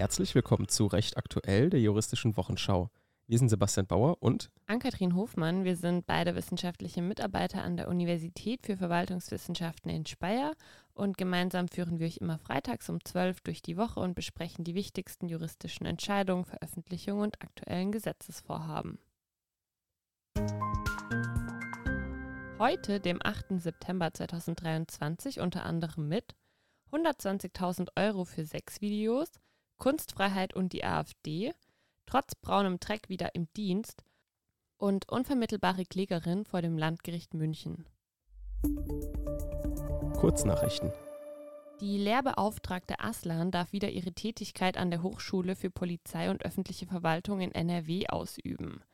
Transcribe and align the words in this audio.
Herzlich 0.00 0.34
willkommen 0.34 0.66
zu 0.66 0.86
Recht 0.86 1.18
aktuell, 1.18 1.68
der 1.68 1.78
juristischen 1.78 2.34
Wochenschau. 2.38 2.88
Wir 3.26 3.36
sind 3.36 3.50
Sebastian 3.50 3.86
Bauer 3.86 4.16
und 4.22 4.50
Ann-Kathrin 4.66 5.14
Hofmann. 5.14 5.64
Wir 5.64 5.76
sind 5.76 6.06
beide 6.06 6.34
wissenschaftliche 6.34 7.02
Mitarbeiter 7.02 7.62
an 7.62 7.76
der 7.76 7.86
Universität 7.86 8.64
für 8.64 8.78
Verwaltungswissenschaften 8.78 9.90
in 9.90 10.06
Speyer 10.06 10.54
und 10.94 11.18
gemeinsam 11.18 11.68
führen 11.68 11.98
wir 11.98 12.06
euch 12.06 12.16
immer 12.16 12.38
freitags 12.38 12.88
um 12.88 13.04
12 13.04 13.42
durch 13.42 13.60
die 13.60 13.76
Woche 13.76 14.00
und 14.00 14.14
besprechen 14.14 14.64
die 14.64 14.74
wichtigsten 14.74 15.28
juristischen 15.28 15.84
Entscheidungen, 15.84 16.46
Veröffentlichungen 16.46 17.24
und 17.24 17.42
aktuellen 17.42 17.92
Gesetzesvorhaben. 17.92 18.98
Heute, 22.58 23.00
dem 23.00 23.18
8. 23.22 23.60
September 23.60 24.14
2023, 24.14 25.40
unter 25.40 25.66
anderem 25.66 26.08
mit 26.08 26.34
120.000 26.90 27.88
Euro 27.96 28.24
für 28.24 28.46
sechs 28.46 28.80
Videos, 28.80 29.28
Kunstfreiheit 29.80 30.54
und 30.54 30.72
die 30.72 30.84
AfD, 30.84 31.52
trotz 32.06 32.36
braunem 32.36 32.78
Dreck 32.78 33.08
wieder 33.08 33.34
im 33.34 33.48
Dienst 33.56 34.04
und 34.76 35.08
unvermittelbare 35.08 35.84
Klägerin 35.84 36.44
vor 36.44 36.62
dem 36.62 36.78
Landgericht 36.78 37.34
München. 37.34 37.86
Kurznachrichten. 40.20 40.92
Die 41.80 41.96
Lehrbeauftragte 41.96 43.00
Aslan 43.00 43.50
darf 43.50 43.72
wieder 43.72 43.88
ihre 43.88 44.12
Tätigkeit 44.12 44.76
an 44.76 44.90
der 44.90 45.02
Hochschule 45.02 45.56
für 45.56 45.70
Polizei 45.70 46.30
und 46.30 46.44
öffentliche 46.44 46.86
Verwaltung 46.86 47.40
in 47.40 47.52
NRW 47.52 48.06
ausüben. 48.08 48.84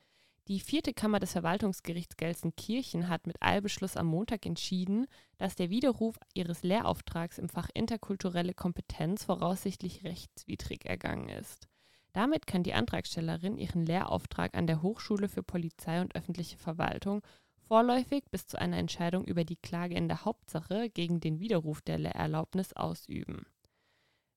Die 0.48 0.60
vierte 0.60 0.94
Kammer 0.94 1.18
des 1.18 1.32
Verwaltungsgerichts 1.32 2.16
Gelsenkirchen 2.16 3.08
hat 3.08 3.26
mit 3.26 3.42
Eilbeschluss 3.42 3.96
am 3.96 4.06
Montag 4.06 4.46
entschieden, 4.46 5.06
dass 5.38 5.56
der 5.56 5.70
Widerruf 5.70 6.20
ihres 6.34 6.62
Lehrauftrags 6.62 7.38
im 7.38 7.48
Fach 7.48 7.68
interkulturelle 7.74 8.54
Kompetenz 8.54 9.24
voraussichtlich 9.24 10.04
rechtswidrig 10.04 10.84
ergangen 10.84 11.28
ist. 11.30 11.66
Damit 12.12 12.46
kann 12.46 12.62
die 12.62 12.74
Antragstellerin 12.74 13.58
ihren 13.58 13.84
Lehrauftrag 13.84 14.56
an 14.56 14.68
der 14.68 14.82
Hochschule 14.82 15.28
für 15.28 15.42
Polizei 15.42 16.00
und 16.00 16.14
öffentliche 16.14 16.58
Verwaltung 16.58 17.22
vorläufig 17.66 18.22
bis 18.30 18.46
zu 18.46 18.56
einer 18.56 18.78
Entscheidung 18.78 19.24
über 19.24 19.42
die 19.42 19.56
Klage 19.56 19.96
in 19.96 20.06
der 20.06 20.24
Hauptsache 20.24 20.90
gegen 20.90 21.18
den 21.18 21.40
Widerruf 21.40 21.82
der 21.82 21.98
Lehrerlaubnis 21.98 22.72
ausüben. 22.72 23.46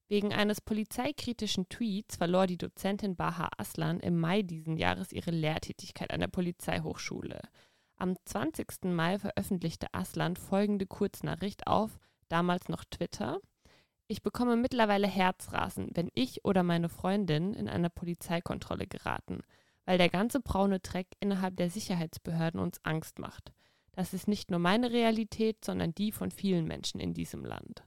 Wegen 0.10 0.34
eines 0.34 0.60
polizeikritischen 0.60 1.70
Tweets 1.70 2.16
verlor 2.16 2.48
die 2.48 2.58
Dozentin 2.58 3.16
Baha 3.16 3.52
Aslan 3.58 4.00
im 4.00 4.20
Mai 4.20 4.42
diesen 4.42 4.76
Jahres 4.76 5.12
ihre 5.12 5.30
Lehrtätigkeit 5.30 6.10
an 6.10 6.20
der 6.20 6.28
Polizeihochschule. 6.28 7.40
Am 7.96 8.16
20. 8.26 8.86
Mai 8.86 9.20
veröffentlichte 9.20 9.94
Aslan 9.94 10.36
folgende 10.36 10.88
Kurznachricht 10.88 11.68
auf, 11.68 12.00
damals 12.28 12.70
noch 12.70 12.86
Twitter. 12.86 13.40
Ich 14.08 14.24
bekomme 14.24 14.56
mittlerweile 14.56 15.06
Herzrasen, 15.06 15.92
wenn 15.94 16.10
ich 16.16 16.44
oder 16.44 16.64
meine 16.64 16.90
Freundin 16.90 17.54
in 17.54 17.70
eine 17.70 17.92
Polizeikontrolle 17.92 18.88
geraten, 18.88 19.42
weil 19.86 20.00
der 20.00 20.10
ganze 20.10 20.40
braune 20.40 20.80
Dreck 20.80 21.08
innerhalb 21.20 21.56
der 21.58 21.70
Sicherheitsbehörden 21.70 22.60
uns 22.60 22.84
Angst 22.84 23.20
macht. 23.20 23.54
Das 23.92 24.16
ist 24.16 24.28
nicht 24.28 24.50
nur 24.50 24.60
meine 24.60 24.92
Realität, 24.92 25.64
sondern 25.64 25.94
die 25.94 26.12
von 26.12 26.32
vielen 26.32 26.66
Menschen 26.66 27.00
in 27.00 27.14
diesem 27.14 27.46
Land. 27.46 27.84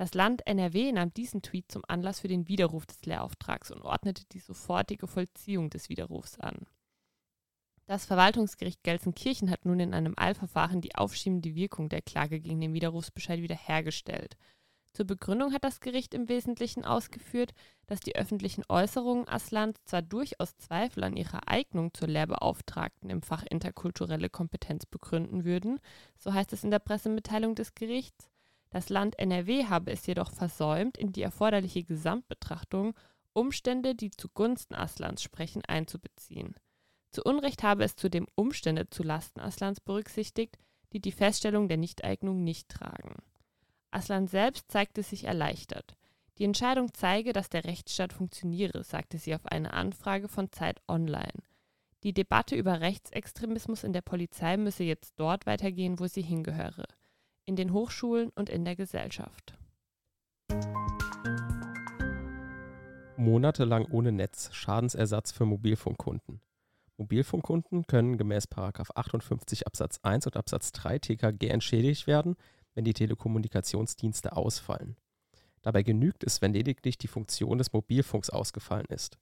Das 0.00 0.14
Land 0.14 0.46
NRW 0.46 0.92
nahm 0.92 1.12
diesen 1.12 1.42
Tweet 1.42 1.70
zum 1.70 1.82
Anlass 1.86 2.20
für 2.20 2.28
den 2.28 2.48
Widerruf 2.48 2.86
des 2.86 3.04
Lehrauftrags 3.04 3.70
und 3.70 3.82
ordnete 3.82 4.24
die 4.32 4.38
sofortige 4.38 5.06
Vollziehung 5.06 5.68
des 5.68 5.90
Widerrufs 5.90 6.38
an. 6.40 6.66
Das 7.84 8.06
Verwaltungsgericht 8.06 8.82
Gelsenkirchen 8.82 9.50
hat 9.50 9.66
nun 9.66 9.78
in 9.78 9.92
einem 9.92 10.14
Eilverfahren 10.16 10.80
die 10.80 10.94
aufschiebende 10.94 11.54
Wirkung 11.54 11.90
der 11.90 12.00
Klage 12.00 12.40
gegen 12.40 12.62
den 12.62 12.72
Widerrufsbescheid 12.72 13.42
wiederhergestellt. 13.42 14.38
Zur 14.94 15.06
Begründung 15.06 15.52
hat 15.52 15.64
das 15.64 15.80
Gericht 15.80 16.14
im 16.14 16.30
Wesentlichen 16.30 16.86
ausgeführt, 16.86 17.52
dass 17.86 18.00
die 18.00 18.16
öffentlichen 18.16 18.64
Äußerungen 18.70 19.28
Aslans 19.28 19.84
zwar 19.84 20.00
durchaus 20.00 20.56
Zweifel 20.56 21.04
an 21.04 21.14
ihrer 21.14 21.46
Eignung 21.46 21.92
zur 21.92 22.08
Lehrbeauftragten 22.08 23.10
im 23.10 23.20
Fach 23.20 23.44
interkulturelle 23.50 24.30
Kompetenz 24.30 24.86
begründen 24.86 25.44
würden, 25.44 25.78
so 26.16 26.32
heißt 26.32 26.54
es 26.54 26.64
in 26.64 26.70
der 26.70 26.78
Pressemitteilung 26.78 27.54
des 27.54 27.74
Gerichts, 27.74 28.30
das 28.70 28.88
Land 28.88 29.18
NRW 29.18 29.66
habe 29.66 29.90
es 29.90 30.06
jedoch 30.06 30.32
versäumt, 30.32 30.96
in 30.96 31.12
die 31.12 31.22
erforderliche 31.22 31.82
Gesamtbetrachtung 31.82 32.94
Umstände, 33.32 33.94
die 33.94 34.10
zugunsten 34.10 34.74
Aslans 34.74 35.22
sprechen, 35.22 35.62
einzubeziehen. 35.64 36.54
Zu 37.10 37.22
Unrecht 37.24 37.64
habe 37.64 37.82
es 37.84 37.96
zudem 37.96 38.26
Umstände 38.36 38.88
zu 38.88 39.02
Lasten 39.02 39.40
Aslans 39.40 39.80
berücksichtigt, 39.80 40.56
die 40.92 41.00
die 41.00 41.12
Feststellung 41.12 41.68
der 41.68 41.76
Nichteignung 41.76 42.44
nicht 42.44 42.68
tragen. 42.68 43.16
Aslan 43.90 44.28
selbst 44.28 44.70
zeigte 44.70 45.02
sich 45.02 45.24
erleichtert. 45.24 45.96
Die 46.38 46.44
Entscheidung 46.44 46.94
zeige, 46.94 47.32
dass 47.32 47.48
der 47.48 47.64
Rechtsstaat 47.64 48.12
funktioniere, 48.12 48.84
sagte 48.84 49.18
sie 49.18 49.34
auf 49.34 49.46
eine 49.46 49.72
Anfrage 49.72 50.28
von 50.28 50.52
Zeit 50.52 50.80
Online. 50.88 51.42
Die 52.04 52.14
Debatte 52.14 52.54
über 52.54 52.80
Rechtsextremismus 52.80 53.82
in 53.82 53.92
der 53.92 54.00
Polizei 54.00 54.56
müsse 54.56 54.84
jetzt 54.84 55.14
dort 55.18 55.46
weitergehen, 55.46 55.98
wo 55.98 56.06
sie 56.06 56.22
hingehöre 56.22 56.86
in 57.44 57.56
den 57.56 57.72
Hochschulen 57.72 58.30
und 58.34 58.48
in 58.48 58.64
der 58.64 58.76
Gesellschaft. 58.76 59.58
Monatelang 63.16 63.86
ohne 63.90 64.12
Netz, 64.12 64.48
Schadensersatz 64.52 65.32
für 65.32 65.44
Mobilfunkkunden. 65.44 66.40
Mobilfunkkunden 66.96 67.86
können 67.86 68.18
gemäß 68.18 68.48
58 68.50 69.66
Absatz 69.66 70.00
1 70.02 70.26
und 70.26 70.36
Absatz 70.36 70.72
3 70.72 70.98
TKG 70.98 71.48
entschädigt 71.48 72.06
werden, 72.06 72.36
wenn 72.74 72.84
die 72.84 72.94
Telekommunikationsdienste 72.94 74.36
ausfallen. 74.36 74.96
Dabei 75.62 75.82
genügt 75.82 76.24
es, 76.24 76.40
wenn 76.40 76.52
lediglich 76.52 76.98
die 76.98 77.08
Funktion 77.08 77.58
des 77.58 77.72
Mobilfunks 77.72 78.30
ausgefallen 78.30 78.86
ist. 78.88 79.18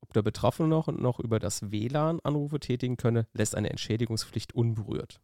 Ob 0.00 0.12
der 0.12 0.22
Betroffene 0.22 0.68
noch, 0.68 0.88
noch 0.88 1.18
über 1.18 1.38
das 1.38 1.70
WLAN 1.70 2.20
Anrufe 2.20 2.60
tätigen 2.60 2.96
könne, 2.96 3.26
lässt 3.32 3.54
eine 3.54 3.70
Entschädigungspflicht 3.70 4.54
unberührt. 4.54 5.20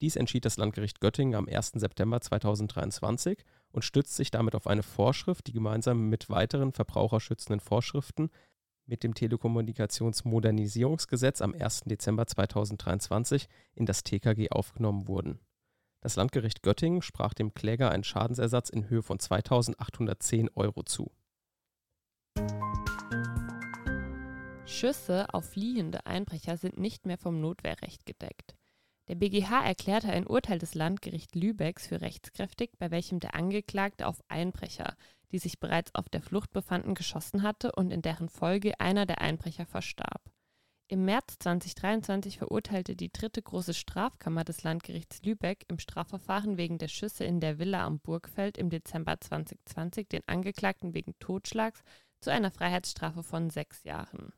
Dies 0.00 0.16
entschied 0.16 0.44
das 0.44 0.56
Landgericht 0.56 1.00
Göttingen 1.00 1.34
am 1.34 1.48
1. 1.48 1.72
September 1.74 2.20
2023 2.20 3.44
und 3.72 3.84
stützt 3.84 4.14
sich 4.14 4.30
damit 4.30 4.54
auf 4.54 4.68
eine 4.68 4.84
Vorschrift, 4.84 5.48
die 5.48 5.52
gemeinsam 5.52 6.08
mit 6.08 6.30
weiteren 6.30 6.72
verbraucherschützenden 6.72 7.58
Vorschriften 7.60 8.30
mit 8.86 9.02
dem 9.02 9.14
Telekommunikationsmodernisierungsgesetz 9.14 11.42
am 11.42 11.52
1. 11.52 11.80
Dezember 11.86 12.26
2023 12.26 13.48
in 13.74 13.86
das 13.86 14.04
TKG 14.04 14.50
aufgenommen 14.50 15.08
wurden. 15.08 15.40
Das 16.00 16.14
Landgericht 16.14 16.62
Göttingen 16.62 17.02
sprach 17.02 17.34
dem 17.34 17.54
Kläger 17.54 17.90
einen 17.90 18.04
Schadensersatz 18.04 18.70
in 18.70 18.88
Höhe 18.88 19.02
von 19.02 19.18
2.810 19.18 20.50
Euro 20.54 20.84
zu. 20.84 21.10
Schüsse 24.64 25.34
auf 25.34 25.50
fliehende 25.50 26.06
Einbrecher 26.06 26.56
sind 26.56 26.78
nicht 26.78 27.04
mehr 27.04 27.18
vom 27.18 27.40
Notwehrrecht 27.40 28.06
gedeckt. 28.06 28.57
Der 29.08 29.14
BGH 29.14 29.64
erklärte 29.64 30.10
ein 30.10 30.26
Urteil 30.26 30.58
des 30.58 30.74
Landgerichts 30.74 31.34
Lübecks 31.34 31.86
für 31.86 32.02
rechtskräftig, 32.02 32.72
bei 32.78 32.90
welchem 32.90 33.20
der 33.20 33.34
Angeklagte 33.34 34.06
auf 34.06 34.22
Einbrecher, 34.28 34.96
die 35.32 35.38
sich 35.38 35.58
bereits 35.58 35.94
auf 35.94 36.10
der 36.10 36.20
Flucht 36.20 36.52
befanden, 36.52 36.94
geschossen 36.94 37.42
hatte 37.42 37.72
und 37.72 37.90
in 37.90 38.02
deren 38.02 38.28
Folge 38.28 38.78
einer 38.80 39.06
der 39.06 39.22
Einbrecher 39.22 39.64
verstarb. 39.64 40.30
Im 40.90 41.04
März 41.04 41.38
2023 41.38 42.38
verurteilte 42.38 42.96
die 42.96 43.12
dritte 43.12 43.42
große 43.42 43.74
Strafkammer 43.74 44.44
des 44.44 44.62
Landgerichts 44.62 45.22
Lübeck 45.22 45.64
im 45.68 45.78
Strafverfahren 45.78 46.58
wegen 46.58 46.78
der 46.78 46.88
Schüsse 46.88 47.24
in 47.24 47.40
der 47.40 47.58
Villa 47.58 47.84
am 47.84 48.00
Burgfeld 48.00 48.58
im 48.58 48.68
Dezember 48.68 49.18
2020 49.20 50.08
den 50.08 50.22
Angeklagten 50.26 50.94
wegen 50.94 51.14
Totschlags 51.18 51.82
zu 52.20 52.30
einer 52.30 52.50
Freiheitsstrafe 52.50 53.22
von 53.22 53.48
sechs 53.50 53.84
Jahren. 53.84 54.32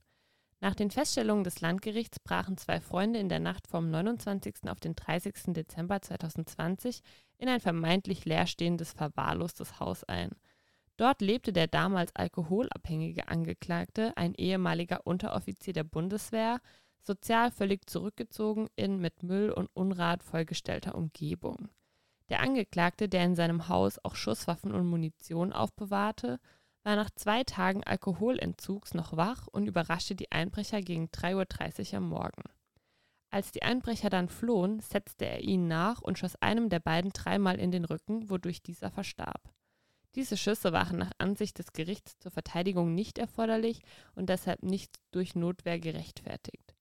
Nach 0.62 0.74
den 0.74 0.90
Feststellungen 0.90 1.42
des 1.42 1.62
Landgerichts 1.62 2.18
brachen 2.20 2.58
zwei 2.58 2.80
Freunde 2.80 3.18
in 3.18 3.30
der 3.30 3.40
Nacht 3.40 3.66
vom 3.66 3.90
29. 3.90 4.68
auf 4.68 4.78
den 4.78 4.94
30. 4.94 5.54
Dezember 5.54 6.02
2020 6.02 7.00
in 7.38 7.48
ein 7.48 7.60
vermeintlich 7.60 8.26
leerstehendes, 8.26 8.92
verwahrlostes 8.92 9.80
Haus 9.80 10.04
ein. 10.04 10.30
Dort 10.98 11.22
lebte 11.22 11.54
der 11.54 11.66
damals 11.66 12.14
alkoholabhängige 12.14 13.28
Angeklagte, 13.28 14.14
ein 14.18 14.34
ehemaliger 14.34 15.06
Unteroffizier 15.06 15.72
der 15.72 15.84
Bundeswehr, 15.84 16.60
sozial 17.00 17.50
völlig 17.50 17.88
zurückgezogen 17.88 18.68
in 18.76 18.98
mit 18.98 19.22
Müll 19.22 19.50
und 19.50 19.70
Unrat 19.72 20.22
vollgestellter 20.22 20.94
Umgebung. 20.94 21.70
Der 22.28 22.40
Angeklagte, 22.40 23.08
der 23.08 23.24
in 23.24 23.34
seinem 23.34 23.68
Haus 23.68 23.98
auch 24.04 24.14
Schusswaffen 24.14 24.72
und 24.72 24.86
Munition 24.86 25.54
aufbewahrte, 25.54 26.38
war 26.82 26.96
nach 26.96 27.10
zwei 27.10 27.44
Tagen 27.44 27.84
Alkoholentzugs 27.84 28.94
noch 28.94 29.16
wach 29.16 29.46
und 29.46 29.66
überraschte 29.66 30.14
die 30.14 30.32
Einbrecher 30.32 30.80
gegen 30.80 31.06
3.30 31.06 31.92
Uhr 31.92 31.98
am 31.98 32.08
Morgen. 32.08 32.42
Als 33.30 33.52
die 33.52 33.62
Einbrecher 33.62 34.10
dann 34.10 34.28
flohen, 34.28 34.80
setzte 34.80 35.26
er 35.26 35.40
ihnen 35.40 35.68
nach 35.68 36.00
und 36.00 36.18
schoss 36.18 36.36
einem 36.36 36.68
der 36.68 36.80
beiden 36.80 37.12
dreimal 37.12 37.60
in 37.60 37.70
den 37.70 37.84
Rücken, 37.84 38.28
wodurch 38.28 38.62
dieser 38.62 38.90
verstarb. 38.90 39.52
Diese 40.16 40.36
Schüsse 40.36 40.72
waren 40.72 40.98
nach 40.98 41.12
Ansicht 41.18 41.58
des 41.58 41.72
Gerichts 41.72 42.18
zur 42.18 42.32
Verteidigung 42.32 42.94
nicht 42.94 43.18
erforderlich 43.18 43.82
und 44.16 44.28
deshalb 44.28 44.64
nicht 44.64 44.98
durch 45.12 45.36
Notwehr 45.36 45.78
gerechtfertigt. 45.78 46.74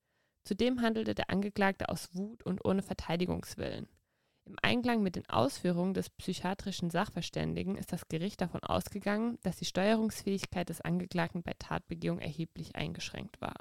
Zudem 0.43 0.81
handelte 0.81 1.13
der 1.13 1.29
Angeklagte 1.29 1.89
aus 1.89 2.15
Wut 2.15 2.41
und 2.41 2.65
ohne 2.65 2.81
Verteidigungswillen. 2.81 3.87
Im 4.49 4.55
Einklang 4.63 5.03
mit 5.03 5.15
den 5.15 5.29
Ausführungen 5.29 5.93
des 5.93 6.09
psychiatrischen 6.09 6.89
Sachverständigen 6.89 7.75
ist 7.75 7.93
das 7.93 8.07
Gericht 8.07 8.41
davon 8.41 8.63
ausgegangen, 8.63 9.37
dass 9.43 9.57
die 9.57 9.65
Steuerungsfähigkeit 9.65 10.69
des 10.69 10.81
Angeklagten 10.81 11.43
bei 11.43 11.53
Tatbegehung 11.59 12.17
erheblich 12.17 12.75
eingeschränkt 12.75 13.39
war. 13.41 13.53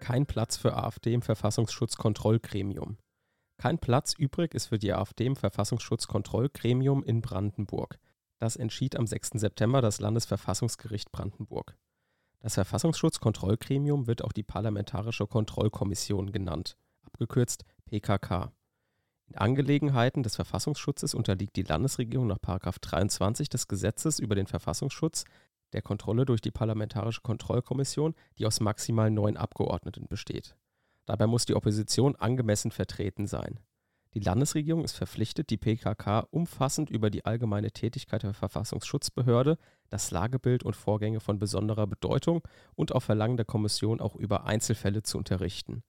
Kein 0.00 0.26
Platz 0.26 0.56
für 0.56 0.76
AfD 0.76 1.14
im 1.14 1.22
Verfassungsschutzkontrollgremium. 1.22 2.98
Kein 3.56 3.78
Platz 3.78 4.14
übrig 4.18 4.52
ist 4.52 4.66
für 4.66 4.80
die 4.80 4.92
AfD 4.92 5.26
im 5.26 5.36
Verfassungsschutzkontrollgremium 5.36 7.04
in 7.04 7.20
Brandenburg. 7.20 8.00
Das 8.40 8.56
entschied 8.56 8.96
am 8.96 9.06
6. 9.06 9.30
September 9.34 9.80
das 9.80 10.00
Landesverfassungsgericht 10.00 11.12
Brandenburg. 11.12 11.76
Das 12.40 12.54
Verfassungsschutzkontrollgremium 12.54 14.06
wird 14.06 14.22
auch 14.22 14.32
die 14.32 14.44
Parlamentarische 14.44 15.26
Kontrollkommission 15.26 16.30
genannt, 16.30 16.76
abgekürzt 17.02 17.64
PKK. 17.86 18.52
In 19.26 19.36
Angelegenheiten 19.36 20.22
des 20.22 20.36
Verfassungsschutzes 20.36 21.14
unterliegt 21.14 21.56
die 21.56 21.62
Landesregierung 21.62 22.26
nach 22.28 22.38
23 22.38 23.48
des 23.48 23.68
Gesetzes 23.68 24.18
über 24.18 24.34
den 24.34 24.46
Verfassungsschutz 24.46 25.24
der 25.72 25.82
Kontrolle 25.82 26.24
durch 26.24 26.40
die 26.40 26.50
Parlamentarische 26.50 27.20
Kontrollkommission, 27.20 28.14
die 28.38 28.46
aus 28.46 28.60
maximal 28.60 29.10
neun 29.10 29.36
Abgeordneten 29.36 30.06
besteht. 30.08 30.56
Dabei 31.04 31.26
muss 31.26 31.44
die 31.44 31.54
Opposition 31.54 32.16
angemessen 32.16 32.70
vertreten 32.70 33.26
sein. 33.26 33.60
Die 34.18 34.24
Landesregierung 34.24 34.82
ist 34.82 34.96
verpflichtet, 34.96 35.48
die 35.48 35.56
PKK 35.56 36.26
umfassend 36.32 36.90
über 36.90 37.08
die 37.08 37.24
allgemeine 37.24 37.70
Tätigkeit 37.70 38.24
der 38.24 38.34
Verfassungsschutzbehörde, 38.34 39.58
das 39.90 40.10
Lagebild 40.10 40.64
und 40.64 40.74
Vorgänge 40.74 41.20
von 41.20 41.38
besonderer 41.38 41.86
Bedeutung 41.86 42.42
und 42.74 42.90
auf 42.90 43.04
Verlangen 43.04 43.36
der 43.36 43.46
Kommission 43.46 44.00
auch 44.00 44.16
über 44.16 44.44
Einzelfälle 44.44 45.04
zu 45.04 45.18
unterrichten. 45.18 45.84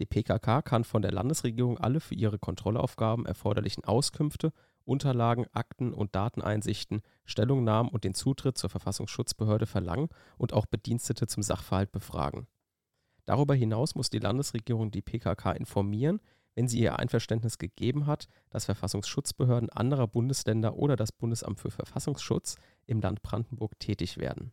Die 0.00 0.04
PKK 0.04 0.62
kann 0.62 0.82
von 0.82 1.00
der 1.00 1.12
Landesregierung 1.12 1.78
alle 1.78 2.00
für 2.00 2.16
ihre 2.16 2.40
Kontrollaufgaben 2.40 3.24
erforderlichen 3.24 3.84
Auskünfte, 3.84 4.52
Unterlagen, 4.84 5.46
Akten 5.52 5.94
und 5.94 6.16
Dateneinsichten, 6.16 7.02
Stellungnahmen 7.24 7.92
und 7.92 8.02
den 8.02 8.14
Zutritt 8.14 8.58
zur 8.58 8.70
Verfassungsschutzbehörde 8.70 9.66
verlangen 9.66 10.08
und 10.38 10.54
auch 10.54 10.66
Bedienstete 10.66 11.28
zum 11.28 11.44
Sachverhalt 11.44 11.92
befragen. 11.92 12.48
Darüber 13.26 13.54
hinaus 13.54 13.94
muss 13.94 14.10
die 14.10 14.18
Landesregierung 14.18 14.90
die 14.90 15.02
PKK 15.02 15.52
informieren, 15.52 16.20
wenn 16.60 16.68
sie 16.68 16.80
ihr 16.80 16.98
Einverständnis 16.98 17.56
gegeben 17.56 18.04
hat, 18.04 18.28
dass 18.50 18.66
Verfassungsschutzbehörden 18.66 19.70
anderer 19.70 20.06
Bundesländer 20.06 20.76
oder 20.76 20.94
das 20.94 21.10
Bundesamt 21.10 21.58
für 21.58 21.70
Verfassungsschutz 21.70 22.56
im 22.84 23.00
Land 23.00 23.22
Brandenburg 23.22 23.80
tätig 23.80 24.18
werden. 24.18 24.52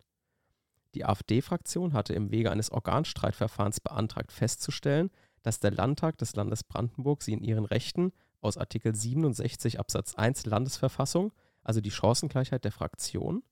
Die 0.96 1.04
AfD-Fraktion 1.04 1.92
hatte 1.92 2.14
im 2.14 2.32
Wege 2.32 2.50
eines 2.50 2.72
Organstreitverfahrens 2.72 3.82
beantragt 3.82 4.32
festzustellen, 4.32 5.12
dass 5.44 5.60
der 5.60 5.72
Landtag 5.72 6.18
des 6.18 6.34
Landes 6.34 6.64
Brandenburg 6.64 7.24
sie 7.24 7.34
in 7.34 7.44
ihren 7.44 7.66
Rechten 7.66 8.14
aus 8.40 8.56
Artikel 8.58 8.96
67 8.96 9.78
Absatz 9.78 10.16
1 10.16 10.46
Landesverfassung, 10.46 11.34
also 11.62 11.82
die 11.82 11.92
Chancengleichheit 11.92 12.64
der 12.64 12.72
Fraktion, 12.72 13.44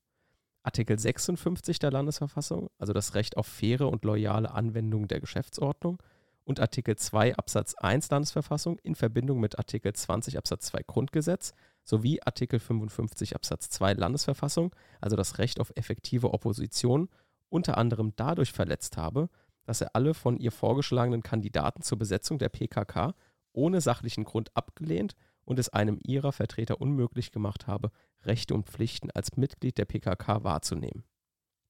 Artikel 0.62 0.98
56 0.98 1.78
der 1.78 1.90
Landesverfassung, 1.90 2.70
also 2.78 2.94
das 2.94 3.14
Recht 3.14 3.36
auf 3.36 3.46
faire 3.46 3.90
und 3.90 4.06
loyale 4.06 4.50
Anwendung 4.50 5.08
der 5.08 5.20
Geschäftsordnung 5.20 5.98
und 6.46 6.60
Artikel 6.60 6.96
2 6.96 7.36
Absatz 7.36 7.74
1 7.74 8.08
Landesverfassung 8.08 8.78
in 8.78 8.94
Verbindung 8.94 9.40
mit 9.40 9.58
Artikel 9.58 9.92
20 9.92 10.38
Absatz 10.38 10.66
2 10.66 10.84
Grundgesetz 10.86 11.52
sowie 11.84 12.20
Artikel 12.24 12.60
55 12.60 13.34
Absatz 13.34 13.68
2 13.70 13.94
Landesverfassung, 13.94 14.74
also 15.00 15.16
das 15.16 15.38
Recht 15.38 15.60
auf 15.60 15.72
effektive 15.74 16.32
Opposition, 16.32 17.08
unter 17.48 17.76
anderem 17.76 18.12
dadurch 18.16 18.52
verletzt 18.52 18.96
habe, 18.96 19.28
dass 19.64 19.80
er 19.80 19.94
alle 19.94 20.14
von 20.14 20.38
ihr 20.38 20.52
vorgeschlagenen 20.52 21.22
Kandidaten 21.22 21.82
zur 21.82 21.98
Besetzung 21.98 22.38
der 22.38 22.48
PKK 22.48 23.14
ohne 23.52 23.80
sachlichen 23.80 24.24
Grund 24.24 24.56
abgelehnt 24.56 25.16
und 25.44 25.58
es 25.58 25.68
einem 25.68 25.98
ihrer 26.02 26.30
Vertreter 26.30 26.80
unmöglich 26.80 27.32
gemacht 27.32 27.66
habe, 27.66 27.90
Rechte 28.22 28.54
und 28.54 28.68
Pflichten 28.68 29.10
als 29.10 29.36
Mitglied 29.36 29.78
der 29.78 29.84
PKK 29.84 30.44
wahrzunehmen. 30.44 31.04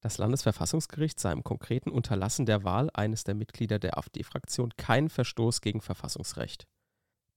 Das 0.06 0.18
Landesverfassungsgericht 0.18 1.18
sah 1.18 1.32
im 1.32 1.42
konkreten 1.42 1.90
Unterlassen 1.90 2.46
der 2.46 2.62
Wahl 2.62 2.90
eines 2.94 3.24
der 3.24 3.34
Mitglieder 3.34 3.80
der 3.80 3.98
AfD-Fraktion 3.98 4.70
keinen 4.76 5.08
Verstoß 5.08 5.60
gegen 5.60 5.80
Verfassungsrecht. 5.80 6.68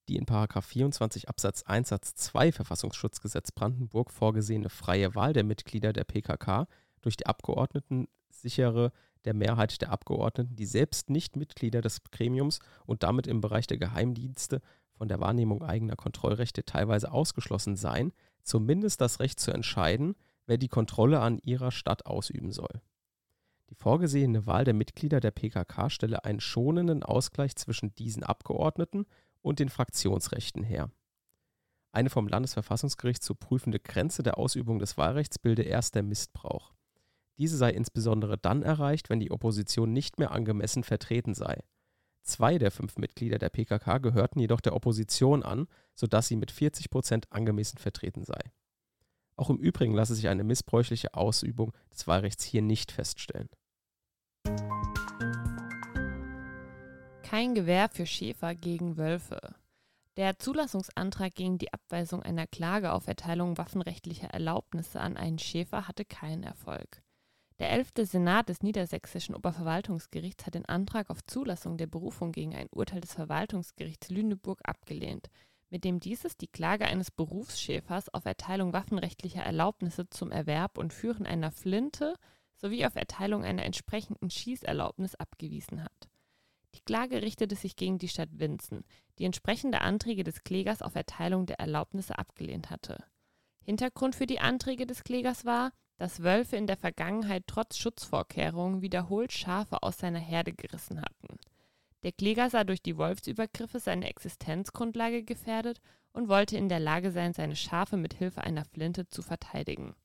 Die 0.07 0.17
in 0.17 0.27
24 0.27 1.29
Absatz 1.29 1.63
1 1.63 1.89
Satz 1.89 2.13
2 2.13 2.51
Verfassungsschutzgesetz 2.51 3.51
Brandenburg 3.53 4.11
vorgesehene 4.11 4.69
freie 4.69 5.15
Wahl 5.15 5.33
der 5.33 5.45
Mitglieder 5.45 5.93
der 5.93 6.03
PKK 6.03 6.67
durch 7.01 7.17
die 7.17 7.25
Abgeordneten 7.25 8.07
sichere 8.29 8.91
der 9.25 9.33
Mehrheit 9.33 9.81
der 9.81 9.91
Abgeordneten, 9.91 10.55
die 10.55 10.67
selbst 10.67 11.09
nicht 11.09 11.37
Mitglieder 11.37 11.81
des 11.81 12.03
Gremiums 12.11 12.59
und 12.85 13.01
damit 13.01 13.25
im 13.25 13.41
Bereich 13.41 13.65
der 13.65 13.79
Geheimdienste 13.79 14.61
von 14.91 15.07
der 15.07 15.19
Wahrnehmung 15.19 15.63
eigener 15.63 15.95
Kontrollrechte 15.95 16.63
teilweise 16.63 17.11
ausgeschlossen 17.11 17.75
seien, 17.75 18.13
zumindest 18.43 19.01
das 19.01 19.19
Recht 19.19 19.39
zu 19.39 19.49
entscheiden, 19.49 20.13
wer 20.49 20.57
die 20.57 20.67
Kontrolle 20.67 21.19
an 21.19 21.37
ihrer 21.43 21.71
Stadt 21.71 22.07
ausüben 22.07 22.51
soll. 22.51 22.81
Die 23.69 23.75
vorgesehene 23.75 24.47
Wahl 24.47 24.63
der 24.63 24.73
Mitglieder 24.73 25.19
der 25.19 25.29
PKK 25.29 25.91
stelle 25.91 26.25
einen 26.25 26.39
schonenden 26.39 27.03
Ausgleich 27.03 27.55
zwischen 27.55 27.93
diesen 27.93 28.23
Abgeordneten 28.23 29.05
und 29.41 29.59
den 29.59 29.69
Fraktionsrechten 29.69 30.63
her. 30.63 30.89
Eine 31.91 32.09
vom 32.09 32.27
Landesverfassungsgericht 32.27 33.21
zu 33.21 33.35
prüfende 33.35 33.79
Grenze 33.79 34.23
der 34.23 34.39
Ausübung 34.39 34.79
des 34.79 34.97
Wahlrechts 34.97 35.37
bilde 35.37 35.61
erst 35.61 35.93
der 35.93 36.03
Missbrauch. 36.03 36.73
Diese 37.37 37.55
sei 37.55 37.69
insbesondere 37.69 38.39
dann 38.39 38.63
erreicht, 38.63 39.11
wenn 39.11 39.19
die 39.19 39.31
Opposition 39.31 39.93
nicht 39.93 40.17
mehr 40.17 40.31
angemessen 40.31 40.83
vertreten 40.83 41.35
sei. 41.35 41.59
Zwei 42.23 42.57
der 42.57 42.71
fünf 42.71 42.97
Mitglieder 42.97 43.37
der 43.37 43.49
PKK 43.49 43.99
gehörten 43.99 44.39
jedoch 44.39 44.61
der 44.61 44.75
Opposition 44.75 45.43
an, 45.43 45.67
sodass 45.93 46.27
sie 46.27 46.35
mit 46.35 46.51
40 46.51 46.89
Prozent 46.89 47.31
angemessen 47.31 47.77
vertreten 47.77 48.23
sei. 48.23 48.51
Auch 49.39 49.49
im 49.49 49.57
Übrigen 49.57 49.93
lasse 49.93 50.15
sich 50.15 50.27
eine 50.27 50.43
missbräuchliche 50.43 51.13
Ausübung 51.13 51.71
des 51.93 52.07
Wahlrechts 52.07 52.43
hier 52.43 52.61
nicht 52.61 52.91
feststellen. 52.91 53.47
Kein 57.23 57.55
Gewähr 57.55 57.87
für 57.87 58.05
Schäfer 58.05 58.53
gegen 58.53 58.97
Wölfe. 58.97 59.39
Der 60.17 60.39
Zulassungsantrag 60.39 61.35
gegen 61.35 61.57
die 61.57 61.71
Abweisung 61.71 62.21
einer 62.21 62.47
Klage 62.47 62.91
auf 62.91 63.07
Erteilung 63.07 63.57
waffenrechtlicher 63.57 64.27
Erlaubnisse 64.27 64.99
an 64.99 65.15
einen 65.15 65.39
Schäfer 65.39 65.87
hatte 65.87 66.03
keinen 66.03 66.43
Erfolg. 66.43 67.01
Der 67.59 67.71
11. 67.71 67.91
Senat 68.01 68.49
des 68.49 68.61
Niedersächsischen 68.61 69.35
Oberverwaltungsgerichts 69.35 70.45
hat 70.45 70.55
den 70.55 70.65
Antrag 70.65 71.09
auf 71.09 71.25
Zulassung 71.25 71.77
der 71.77 71.87
Berufung 71.87 72.33
gegen 72.33 72.55
ein 72.55 72.67
Urteil 72.71 72.99
des 72.99 73.13
Verwaltungsgerichts 73.13 74.09
Lüneburg 74.09 74.59
abgelehnt, 74.65 75.29
mit 75.69 75.83
dem 75.83 75.99
dieses 75.99 76.37
die 76.37 76.47
Klage 76.47 76.85
eines 76.85 77.11
Berufsschäfers 77.11 78.13
auf 78.13 78.25
Erteilung 78.25 78.73
waffenrechtlicher 78.73 79.43
Erlaubnisse 79.43 80.09
zum 80.09 80.31
Erwerb 80.31 80.77
und 80.77 80.93
Führen 80.93 81.25
einer 81.25 81.51
Flinte 81.51 82.15
sowie 82.55 82.85
auf 82.85 82.95
Erteilung 82.95 83.43
einer 83.43 83.63
entsprechenden 83.63 84.29
Schießerlaubnis 84.29 85.15
abgewiesen 85.15 85.83
hat. 85.83 86.09
Die 86.75 86.81
Klage 86.81 87.21
richtete 87.21 87.55
sich 87.55 87.75
gegen 87.75 87.97
die 87.97 88.07
Stadt 88.07 88.29
Winzen, 88.33 88.83
die 89.17 89.25
entsprechende 89.25 89.81
Anträge 89.81 90.23
des 90.23 90.43
Klägers 90.43 90.81
auf 90.81 90.95
Erteilung 90.95 91.45
der 91.45 91.59
Erlaubnisse 91.59 92.17
abgelehnt 92.17 92.69
hatte. 92.69 93.03
Hintergrund 93.61 94.15
für 94.15 94.27
die 94.27 94.39
Anträge 94.39 94.85
des 94.85 95.03
Klägers 95.03 95.45
war, 95.45 95.71
dass 95.97 96.23
Wölfe 96.23 96.55
in 96.55 96.67
der 96.67 96.77
Vergangenheit 96.77 97.43
trotz 97.47 97.77
Schutzvorkehrungen 97.77 98.81
wiederholt 98.81 99.33
Schafe 99.33 99.83
aus 99.83 99.97
seiner 99.97 100.19
Herde 100.19 100.53
gerissen 100.53 101.01
hatten. 101.01 101.37
Der 102.03 102.11
Kläger 102.11 102.49
sah 102.49 102.63
durch 102.63 102.81
die 102.81 102.97
Wolfsübergriffe 102.97 103.79
seine 103.79 104.09
Existenzgrundlage 104.09 105.23
gefährdet 105.23 105.81
und 106.13 106.29
wollte 106.29 106.57
in 106.57 106.69
der 106.69 106.79
Lage 106.79 107.11
sein, 107.11 107.33
seine 107.33 107.55
Schafe 107.55 107.97
mit 107.97 108.13
Hilfe 108.13 108.43
einer 108.43 108.65
Flinte 108.65 109.07
zu 109.07 109.21
verteidigen. 109.21 109.95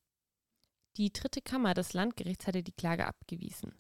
Die 0.96 1.12
dritte 1.12 1.40
Kammer 1.40 1.74
des 1.74 1.92
Landgerichts 1.92 2.46
hatte 2.46 2.62
die 2.62 2.72
Klage 2.72 3.06
abgewiesen. 3.06 3.74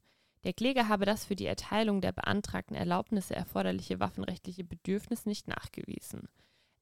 Der 0.44 0.52
Kläger 0.52 0.88
habe 0.88 1.06
das 1.06 1.24
für 1.24 1.36
die 1.36 1.46
Erteilung 1.46 2.00
der 2.00 2.12
beantragten 2.12 2.76
Erlaubnisse 2.76 3.34
erforderliche 3.34 3.98
waffenrechtliche 3.98 4.64
Bedürfnis 4.64 5.26
nicht 5.26 5.48
nachgewiesen. 5.48 6.28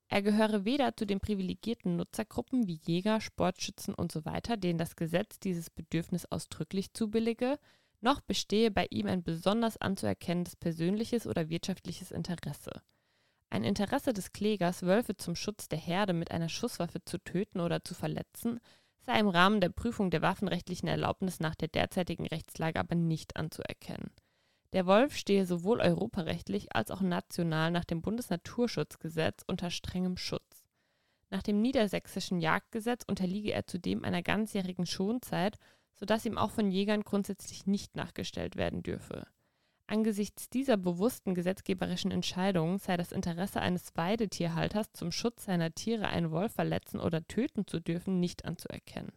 Er 0.08 0.20
gehöre 0.20 0.64
weder 0.64 0.96
zu 0.96 1.06
den 1.06 1.20
privilegierten 1.20 1.96
Nutzergruppen 1.96 2.66
wie 2.66 2.80
Jäger, 2.84 3.20
Sportschützen 3.20 3.94
usw., 3.96 4.40
so 4.46 4.56
denen 4.56 4.78
das 4.78 4.96
Gesetz 4.96 5.38
dieses 5.38 5.70
Bedürfnis 5.70 6.26
ausdrücklich 6.26 6.92
zubillige, 6.92 7.58
noch 8.02 8.21
bestehe 8.21 8.71
bei 8.71 8.87
ihm 8.90 9.06
ein 9.06 9.23
besonders 9.23 9.76
anzuerkennendes 9.76 10.56
persönliches 10.56 11.26
oder 11.26 11.49
wirtschaftliches 11.49 12.11
Interesse. 12.11 12.82
Ein 13.49 13.64
Interesse 13.64 14.12
des 14.12 14.32
Klägers, 14.32 14.82
Wölfe 14.82 15.16
zum 15.16 15.37
Schutz 15.37 15.68
der 15.68 15.78
Herde 15.78 16.12
mit 16.12 16.30
einer 16.30 16.49
Schusswaffe 16.49 17.04
zu 17.04 17.18
töten 17.18 17.61
oder 17.61 17.85
zu 17.85 17.94
verletzen, 17.94 18.61
sei 19.04 19.18
im 19.18 19.28
Rahmen 19.28 19.61
der 19.61 19.68
Prüfung 19.68 20.11
der 20.11 20.23
waffenrechtlichen 20.23 20.88
Erlaubnis 20.88 21.40
nach 21.40 21.54
der 21.54 21.68
derzeitigen 21.68 22.26
Rechtslage 22.26 22.80
aber 22.80 22.94
nicht 22.94 23.37
anzuerkennen. 23.37 24.11
Der 24.73 24.87
Wolf 24.87 25.16
stehe 25.16 25.44
sowohl 25.44 25.80
europarechtlich 25.80 26.75
als 26.75 26.90
auch 26.90 27.02
national 27.02 27.71
nach 27.71 27.85
dem 27.85 28.00
Bundesnaturschutzgesetz 28.00 29.44
unter 29.47 29.71
strengem 29.71 30.16
Schutz. 30.16 30.64
Nach 31.28 31.42
dem 31.42 31.61
niedersächsischen 31.61 32.40
Jagdgesetz 32.40 33.04
unterliege 33.06 33.52
er 33.52 33.66
zudem 33.66 34.04
einer 34.04 34.23
ganzjährigen 34.23 34.87
Schonzeit 34.87 35.59
sodass 36.02 36.26
ihm 36.26 36.37
auch 36.37 36.50
von 36.50 36.68
Jägern 36.68 37.04
grundsätzlich 37.04 37.68
nicht 37.68 37.94
nachgestellt 37.94 38.56
werden 38.56 38.82
dürfe. 38.82 39.25
Angesichts 39.87 40.50
dieser 40.50 40.76
bewussten 40.76 41.32
gesetzgeberischen 41.32 42.11
Entscheidung 42.11 42.80
sei 42.80 42.97
das 42.97 43.12
Interesse 43.12 43.61
eines 43.61 43.94
Weidetierhalters 43.94 44.90
zum 44.94 45.12
Schutz 45.12 45.44
seiner 45.44 45.73
Tiere 45.73 46.09
einen 46.09 46.32
Wolf 46.32 46.54
verletzen 46.54 46.99
oder 46.99 47.25
töten 47.28 47.68
zu 47.68 47.78
dürfen 47.78 48.18
nicht 48.18 48.44
anzuerkennen. 48.44 49.12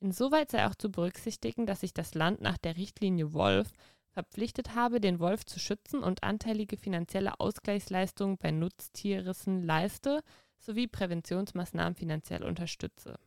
Insoweit 0.00 0.50
sei 0.50 0.66
auch 0.66 0.74
zu 0.74 0.90
berücksichtigen, 0.90 1.66
dass 1.66 1.80
sich 1.80 1.92
das 1.92 2.14
Land 2.14 2.40
nach 2.40 2.56
der 2.56 2.78
Richtlinie 2.78 3.34
Wolf 3.34 3.70
verpflichtet 4.08 4.74
habe, 4.74 5.02
den 5.02 5.18
Wolf 5.18 5.44
zu 5.44 5.60
schützen 5.60 6.02
und 6.02 6.22
anteilige 6.22 6.78
finanzielle 6.78 7.38
Ausgleichsleistungen 7.38 8.38
bei 8.38 8.50
Nutztierrissen 8.50 9.62
leiste 9.62 10.22
sowie 10.56 10.86
Präventionsmaßnahmen 10.86 11.96
finanziell 11.96 12.44
unterstütze. 12.44 13.18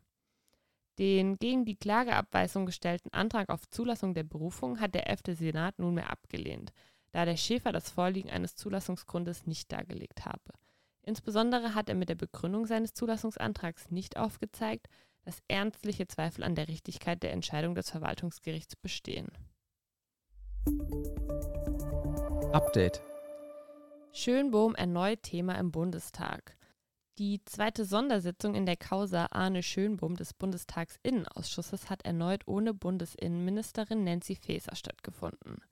Den 0.99 1.37
gegen 1.37 1.65
die 1.65 1.75
Klageabweisung 1.75 2.65
gestellten 2.65 3.13
Antrag 3.13 3.49
auf 3.49 3.69
Zulassung 3.69 4.13
der 4.13 4.23
Berufung 4.23 4.79
hat 4.79 4.95
der 4.95 5.07
11. 5.07 5.37
Senat 5.37 5.77
nunmehr 5.77 6.09
abgelehnt, 6.09 6.73
da 7.11 7.25
der 7.25 7.37
Schäfer 7.37 7.71
das 7.71 7.91
Vorliegen 7.91 8.31
eines 8.31 8.55
Zulassungsgrundes 8.55 9.45
nicht 9.45 9.71
dargelegt 9.71 10.25
habe. 10.25 10.53
Insbesondere 11.03 11.75
hat 11.75 11.87
er 11.87 11.95
mit 11.95 12.09
der 12.09 12.15
Begründung 12.15 12.65
seines 12.65 12.93
Zulassungsantrags 12.93 13.91
nicht 13.91 14.17
aufgezeigt, 14.17 14.87
dass 15.21 15.43
ernstliche 15.47 16.07
Zweifel 16.07 16.43
an 16.43 16.55
der 16.55 16.67
Richtigkeit 16.67 17.21
der 17.21 17.31
Entscheidung 17.31 17.75
des 17.75 17.89
Verwaltungsgerichts 17.89 18.75
bestehen. 18.75 19.27
Update. 22.51 23.01
Schönbohm 24.11 24.73
erneut 24.73 25.21
Thema 25.23 25.55
im 25.59 25.71
Bundestag. 25.71 26.56
Die 27.19 27.43
zweite 27.45 27.83
Sondersitzung 27.83 28.53
in 28.53 28.67
der 28.67 28.77
Causa 28.77 29.25
Arne 29.31 29.63
Schönbohm 29.63 30.15
des 30.15 30.35
Bundestagsinnenausschusses 30.35 31.89
hat 31.89 32.05
erneut 32.05 32.47
ohne 32.47 32.75
Bundesinnenministerin 32.75 34.03
Nancy 34.03 34.35
Faeser 34.35 34.75
stattgefunden. 34.75 35.63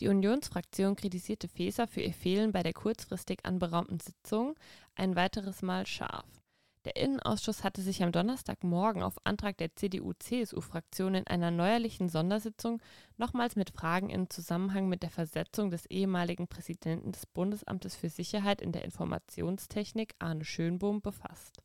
Die 0.00 0.08
Unionsfraktion 0.08 0.94
kritisierte 0.94 1.48
Faeser 1.48 1.86
für 1.86 2.02
ihr 2.02 2.12
Fehlen 2.12 2.52
bei 2.52 2.62
der 2.62 2.74
kurzfristig 2.74 3.38
anberaumten 3.44 4.00
Sitzung 4.00 4.54
ein 4.94 5.16
weiteres 5.16 5.62
Mal 5.62 5.86
scharf. 5.86 6.41
Der 6.84 6.96
Innenausschuss 6.96 7.62
hatte 7.62 7.80
sich 7.80 8.02
am 8.02 8.10
Donnerstagmorgen 8.10 9.04
auf 9.04 9.14
Antrag 9.24 9.56
der 9.58 9.74
CDU-CSU-Fraktion 9.76 11.14
in 11.14 11.26
einer 11.28 11.52
neuerlichen 11.52 12.08
Sondersitzung 12.08 12.82
nochmals 13.16 13.54
mit 13.54 13.70
Fragen 13.70 14.10
im 14.10 14.28
Zusammenhang 14.28 14.88
mit 14.88 15.04
der 15.04 15.10
Versetzung 15.10 15.70
des 15.70 15.86
ehemaligen 15.86 16.48
Präsidenten 16.48 17.12
des 17.12 17.26
Bundesamtes 17.26 17.94
für 17.94 18.08
Sicherheit 18.08 18.60
in 18.60 18.72
der 18.72 18.84
Informationstechnik 18.84 20.14
Arne 20.18 20.44
Schönbohm 20.44 21.00
befasst. 21.00 21.62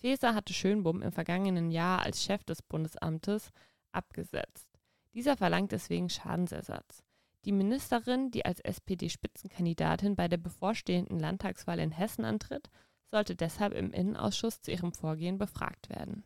Faeser 0.00 0.34
hatte 0.34 0.54
Schönbohm 0.54 1.02
im 1.02 1.12
vergangenen 1.12 1.70
Jahr 1.70 2.00
als 2.00 2.24
Chef 2.24 2.42
des 2.44 2.62
Bundesamtes 2.62 3.50
abgesetzt. 3.92 4.70
Dieser 5.12 5.36
verlangt 5.36 5.72
deswegen 5.72 6.08
Schadensersatz. 6.08 7.02
Die 7.44 7.52
Ministerin, 7.52 8.30
die 8.30 8.44
als 8.44 8.60
SPD-Spitzenkandidatin 8.60 10.16
bei 10.16 10.28
der 10.28 10.36
bevorstehenden 10.38 11.18
Landtagswahl 11.18 11.80
in 11.80 11.90
Hessen 11.90 12.24
antritt, 12.24 12.70
sollte 13.10 13.34
deshalb 13.36 13.74
im 13.74 13.92
Innenausschuss 13.92 14.60
zu 14.60 14.70
ihrem 14.70 14.92
Vorgehen 14.92 15.38
befragt 15.38 15.88
werden. 15.88 16.24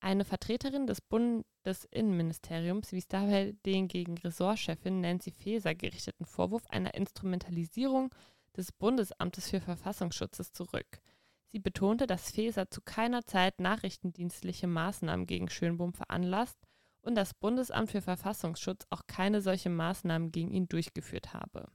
Eine 0.00 0.24
Vertreterin 0.24 0.86
des 0.86 1.00
Bundesinnenministeriums 1.00 2.92
wies 2.92 3.08
dabei 3.08 3.56
den 3.66 3.88
gegen 3.88 4.16
Ressortchefin 4.18 5.00
Nancy 5.00 5.32
Faeser 5.32 5.74
gerichteten 5.74 6.24
Vorwurf 6.24 6.66
einer 6.68 6.94
Instrumentalisierung 6.94 8.14
des 8.56 8.70
Bundesamtes 8.70 9.50
für 9.50 9.60
Verfassungsschutzes 9.60 10.52
zurück. 10.52 11.00
Sie 11.46 11.58
betonte, 11.58 12.06
dass 12.06 12.30
Faeser 12.30 12.70
zu 12.70 12.80
keiner 12.82 13.24
Zeit 13.24 13.58
nachrichtendienstliche 13.58 14.66
Maßnahmen 14.66 15.26
gegen 15.26 15.48
Schönbohm 15.48 15.94
veranlasst 15.94 16.58
und 17.00 17.14
das 17.14 17.34
Bundesamt 17.34 17.90
für 17.90 18.02
Verfassungsschutz 18.02 18.86
auch 18.90 19.06
keine 19.06 19.40
solche 19.40 19.70
Maßnahmen 19.70 20.30
gegen 20.30 20.52
ihn 20.52 20.68
durchgeführt 20.68 21.32
habe. 21.32 21.68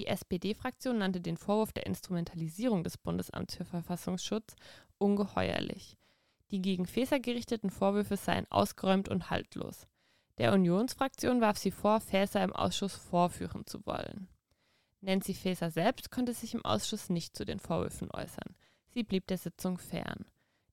Die 0.00 0.06
SPD-Fraktion 0.06 0.96
nannte 0.96 1.20
den 1.20 1.36
Vorwurf 1.36 1.74
der 1.74 1.84
Instrumentalisierung 1.84 2.84
des 2.84 2.96
Bundesamts 2.96 3.56
für 3.56 3.66
Verfassungsschutz 3.66 4.56
ungeheuerlich. 4.96 5.98
Die 6.50 6.62
gegen 6.62 6.86
Faeser 6.86 7.20
gerichteten 7.20 7.68
Vorwürfe 7.68 8.16
seien 8.16 8.50
ausgeräumt 8.50 9.10
und 9.10 9.28
haltlos. 9.28 9.86
Der 10.38 10.54
Unionsfraktion 10.54 11.42
warf 11.42 11.58
sie 11.58 11.70
vor, 11.70 12.00
Faeser 12.00 12.42
im 12.42 12.54
Ausschuss 12.54 12.94
vorführen 12.94 13.66
zu 13.66 13.84
wollen. 13.84 14.28
Nancy 15.02 15.34
Faeser 15.34 15.70
selbst 15.70 16.10
konnte 16.10 16.32
sich 16.32 16.54
im 16.54 16.64
Ausschuss 16.64 17.10
nicht 17.10 17.36
zu 17.36 17.44
den 17.44 17.58
Vorwürfen 17.58 18.10
äußern. 18.10 18.56
Sie 18.88 19.02
blieb 19.02 19.26
der 19.26 19.36
Sitzung 19.36 19.76
fern. 19.76 20.24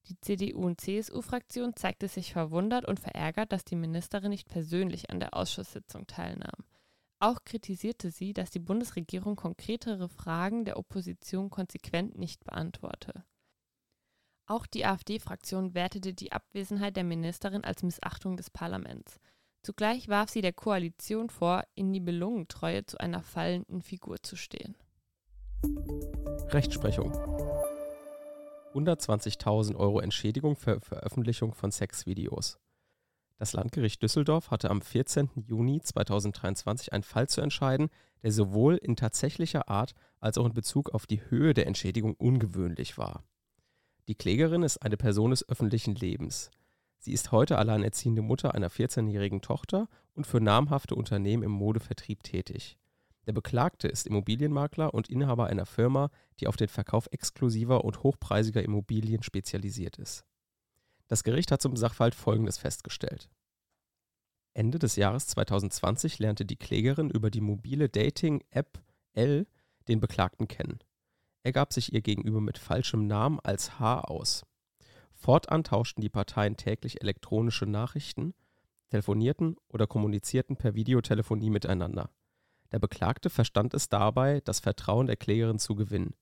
Die 0.07 0.17
CDU- 0.21 0.65
und 0.65 0.79
CSU-Fraktion 0.79 1.75
zeigte 1.75 2.07
sich 2.07 2.31
verwundert 2.31 2.85
und 2.85 3.01
verärgert, 3.01 3.51
dass 3.51 3.65
die 3.65 3.75
Ministerin 3.75 4.29
nicht 4.29 4.47
persönlich 4.47 5.09
an 5.09 5.19
der 5.19 5.33
Ausschusssitzung 5.33 6.07
teilnahm. 6.07 6.63
Auch 7.19 7.43
kritisierte 7.45 8.11
sie, 8.11 8.33
dass 8.33 8.51
die 8.51 8.59
Bundesregierung 8.59 9.35
konkretere 9.35 10.07
Fragen 10.07 10.65
der 10.65 10.77
Opposition 10.77 11.49
konsequent 11.49 12.17
nicht 12.17 12.43
beantworte. 12.43 13.23
Auch 14.45 14.65
die 14.65 14.85
AfD-Fraktion 14.85 15.73
wertete 15.73 16.13
die 16.13 16.31
Abwesenheit 16.31 16.95
der 16.95 17.03
Ministerin 17.03 17.63
als 17.63 17.83
Missachtung 17.83 18.37
des 18.37 18.49
Parlaments. 18.49 19.19
Zugleich 19.63 20.07
warf 20.07 20.29
sie 20.29 20.41
der 20.41 20.53
Koalition 20.53 21.29
vor, 21.29 21.63
in 21.75 21.91
die 21.91 21.99
Belungentreue 21.99 22.85
zu 22.85 22.99
einer 22.99 23.23
fallenden 23.23 23.81
Figur 23.81 24.21
zu 24.21 24.37
stehen. 24.37 24.77
Rechtsprechung. 26.49 27.11
120.000 28.73 29.75
Euro 29.75 29.99
Entschädigung 29.99 30.55
für 30.55 30.79
Veröffentlichung 30.79 31.53
von 31.53 31.71
Sexvideos. 31.71 32.59
Das 33.37 33.53
Landgericht 33.53 34.01
Düsseldorf 34.01 34.49
hatte 34.49 34.71
am 34.71 34.81
14. 34.81 35.29
Juni 35.35 35.79
2023 35.79 36.91
einen 36.91 37.03
Fall 37.03 37.29
zu 37.29 37.41
entscheiden, 37.41 37.89
der 38.23 38.31
sowohl 38.31 38.77
in 38.77 38.95
tatsächlicher 38.95 39.69
Art 39.69 39.93
als 40.19 40.39
auch 40.39 40.45
in 40.47 40.53
Bezug 40.53 40.89
auf 40.89 41.05
die 41.05 41.21
Höhe 41.29 41.53
der 41.53 41.67
Entschädigung 41.67 42.15
ungewöhnlich 42.15 42.97
war. 42.97 43.23
Die 44.07 44.15
Klägerin 44.15 44.63
ist 44.63 44.77
eine 44.77 44.97
Person 44.97 45.31
des 45.31 45.47
öffentlichen 45.47 45.93
Lebens. 45.93 46.49
Sie 46.97 47.11
ist 47.11 47.31
heute 47.31 47.59
alleinerziehende 47.59 48.23
Mutter 48.23 48.55
einer 48.55 48.71
14-jährigen 48.71 49.41
Tochter 49.41 49.87
und 50.15 50.25
für 50.25 50.41
namhafte 50.41 50.95
Unternehmen 50.95 51.43
im 51.43 51.51
Modevertrieb 51.51 52.23
tätig. 52.23 52.77
Der 53.27 53.33
Beklagte 53.33 53.87
ist 53.87 54.07
Immobilienmakler 54.07 54.93
und 54.93 55.09
Inhaber 55.09 55.47
einer 55.47 55.65
Firma, 55.65 56.09
die 56.39 56.47
auf 56.47 56.55
den 56.55 56.69
Verkauf 56.69 57.07
exklusiver 57.11 57.83
und 57.83 58.01
hochpreisiger 58.01 58.63
Immobilien 58.63 59.21
spezialisiert 59.21 59.97
ist. 59.97 60.25
Das 61.07 61.23
Gericht 61.23 61.51
hat 61.51 61.61
zum 61.61 61.75
Sachverhalt 61.75 62.15
Folgendes 62.15 62.57
festgestellt. 62.57 63.29
Ende 64.53 64.79
des 64.79 64.95
Jahres 64.95 65.27
2020 65.27 66.19
lernte 66.19 66.45
die 66.45 66.55
Klägerin 66.55 67.09
über 67.09 67.29
die 67.29 67.41
mobile 67.41 67.89
Dating-App 67.89 68.81
L 69.13 69.47
den 69.87 69.99
Beklagten 69.99 70.47
kennen. 70.47 70.79
Er 71.43 71.51
gab 71.51 71.73
sich 71.73 71.93
ihr 71.93 72.01
gegenüber 72.01 72.41
mit 72.41 72.57
falschem 72.57 73.07
Namen 73.07 73.39
als 73.39 73.79
H 73.79 74.01
aus. 74.01 74.45
Fortan 75.13 75.63
tauschten 75.63 76.01
die 76.01 76.09
Parteien 76.09 76.57
täglich 76.57 77.01
elektronische 77.01 77.65
Nachrichten, 77.65 78.33
telefonierten 78.89 79.57
oder 79.69 79.87
kommunizierten 79.87 80.57
per 80.57 80.75
Videotelefonie 80.75 81.49
miteinander. 81.49 82.09
Der 82.71 82.79
Beklagte 82.79 83.29
verstand 83.29 83.73
es 83.73 83.89
dabei, 83.89 84.41
das 84.41 84.59
Vertrauen 84.59 85.07
der 85.07 85.15
Klägerin 85.15 85.59
zu 85.59 85.75
gewinnen. 85.75 86.15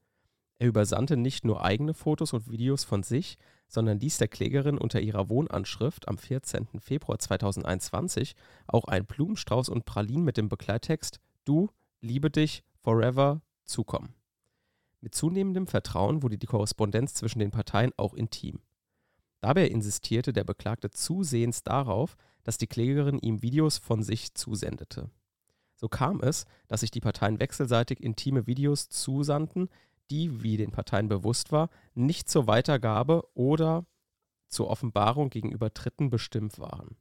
Er 0.60 0.68
übersandte 0.68 1.18
nicht 1.18 1.44
nur 1.44 1.64
eigene 1.64 1.94
Fotos 1.94 2.34
und 2.34 2.50
Videos 2.50 2.84
von 2.84 3.04
sich, 3.04 3.38
sondern 3.68 4.00
ließ 4.00 4.18
der 4.18 4.28
Klägerin 4.28 4.78
unter 4.78 5.02
ihrer 5.02 5.30
Wohnanschrift 5.30 6.08
am 6.08 6.18
14. 6.18 6.68
Februar 6.80 7.20
2021 7.20 8.36
auch 8.68 8.86
ein 8.86 9.06
Blumenstrauß 9.06 9.70
und 9.70 9.86
Pralin 9.86 10.24
mit 10.24 10.38
dem 10.38 10.50
Begleittext 10.50 11.20
Du, 11.44 11.70
liebe 12.02 12.32
dich, 12.32 12.64
forever 12.82 13.42
zukommen. 13.64 14.14
Mit 15.02 15.14
zunehmendem 15.14 15.68
Vertrauen 15.68 16.24
wurde 16.24 16.38
die 16.38 16.48
Korrespondenz 16.48 17.14
zwischen 17.14 17.40
den 17.40 17.52
Parteien 17.52 17.92
auch 17.98 18.14
intim. 18.14 18.62
Dabei 19.42 19.68
insistierte 19.68 20.34
der 20.34 20.44
Beklagte 20.44 20.90
zusehends 20.90 21.62
darauf, 21.62 22.18
dass 22.44 22.58
die 22.58 22.68
Klägerin 22.68 23.20
ihm 23.20 23.42
Videos 23.44 23.78
von 23.78 24.02
sich 24.02 24.34
zusendete. 24.34 25.12
So 25.76 25.90
kam 25.90 26.22
es, 26.22 26.46
dass 26.68 26.80
sich 26.80 26.92
die 26.92 27.02
Parteien 27.02 27.40
wechselseitig 27.40 28.02
intime 28.02 28.48
Videos 28.48 28.90
zusandten, 28.90 29.70
die, 30.10 30.44
wie 30.44 30.58
den 30.58 30.72
Parteien 30.72 31.08
bewusst 31.08 31.52
war, 31.52 31.70
nicht 31.94 32.30
zur 32.30 32.48
Weitergabe 32.48 33.28
oder 33.34 33.86
zur 34.48 34.70
Offenbarung 34.70 35.30
gegenüber 35.30 35.70
Dritten 35.70 36.10
bestimmt 36.10 36.60
waren. 36.60 36.98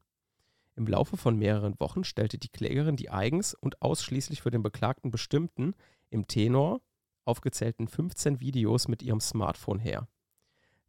Im 0.76 0.86
Laufe 0.86 1.16
von 1.16 1.36
mehreren 1.36 1.78
Wochen 1.78 2.02
stellte 2.02 2.38
die 2.38 2.48
Klägerin 2.48 2.96
die 2.96 3.10
eigens 3.10 3.54
und 3.54 3.80
ausschließlich 3.80 4.42
für 4.42 4.50
den 4.50 4.62
Beklagten 4.62 5.10
bestimmten, 5.10 5.74
im 6.10 6.26
Tenor 6.26 6.80
aufgezählten 7.24 7.88
15 7.88 8.40
Videos 8.40 8.88
mit 8.88 9.02
ihrem 9.02 9.20
Smartphone 9.20 9.78
her. 9.78 10.08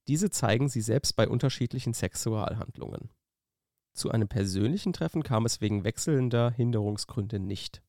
Diese 0.07 0.29
zeigen 0.29 0.69
sie 0.69 0.81
selbst 0.81 1.15
bei 1.15 1.27
unterschiedlichen 1.27 1.93
Sexualhandlungen. 1.93 3.11
Zu 3.93 4.11
einem 4.11 4.27
persönlichen 4.27 4.93
Treffen 4.93 5.23
kam 5.23 5.45
es 5.45 5.61
wegen 5.61 5.83
wechselnder 5.83 6.51
Hinderungsgründe 6.51 7.39
nicht. 7.39 7.81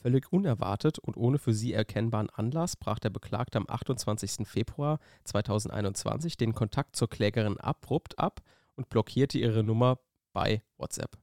Völlig 0.00 0.32
unerwartet 0.32 1.00
und 1.00 1.16
ohne 1.16 1.38
für 1.38 1.52
sie 1.52 1.72
erkennbaren 1.72 2.30
Anlass 2.30 2.76
brach 2.76 3.00
der 3.00 3.10
Beklagte 3.10 3.58
am 3.58 3.66
28. 3.68 4.46
Februar 4.46 5.00
2021 5.24 6.36
den 6.36 6.54
Kontakt 6.54 6.94
zur 6.94 7.10
Klägerin 7.10 7.58
abrupt 7.58 8.18
ab 8.18 8.40
und 8.76 8.88
blockierte 8.88 9.38
ihre 9.38 9.64
Nummer 9.64 9.98
bei 10.32 10.62
WhatsApp. 10.76 11.18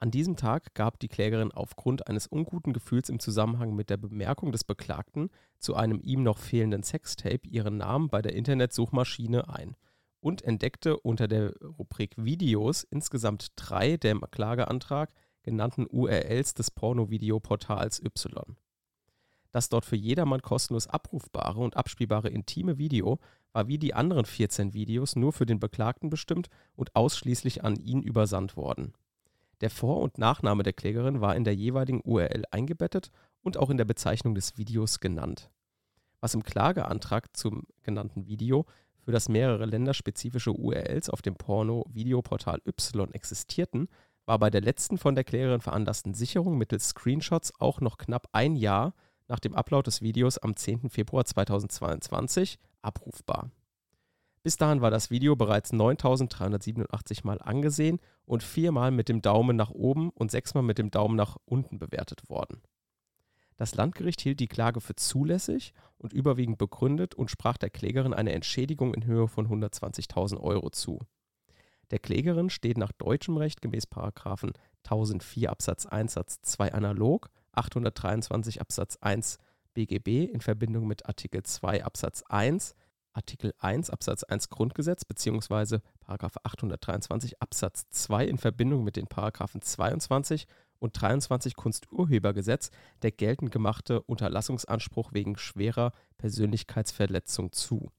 An 0.00 0.10
diesem 0.10 0.36
Tag 0.36 0.74
gab 0.74 0.98
die 0.98 1.08
Klägerin 1.08 1.52
aufgrund 1.52 2.08
eines 2.08 2.26
unguten 2.26 2.72
Gefühls 2.72 3.10
im 3.10 3.20
Zusammenhang 3.20 3.74
mit 3.74 3.90
der 3.90 3.98
Bemerkung 3.98 4.50
des 4.50 4.64
Beklagten 4.64 5.30
zu 5.58 5.74
einem 5.76 6.00
ihm 6.02 6.22
noch 6.22 6.38
fehlenden 6.38 6.82
Sextape 6.82 7.46
ihren 7.46 7.76
Namen 7.76 8.08
bei 8.08 8.22
der 8.22 8.34
Internetsuchmaschine 8.34 9.48
ein 9.48 9.76
und 10.20 10.42
entdeckte 10.42 10.98
unter 10.98 11.28
der 11.28 11.54
Rubrik 11.60 12.14
Videos 12.16 12.82
insgesamt 12.82 13.52
drei 13.56 13.98
der 13.98 14.18
Klageantrag 14.30 15.12
genannten 15.44 15.86
URLs 15.86 16.54
des 16.54 16.72
Pornovideoportals 16.72 18.02
Y. 18.02 18.56
Das 19.52 19.68
dort 19.68 19.84
für 19.84 19.94
jedermann 19.94 20.42
kostenlos 20.42 20.88
abrufbare 20.88 21.60
und 21.60 21.76
abspielbare 21.76 22.28
intime 22.28 22.76
Video 22.76 23.20
war 23.52 23.68
wie 23.68 23.78
die 23.78 23.94
anderen 23.94 24.24
14 24.24 24.74
Videos 24.74 25.14
nur 25.14 25.32
für 25.32 25.46
den 25.46 25.60
Beklagten 25.60 26.10
bestimmt 26.10 26.48
und 26.74 26.96
ausschließlich 26.96 27.62
an 27.62 27.76
ihn 27.76 28.02
übersandt 28.02 28.56
worden. 28.56 28.94
Der 29.60 29.70
Vor- 29.70 30.00
und 30.00 30.18
Nachname 30.18 30.64
der 30.64 30.72
Klägerin 30.72 31.20
war 31.20 31.36
in 31.36 31.44
der 31.44 31.54
jeweiligen 31.54 32.00
URL 32.00 32.42
eingebettet 32.50 33.12
und 33.42 33.56
auch 33.56 33.70
in 33.70 33.76
der 33.76 33.84
Bezeichnung 33.84 34.34
des 34.34 34.58
Videos 34.58 34.98
genannt. 34.98 35.50
Was 36.20 36.34
im 36.34 36.42
Klageantrag 36.42 37.36
zum 37.36 37.62
genannten 37.82 38.26
Video, 38.26 38.66
für 39.04 39.12
das 39.12 39.28
mehrere 39.28 39.66
länderspezifische 39.66 40.50
URLs 40.50 41.10
auf 41.10 41.22
dem 41.22 41.36
Porno-Videoportal 41.36 42.60
Y 42.66 43.12
existierten, 43.12 43.88
war 44.26 44.38
bei 44.38 44.50
der 44.50 44.60
letzten 44.60 44.98
von 44.98 45.14
der 45.14 45.24
Klägerin 45.24 45.60
veranlassten 45.60 46.14
Sicherung 46.14 46.56
mittels 46.56 46.88
Screenshots 46.88 47.60
auch 47.60 47.80
noch 47.80 47.98
knapp 47.98 48.28
ein 48.32 48.56
Jahr 48.56 48.94
nach 49.28 49.38
dem 49.38 49.54
Upload 49.54 49.86
des 49.86 50.02
Videos 50.02 50.38
am 50.38 50.56
10. 50.56 50.90
Februar 50.90 51.24
2022 51.24 52.58
abrufbar. 52.82 53.50
Bis 54.42 54.58
dahin 54.58 54.82
war 54.82 54.90
das 54.90 55.10
Video 55.10 55.36
bereits 55.36 55.72
9387 55.72 57.24
Mal 57.24 57.40
angesehen 57.40 57.98
und 58.26 58.42
viermal 58.42 58.90
mit 58.90 59.08
dem 59.08 59.22
Daumen 59.22 59.56
nach 59.56 59.70
oben 59.70 60.10
und 60.10 60.30
sechsmal 60.30 60.62
mit 60.62 60.76
dem 60.76 60.90
Daumen 60.90 61.16
nach 61.16 61.38
unten 61.46 61.78
bewertet 61.78 62.28
worden. 62.28 62.60
Das 63.56 63.74
Landgericht 63.74 64.20
hielt 64.20 64.40
die 64.40 64.48
Klage 64.48 64.80
für 64.80 64.96
zulässig 64.96 65.72
und 65.96 66.12
überwiegend 66.12 66.58
begründet 66.58 67.14
und 67.14 67.30
sprach 67.30 67.56
der 67.56 67.70
Klägerin 67.70 68.12
eine 68.12 68.32
Entschädigung 68.32 68.92
in 68.92 69.06
Höhe 69.06 69.28
von 69.28 69.48
120.000 69.48 70.40
Euro 70.40 70.70
zu. 70.70 70.98
Der 71.90 71.98
Klägerin 71.98 72.50
steht 72.50 72.78
nach 72.78 72.92
deutschem 72.92 73.36
Recht 73.36 73.62
gemäß 73.62 73.84
1004 74.84 75.50
Absatz 75.50 75.86
1 75.86 76.12
Satz 76.14 76.40
2 76.42 76.72
analog 76.72 77.30
823 77.52 78.60
Absatz 78.60 78.96
1 79.00 79.38
BGB 79.74 80.30
in 80.32 80.40
Verbindung 80.40 80.86
mit 80.86 81.06
Artikel 81.06 81.42
2 81.42 81.84
Absatz 81.84 82.22
1, 82.28 82.74
Artikel 83.12 83.52
1 83.58 83.90
Absatz 83.90 84.24
1 84.24 84.48
Grundgesetz 84.48 85.04
bzw. 85.04 85.78
823 86.06 87.40
Absatz 87.42 87.88
2 87.90 88.26
in 88.26 88.38
Verbindung 88.38 88.84
mit 88.84 88.96
den 88.96 89.06
Paragraphen 89.06 89.60
22 89.60 90.46
und 90.78 91.00
23 91.00 91.56
Kunsturhebergesetz 91.56 92.70
der 93.02 93.12
geltend 93.12 93.50
gemachte 93.50 94.02
Unterlassungsanspruch 94.02 95.12
wegen 95.12 95.36
schwerer 95.36 95.92
Persönlichkeitsverletzung 96.18 97.52
zu. 97.52 97.90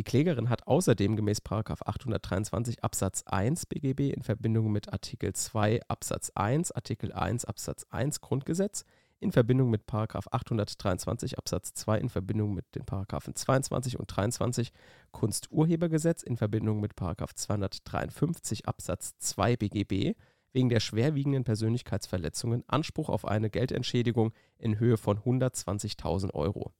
Die 0.00 0.04
Klägerin 0.04 0.48
hat 0.48 0.66
außerdem 0.66 1.14
gemäß 1.14 1.42
823 1.44 2.82
Absatz 2.82 3.22
1 3.26 3.66
BGB 3.66 4.14
in 4.14 4.22
Verbindung 4.22 4.72
mit 4.72 4.90
Artikel 4.90 5.34
2 5.34 5.82
Absatz 5.88 6.32
1, 6.34 6.72
Artikel 6.72 7.12
1 7.12 7.44
Absatz 7.44 7.84
1 7.90 8.22
Grundgesetz 8.22 8.86
in 9.18 9.30
Verbindung 9.30 9.68
mit 9.68 9.82
823 9.92 11.36
Absatz 11.36 11.74
2 11.74 11.98
in 11.98 12.08
Verbindung 12.08 12.54
mit 12.54 12.64
den 12.74 12.86
Paragraphen 12.86 13.34
22 13.34 13.98
und 13.98 14.06
23 14.06 14.72
Kunsturhebergesetz 15.10 16.22
in 16.22 16.38
Verbindung 16.38 16.80
mit 16.80 16.92
253 16.98 18.66
Absatz 18.66 19.18
2 19.18 19.56
BGB 19.58 20.14
wegen 20.54 20.70
der 20.70 20.80
schwerwiegenden 20.80 21.44
Persönlichkeitsverletzungen 21.44 22.64
Anspruch 22.68 23.10
auf 23.10 23.26
eine 23.26 23.50
Geldentschädigung 23.50 24.32
in 24.56 24.78
Höhe 24.78 24.96
von 24.96 25.18
120.000 25.18 26.32
Euro. 26.32 26.72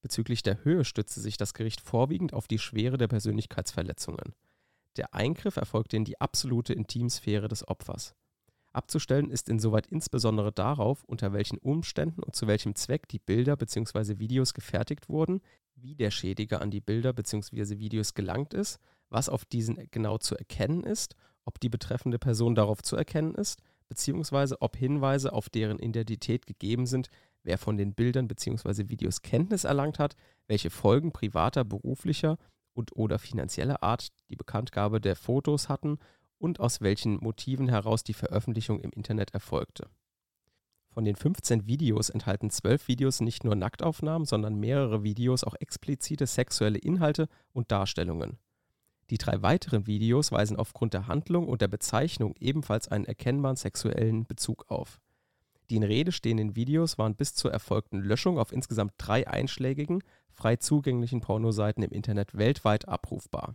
Bezüglich 0.00 0.42
der 0.42 0.64
Höhe 0.64 0.84
stützte 0.84 1.20
sich 1.20 1.36
das 1.36 1.54
Gericht 1.54 1.80
vorwiegend 1.80 2.32
auf 2.32 2.46
die 2.46 2.58
Schwere 2.58 2.98
der 2.98 3.08
Persönlichkeitsverletzungen. 3.08 4.34
Der 4.96 5.14
Eingriff 5.14 5.56
erfolgte 5.56 5.96
in 5.96 6.04
die 6.04 6.20
absolute 6.20 6.72
Intimsphäre 6.72 7.48
des 7.48 7.66
Opfers. 7.66 8.14
Abzustellen 8.72 9.30
ist 9.30 9.48
insoweit 9.48 9.86
insbesondere 9.86 10.52
darauf, 10.52 11.02
unter 11.04 11.32
welchen 11.32 11.58
Umständen 11.58 12.22
und 12.22 12.36
zu 12.36 12.46
welchem 12.46 12.74
Zweck 12.74 13.08
die 13.08 13.18
Bilder 13.18 13.56
bzw. 13.56 14.18
Videos 14.18 14.54
gefertigt 14.54 15.08
wurden, 15.08 15.40
wie 15.74 15.94
der 15.94 16.10
Schädiger 16.10 16.60
an 16.60 16.70
die 16.70 16.80
Bilder 16.80 17.12
bzw. 17.12 17.78
Videos 17.78 18.14
gelangt 18.14 18.54
ist, 18.54 18.78
was 19.08 19.28
auf 19.28 19.44
diesen 19.44 19.88
genau 19.90 20.18
zu 20.18 20.36
erkennen 20.36 20.84
ist, 20.84 21.16
ob 21.44 21.60
die 21.60 21.68
betreffende 21.68 22.18
Person 22.18 22.54
darauf 22.54 22.82
zu 22.82 22.94
erkennen 22.94 23.34
ist, 23.34 23.62
bzw. 23.88 24.56
ob 24.60 24.76
Hinweise 24.76 25.32
auf 25.32 25.48
deren 25.48 25.78
Identität 25.78 26.46
gegeben 26.46 26.86
sind, 26.86 27.08
wer 27.48 27.58
von 27.58 27.78
den 27.78 27.94
Bildern 27.94 28.28
bzw. 28.28 28.90
Videos 28.90 29.22
Kenntnis 29.22 29.64
erlangt 29.64 29.98
hat, 29.98 30.14
welche 30.46 30.68
Folgen 30.68 31.12
privater, 31.12 31.64
beruflicher 31.64 32.36
und 32.74 32.94
oder 32.94 33.18
finanzieller 33.18 33.82
Art 33.82 34.08
die 34.28 34.36
Bekanntgabe 34.36 35.00
der 35.00 35.16
Fotos 35.16 35.70
hatten 35.70 35.98
und 36.36 36.60
aus 36.60 36.82
welchen 36.82 37.16
Motiven 37.16 37.68
heraus 37.68 38.04
die 38.04 38.12
Veröffentlichung 38.12 38.80
im 38.80 38.90
Internet 38.90 39.32
erfolgte. 39.32 39.88
Von 40.90 41.06
den 41.06 41.16
15 41.16 41.66
Videos 41.66 42.10
enthalten 42.10 42.50
12 42.50 42.86
Videos 42.86 43.20
nicht 43.20 43.44
nur 43.44 43.54
Nacktaufnahmen, 43.54 44.26
sondern 44.26 44.60
mehrere 44.60 45.02
Videos 45.02 45.42
auch 45.42 45.54
explizite 45.54 46.26
sexuelle 46.26 46.78
Inhalte 46.78 47.28
und 47.52 47.72
Darstellungen. 47.72 48.38
Die 49.08 49.18
drei 49.18 49.40
weiteren 49.40 49.86
Videos 49.86 50.32
weisen 50.32 50.58
aufgrund 50.58 50.92
der 50.92 51.06
Handlung 51.06 51.48
und 51.48 51.62
der 51.62 51.68
Bezeichnung 51.68 52.34
ebenfalls 52.40 52.88
einen 52.88 53.06
erkennbaren 53.06 53.56
sexuellen 53.56 54.26
Bezug 54.26 54.66
auf. 54.68 55.00
Die 55.70 55.76
in 55.76 55.82
Rede 55.82 56.12
stehenden 56.12 56.56
Videos 56.56 56.96
waren 56.96 57.14
bis 57.14 57.34
zur 57.34 57.52
erfolgten 57.52 57.98
Löschung 58.00 58.38
auf 58.38 58.52
insgesamt 58.52 58.94
drei 58.96 59.28
einschlägigen, 59.28 60.02
frei 60.30 60.56
zugänglichen 60.56 61.20
Pornoseiten 61.20 61.82
im 61.82 61.90
Internet 61.90 62.36
weltweit 62.36 62.88
abrufbar. 62.88 63.54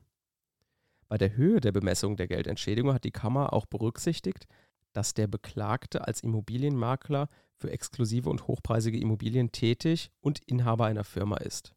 Bei 1.07 1.17
der 1.17 1.35
Höhe 1.35 1.59
der 1.59 1.71
Bemessung 1.71 2.15
der 2.15 2.27
Geldentschädigung 2.27 2.93
hat 2.93 3.03
die 3.03 3.11
Kammer 3.11 3.53
auch 3.53 3.65
berücksichtigt, 3.65 4.47
dass 4.93 5.15
der 5.15 5.27
Beklagte 5.27 6.05
als 6.05 6.21
Immobilienmakler 6.21 7.29
für 7.55 7.71
exklusive 7.71 8.29
und 8.29 8.47
hochpreisige 8.47 8.99
Immobilien 8.99 9.51
tätig 9.51 10.11
und 10.21 10.39
Inhaber 10.45 10.85
einer 10.85 11.03
Firma 11.03 11.37
ist. 11.37 11.73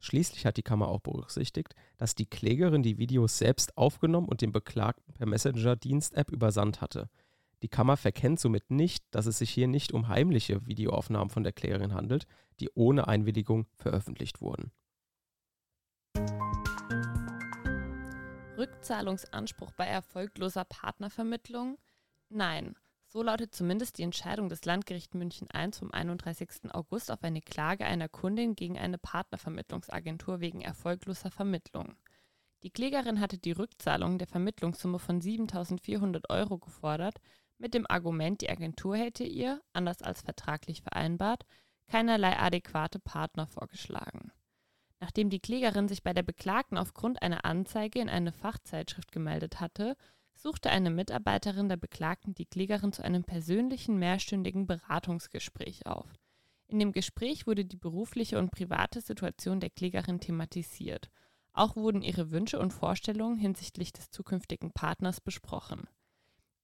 Schließlich 0.00 0.46
hat 0.46 0.56
die 0.56 0.62
Kammer 0.62 0.88
auch 0.88 1.00
berücksichtigt, 1.00 1.74
dass 1.98 2.14
die 2.14 2.26
Klägerin 2.26 2.82
die 2.82 2.98
Videos 2.98 3.38
selbst 3.38 3.76
aufgenommen 3.76 4.28
und 4.28 4.40
dem 4.40 4.52
Beklagten 4.52 5.12
per 5.12 5.26
Messenger-Dienst-App 5.26 6.30
übersandt 6.30 6.80
hatte– 6.80 7.10
die 7.64 7.68
Kammer 7.68 7.96
verkennt 7.96 8.38
somit 8.38 8.70
nicht, 8.70 9.06
dass 9.10 9.24
es 9.24 9.38
sich 9.38 9.48
hier 9.48 9.68
nicht 9.68 9.94
um 9.94 10.08
heimliche 10.08 10.66
Videoaufnahmen 10.66 11.30
von 11.30 11.44
der 11.44 11.54
Klägerin 11.54 11.94
handelt, 11.94 12.26
die 12.60 12.68
ohne 12.74 13.08
Einwilligung 13.08 13.66
veröffentlicht 13.72 14.42
wurden. 14.42 14.70
Rückzahlungsanspruch 18.58 19.72
bei 19.72 19.86
erfolgloser 19.86 20.66
Partnervermittlung? 20.66 21.78
Nein. 22.28 22.74
So 23.06 23.22
lautet 23.22 23.54
zumindest 23.54 23.96
die 23.96 24.02
Entscheidung 24.02 24.50
des 24.50 24.66
Landgericht 24.66 25.14
München 25.14 25.48
I 25.56 25.72
vom 25.72 25.90
31. 25.90 26.70
August 26.74 27.10
auf 27.10 27.24
eine 27.24 27.40
Klage 27.40 27.86
einer 27.86 28.10
Kundin 28.10 28.56
gegen 28.56 28.76
eine 28.76 28.98
Partnervermittlungsagentur 28.98 30.40
wegen 30.40 30.60
erfolgloser 30.60 31.30
Vermittlung. 31.30 31.96
Die 32.62 32.70
Klägerin 32.70 33.20
hatte 33.20 33.38
die 33.38 33.52
Rückzahlung 33.52 34.18
der 34.18 34.26
Vermittlungssumme 34.26 34.98
von 34.98 35.22
7.400 35.22 36.28
Euro 36.28 36.58
gefordert, 36.58 37.20
mit 37.58 37.74
dem 37.74 37.86
Argument, 37.88 38.40
die 38.40 38.50
Agentur 38.50 38.96
hätte 38.96 39.24
ihr, 39.24 39.62
anders 39.72 40.02
als 40.02 40.22
vertraglich 40.22 40.82
vereinbart, 40.82 41.44
keinerlei 41.86 42.38
adäquate 42.38 42.98
Partner 42.98 43.46
vorgeschlagen. 43.46 44.32
Nachdem 45.00 45.28
die 45.30 45.40
Klägerin 45.40 45.88
sich 45.88 46.02
bei 46.02 46.14
der 46.14 46.22
Beklagten 46.22 46.78
aufgrund 46.78 47.20
einer 47.22 47.44
Anzeige 47.44 48.00
in 48.00 48.08
eine 48.08 48.32
Fachzeitschrift 48.32 49.12
gemeldet 49.12 49.60
hatte, 49.60 49.96
suchte 50.34 50.70
eine 50.70 50.90
Mitarbeiterin 50.90 51.68
der 51.68 51.76
Beklagten 51.76 52.34
die 52.34 52.46
Klägerin 52.46 52.92
zu 52.92 53.04
einem 53.04 53.24
persönlichen 53.24 53.98
mehrstündigen 53.98 54.66
Beratungsgespräch 54.66 55.86
auf. 55.86 56.12
In 56.66 56.78
dem 56.78 56.92
Gespräch 56.92 57.46
wurde 57.46 57.64
die 57.64 57.76
berufliche 57.76 58.38
und 58.38 58.50
private 58.50 59.00
Situation 59.00 59.60
der 59.60 59.70
Klägerin 59.70 60.20
thematisiert. 60.20 61.10
Auch 61.52 61.76
wurden 61.76 62.02
ihre 62.02 62.30
Wünsche 62.30 62.58
und 62.58 62.72
Vorstellungen 62.72 63.36
hinsichtlich 63.36 63.92
des 63.92 64.10
zukünftigen 64.10 64.72
Partners 64.72 65.20
besprochen. 65.20 65.86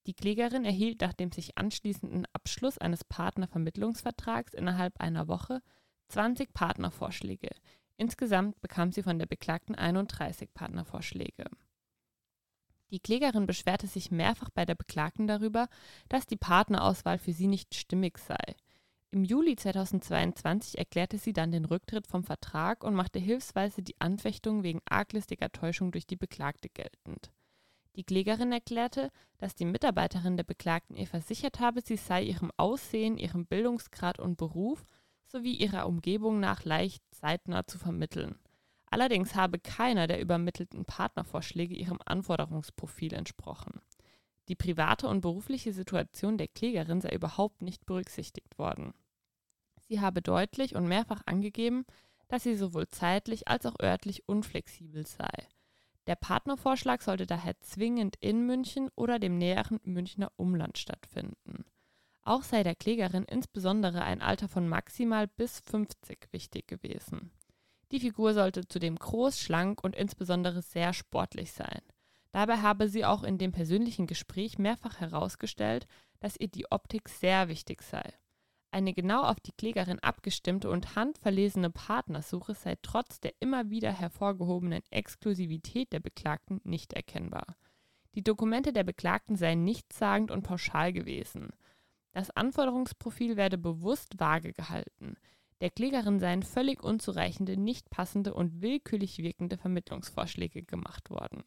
Die 0.06 0.14
Klägerin 0.14 0.64
erhielt 0.64 1.00
nach 1.02 1.12
dem 1.12 1.30
sich 1.30 1.58
anschließenden 1.58 2.26
Abschluss 2.32 2.78
eines 2.78 3.04
Partnervermittlungsvertrags 3.04 4.54
innerhalb 4.54 4.98
einer 5.00 5.28
Woche 5.28 5.62
20 6.08 6.52
Partnervorschläge. 6.54 7.50
Insgesamt 7.96 8.60
bekam 8.62 8.92
sie 8.92 9.02
von 9.02 9.18
der 9.18 9.26
Beklagten 9.26 9.74
31 9.74 10.54
Partnervorschläge. 10.54 11.44
Die 12.90 12.98
Klägerin 12.98 13.46
beschwerte 13.46 13.86
sich 13.86 14.10
mehrfach 14.10 14.50
bei 14.50 14.64
der 14.64 14.74
Beklagten 14.74 15.26
darüber, 15.26 15.68
dass 16.08 16.26
die 16.26 16.36
Partnerauswahl 16.36 17.18
für 17.18 17.32
sie 17.32 17.46
nicht 17.46 17.74
stimmig 17.74 18.18
sei. 18.18 18.56
Im 19.12 19.24
Juli 19.24 19.54
2022 19.54 20.78
erklärte 20.78 21.18
sie 21.18 21.32
dann 21.32 21.52
den 21.52 21.64
Rücktritt 21.64 22.06
vom 22.06 22.24
Vertrag 22.24 22.84
und 22.84 22.94
machte 22.94 23.18
hilfsweise 23.18 23.82
die 23.82 24.00
Anfechtung 24.00 24.62
wegen 24.62 24.80
arglistiger 24.86 25.50
Täuschung 25.50 25.92
durch 25.92 26.06
die 26.06 26.16
Beklagte 26.16 26.68
geltend. 26.68 27.30
Die 27.96 28.05
Klägerin 28.05 28.53
erklärte, 28.53 29.11
dass 29.38 29.55
die 29.55 29.64
Mitarbeiterin 29.64 30.37
der 30.37 30.44
Beklagten 30.44 30.96
ihr 30.96 31.07
versichert 31.07 31.61
habe, 31.61 31.81
sie 31.81 31.96
sei 31.96 32.22
ihrem 32.22 32.53
Aussehen, 32.57 33.18
ihrem 33.18 33.46
Bildungsgrad 33.46 34.18
und 34.18 34.37
Beruf 34.37 34.85
sowie 35.26 35.55
ihrer 35.55 35.87
Umgebung 35.87 36.40
nach 36.40 36.64
leicht 36.64 37.03
zeitnah 37.11 37.66
zu 37.66 37.79
vermitteln. 37.79 38.38
Allerdings 38.90 39.35
habe 39.35 39.59
keiner 39.59 40.07
der 40.07 40.20
übermittelten 40.20 40.85
Partnervorschläge 40.85 41.74
ihrem 41.74 41.98
Anforderungsprofil 42.05 43.14
entsprochen. 43.14 43.81
Die 44.48 44.57
private 44.57 45.07
und 45.07 45.20
berufliche 45.20 45.72
Situation 45.72 46.37
der 46.37 46.48
Klägerin 46.48 47.00
sei 47.00 47.11
überhaupt 47.11 47.62
nicht 47.62 47.87
berücksichtigt 47.87 48.59
worden. 48.59 48.94
Sie 49.81 50.00
habe 50.00 50.22
deutlich 50.22 50.74
und 50.74 50.88
mehrfach 50.88 51.22
angegeben, 51.26 51.85
dass 52.26 52.42
sie 52.42 52.57
sowohl 52.57 52.88
zeitlich 52.88 53.46
als 53.48 53.66
auch 53.66 53.79
örtlich 53.81 54.29
unflexibel 54.29 55.07
sei. 55.07 55.46
Der 56.10 56.16
Partnervorschlag 56.16 57.02
sollte 57.02 57.24
daher 57.24 57.56
zwingend 57.60 58.16
in 58.16 58.44
München 58.44 58.90
oder 58.96 59.20
dem 59.20 59.38
näheren 59.38 59.78
Münchner 59.84 60.32
Umland 60.34 60.76
stattfinden. 60.76 61.64
Auch 62.22 62.42
sei 62.42 62.64
der 62.64 62.74
Klägerin 62.74 63.22
insbesondere 63.22 64.02
ein 64.02 64.20
Alter 64.20 64.48
von 64.48 64.66
maximal 64.68 65.28
bis 65.28 65.60
50 65.60 66.26
wichtig 66.32 66.66
gewesen. 66.66 67.30
Die 67.92 68.00
Figur 68.00 68.34
sollte 68.34 68.66
zudem 68.66 68.96
groß, 68.96 69.38
schlank 69.38 69.84
und 69.84 69.94
insbesondere 69.94 70.62
sehr 70.62 70.94
sportlich 70.94 71.52
sein. 71.52 71.80
Dabei 72.32 72.56
habe 72.56 72.88
sie 72.88 73.04
auch 73.04 73.22
in 73.22 73.38
dem 73.38 73.52
persönlichen 73.52 74.08
Gespräch 74.08 74.58
mehrfach 74.58 74.98
herausgestellt, 74.98 75.86
dass 76.18 76.36
ihr 76.36 76.48
die 76.48 76.68
Optik 76.72 77.08
sehr 77.08 77.46
wichtig 77.46 77.82
sei. 77.82 78.02
Eine 78.72 78.94
genau 78.94 79.22
auf 79.22 79.40
die 79.40 79.52
Klägerin 79.52 79.98
abgestimmte 79.98 80.70
und 80.70 80.94
handverlesene 80.94 81.70
Partnersuche 81.70 82.54
sei 82.54 82.76
trotz 82.83 83.20
der 83.20 83.33
immer 83.40 83.68
wieder 83.68 83.92
hervorgehobenen 83.92 84.83
Exklusivität 84.90 85.92
der 85.92 85.98
Beklagten 85.98 86.61
nicht 86.62 86.92
erkennbar. 86.92 87.56
Die 88.14 88.22
Dokumente 88.22 88.72
der 88.72 88.85
Beklagten 88.85 89.37
seien 89.37 89.64
nichtssagend 89.64 90.30
und 90.30 90.42
pauschal 90.42 90.92
gewesen. 90.92 91.50
Das 92.12 92.30
Anforderungsprofil 92.30 93.37
werde 93.37 93.59
bewusst 93.59 94.18
vage 94.18 94.52
gehalten. 94.52 95.16
Der 95.61 95.70
Klägerin 95.70 96.20
seien 96.20 96.42
völlig 96.42 96.83
unzureichende, 96.83 97.56
nicht 97.56 97.90
passende 97.90 98.35
und 98.35 98.62
willkürlich 98.62 99.18
wirkende 99.18 99.59
Vermittlungsvorschläge 99.59 100.62
gemacht 100.62 101.11
worden. 101.11 101.42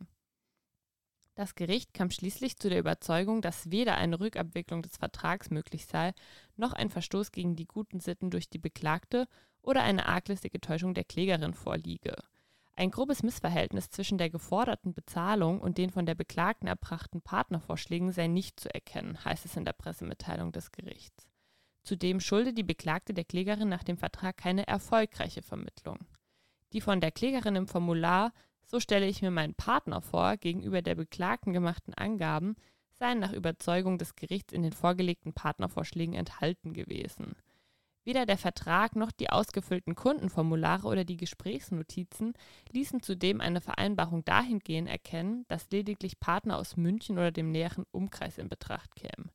Das 1.36 1.56
Gericht 1.56 1.94
kam 1.94 2.12
schließlich 2.12 2.58
zu 2.58 2.70
der 2.70 2.80
Überzeugung, 2.80 3.42
dass 3.42 3.72
weder 3.72 3.98
eine 3.98 4.20
Rückabwicklung 4.20 4.84
des 4.84 4.98
Vertrags 4.98 5.50
möglich 5.50 5.88
sei, 5.88 6.14
noch 6.58 6.74
ein 6.74 6.92
Verstoß 6.92 7.32
gegen 7.32 7.56
die 7.56 7.66
guten 7.66 8.00
Sitten 8.00 8.30
durch 8.30 8.50
die 8.50 8.60
Beklagte 8.60 9.28
oder 9.62 9.82
eine 9.82 10.08
arglistige 10.08 10.62
Täuschung 10.62 10.94
der 10.94 11.06
Klägerin 11.06 11.56
vorliege. 11.56 12.16
Ein 12.76 12.92
grobes 12.92 13.24
Missverhältnis 13.24 13.90
zwischen 13.90 14.18
der 14.18 14.30
geforderten 14.30 14.94
Bezahlung 14.94 15.60
und 15.60 15.78
den 15.78 15.90
von 15.90 16.06
der 16.06 16.16
Beklagten 16.16 16.68
erbrachten 16.68 17.22
Partnervorschlägen 17.22 18.12
sei 18.12 18.28
nicht 18.28 18.60
zu 18.60 18.74
erkennen, 18.74 19.24
heißt 19.24 19.46
es 19.46 19.56
in 19.56 19.66
der 19.66 19.74
Pressemitteilung 19.74 20.52
des 20.52 20.72
Gerichts. 20.72 21.28
Zudem 21.84 22.20
schulde 22.20 22.54
die 22.54 22.64
Beklagte 22.64 23.14
der 23.14 23.26
Klägerin 23.26 23.70
nach 23.70 23.84
dem 23.84 23.98
Vertrag 23.98 24.38
keine 24.38 24.68
erfolgreiche 24.68 25.42
Vermittlung. 25.42 26.00
Die 26.74 26.82
von 26.82 27.02
der 27.02 27.12
Klägerin 27.12 27.56
im 27.56 27.68
Formular 27.68 28.34
so 28.74 28.80
stelle 28.80 29.06
ich 29.06 29.22
mir 29.22 29.30
meinen 29.30 29.54
Partner 29.54 30.02
vor, 30.02 30.36
gegenüber 30.38 30.82
der 30.82 30.96
Beklagten 30.96 31.54
gemachten 31.54 31.94
Angaben 31.94 32.56
seien 32.94 33.20
nach 33.20 33.32
Überzeugung 33.32 34.00
des 34.00 34.16
Gerichts 34.16 34.52
in 34.52 34.64
den 34.64 34.74
vorgelegten 34.74 35.32
Partnervorschlägen 35.32 36.16
enthalten 36.16 36.74
gewesen. 36.74 37.36
Weder 38.04 38.26
der 38.26 38.40
Vertrag 38.40 38.96
noch 38.96 39.12
die 39.12 39.30
ausgefüllten 39.30 39.94
Kundenformulare 39.94 40.88
oder 40.88 41.04
die 41.06 41.18
Gesprächsnotizen 41.18 42.34
ließen 42.72 43.04
zudem 43.04 43.42
eine 43.42 43.62
Vereinbarung 43.62 44.26
dahingehend 44.26 44.90
erkennen, 44.90 45.46
dass 45.50 45.70
lediglich 45.70 46.20
Partner 46.20 46.58
aus 46.58 46.76
München 46.76 47.20
oder 47.20 47.32
dem 47.32 47.52
näheren 47.52 47.86
Umkreis 47.92 48.40
in 48.40 48.50
Betracht 48.50 48.96
kämen. 48.96 49.30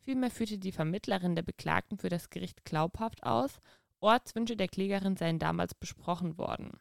Vielmehr 0.00 0.32
führte 0.32 0.58
die 0.58 0.72
Vermittlerin 0.72 1.36
der 1.36 1.42
Beklagten 1.42 1.98
für 1.98 2.08
das 2.08 2.30
Gericht 2.30 2.64
glaubhaft 2.64 3.22
aus, 3.22 3.60
Ortswünsche 4.00 4.56
der 4.56 4.66
Klägerin 4.66 5.16
seien 5.16 5.38
damals 5.38 5.72
besprochen 5.72 6.36
worden. 6.36 6.80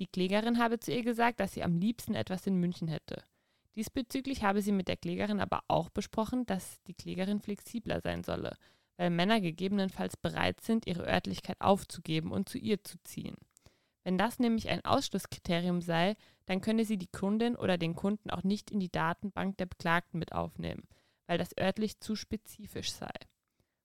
Die 0.00 0.06
Klägerin 0.06 0.58
habe 0.58 0.80
zu 0.80 0.92
ihr 0.92 1.02
gesagt, 1.02 1.40
dass 1.40 1.52
sie 1.52 1.62
am 1.62 1.76
liebsten 1.76 2.14
etwas 2.14 2.46
in 2.46 2.56
München 2.56 2.88
hätte. 2.88 3.22
Diesbezüglich 3.76 4.42
habe 4.42 4.62
sie 4.62 4.72
mit 4.72 4.88
der 4.88 4.96
Klägerin 4.96 5.40
aber 5.40 5.60
auch 5.68 5.90
besprochen, 5.90 6.46
dass 6.46 6.82
die 6.84 6.94
Klägerin 6.94 7.40
flexibler 7.40 8.00
sein 8.00 8.24
solle, 8.24 8.56
weil 8.96 9.10
Männer 9.10 9.42
gegebenenfalls 9.42 10.16
bereit 10.16 10.62
sind, 10.62 10.86
ihre 10.86 11.06
Örtlichkeit 11.06 11.60
aufzugeben 11.60 12.32
und 12.32 12.48
zu 12.48 12.56
ihr 12.56 12.82
zu 12.82 12.96
ziehen. 13.04 13.36
Wenn 14.02 14.16
das 14.16 14.38
nämlich 14.38 14.70
ein 14.70 14.84
Ausschlusskriterium 14.86 15.82
sei, 15.82 16.16
dann 16.46 16.62
könne 16.62 16.86
sie 16.86 16.96
die 16.96 17.06
Kundin 17.06 17.54
oder 17.54 17.76
den 17.76 17.94
Kunden 17.94 18.30
auch 18.30 18.42
nicht 18.42 18.70
in 18.70 18.80
die 18.80 18.90
Datenbank 18.90 19.58
der 19.58 19.66
Beklagten 19.66 20.18
mit 20.18 20.32
aufnehmen, 20.32 20.88
weil 21.26 21.36
das 21.36 21.56
örtlich 21.58 22.00
zu 22.00 22.16
spezifisch 22.16 22.90
sei. 22.90 23.12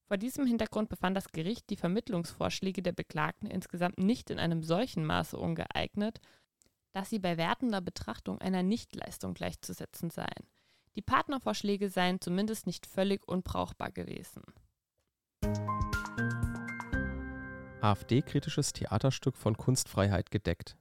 Vor 0.07 0.17
diesem 0.17 0.45
Hintergrund 0.45 0.89
befand 0.89 1.17
das 1.17 1.31
Gericht 1.31 1.69
die 1.71 1.77
Vermittlungsvorschläge 1.77 2.83
der 2.83 2.91
Beklagten 2.91 3.47
insgesamt 3.47 3.97
nicht 3.97 4.29
in 4.29 4.37
einem 4.37 4.61
solchen 4.61 5.03
Maße 5.03 5.35
ungeeignet, 5.35 6.21
dass 6.93 7.09
sie 7.09 7.17
bei 7.17 7.37
wertender 7.37 7.81
Betrachtung 7.81 8.39
einer 8.39 8.61
Nichtleistung 8.61 9.33
gleichzusetzen 9.33 10.11
seien. 10.11 10.47
Die 10.95 11.01
Partnervorschläge 11.01 11.89
seien 11.89 12.21
zumindest 12.21 12.67
nicht 12.67 12.85
völlig 12.85 13.27
unbrauchbar 13.27 13.91
gewesen. 13.91 14.43
AfD-kritisches 17.81 18.73
Theaterstück 18.73 19.35
von 19.35 19.57
Kunstfreiheit 19.57 20.29
gedeckt. 20.29 20.77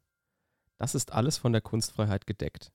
Das 0.77 0.95
ist 0.95 1.13
alles 1.13 1.39
von 1.39 1.53
der 1.53 1.63
Kunstfreiheit 1.63 2.27
gedeckt. 2.27 2.73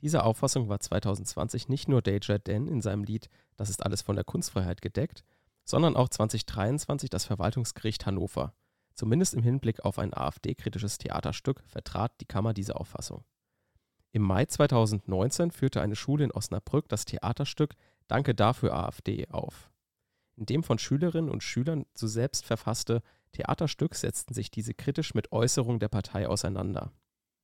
Diese 0.00 0.24
Auffassung 0.24 0.68
war 0.68 0.80
2020 0.80 1.68
nicht 1.68 1.88
nur 1.88 2.02
Deja 2.02 2.38
Den 2.38 2.66
in 2.66 2.82
seinem 2.82 3.04
Lied 3.04 3.28
Das 3.56 3.70
ist 3.70 3.84
alles 3.84 4.02
von 4.02 4.16
der 4.16 4.24
Kunstfreiheit 4.24 4.82
gedeckt, 4.82 5.22
sondern 5.64 5.96
auch 5.96 6.08
2023 6.08 7.10
das 7.10 7.24
Verwaltungsgericht 7.24 8.06
Hannover. 8.06 8.54
Zumindest 8.94 9.34
im 9.34 9.42
Hinblick 9.42 9.84
auf 9.84 9.98
ein 9.98 10.14
AfD-kritisches 10.14 10.98
Theaterstück 10.98 11.62
vertrat 11.66 12.20
die 12.20 12.26
Kammer 12.26 12.52
diese 12.52 12.76
Auffassung. 12.76 13.24
Im 14.12 14.22
Mai 14.22 14.44
2019 14.44 15.50
führte 15.50 15.80
eine 15.80 15.96
Schule 15.96 16.24
in 16.24 16.32
Osnabrück 16.32 16.88
das 16.88 17.06
Theaterstück 17.06 17.74
Danke 18.08 18.34
dafür 18.34 18.74
AfD 18.74 19.26
auf. 19.28 19.70
In 20.36 20.44
dem 20.44 20.62
von 20.62 20.78
Schülerinnen 20.78 21.30
und 21.30 21.42
Schülern 21.42 21.86
zu 21.94 22.06
selbst 22.06 22.44
verfasste 22.44 23.02
Theaterstück 23.32 23.94
setzten 23.94 24.34
sich 24.34 24.50
diese 24.50 24.74
kritisch 24.74 25.14
mit 25.14 25.32
Äußerungen 25.32 25.80
der 25.80 25.88
Partei 25.88 26.28
auseinander. 26.28 26.92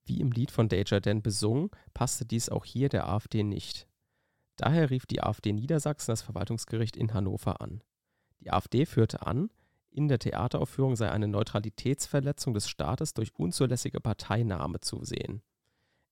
Wie 0.04 0.20
im 0.20 0.30
Lied 0.30 0.50
von 0.50 0.68
Deja 0.68 1.00
Den 1.00 1.22
besungen, 1.22 1.70
passte 1.94 2.26
dies 2.26 2.48
auch 2.48 2.64
hier 2.64 2.88
der 2.88 3.08
AfD 3.08 3.42
nicht. 3.42 3.86
Daher 4.56 4.90
rief 4.90 5.06
die 5.06 5.22
AfD 5.22 5.52
Niedersachsen 5.52 6.12
das 6.12 6.22
Verwaltungsgericht 6.22 6.96
in 6.96 7.14
Hannover 7.14 7.60
an. 7.60 7.82
Die 8.48 8.54
AfD 8.54 8.86
führte 8.86 9.26
an, 9.26 9.50
in 9.90 10.08
der 10.08 10.18
Theateraufführung 10.18 10.96
sei 10.96 11.10
eine 11.10 11.28
Neutralitätsverletzung 11.28 12.54
des 12.54 12.66
Staates 12.66 13.12
durch 13.12 13.34
unzulässige 13.34 14.00
Parteinahme 14.00 14.80
zu 14.80 15.04
sehen. 15.04 15.42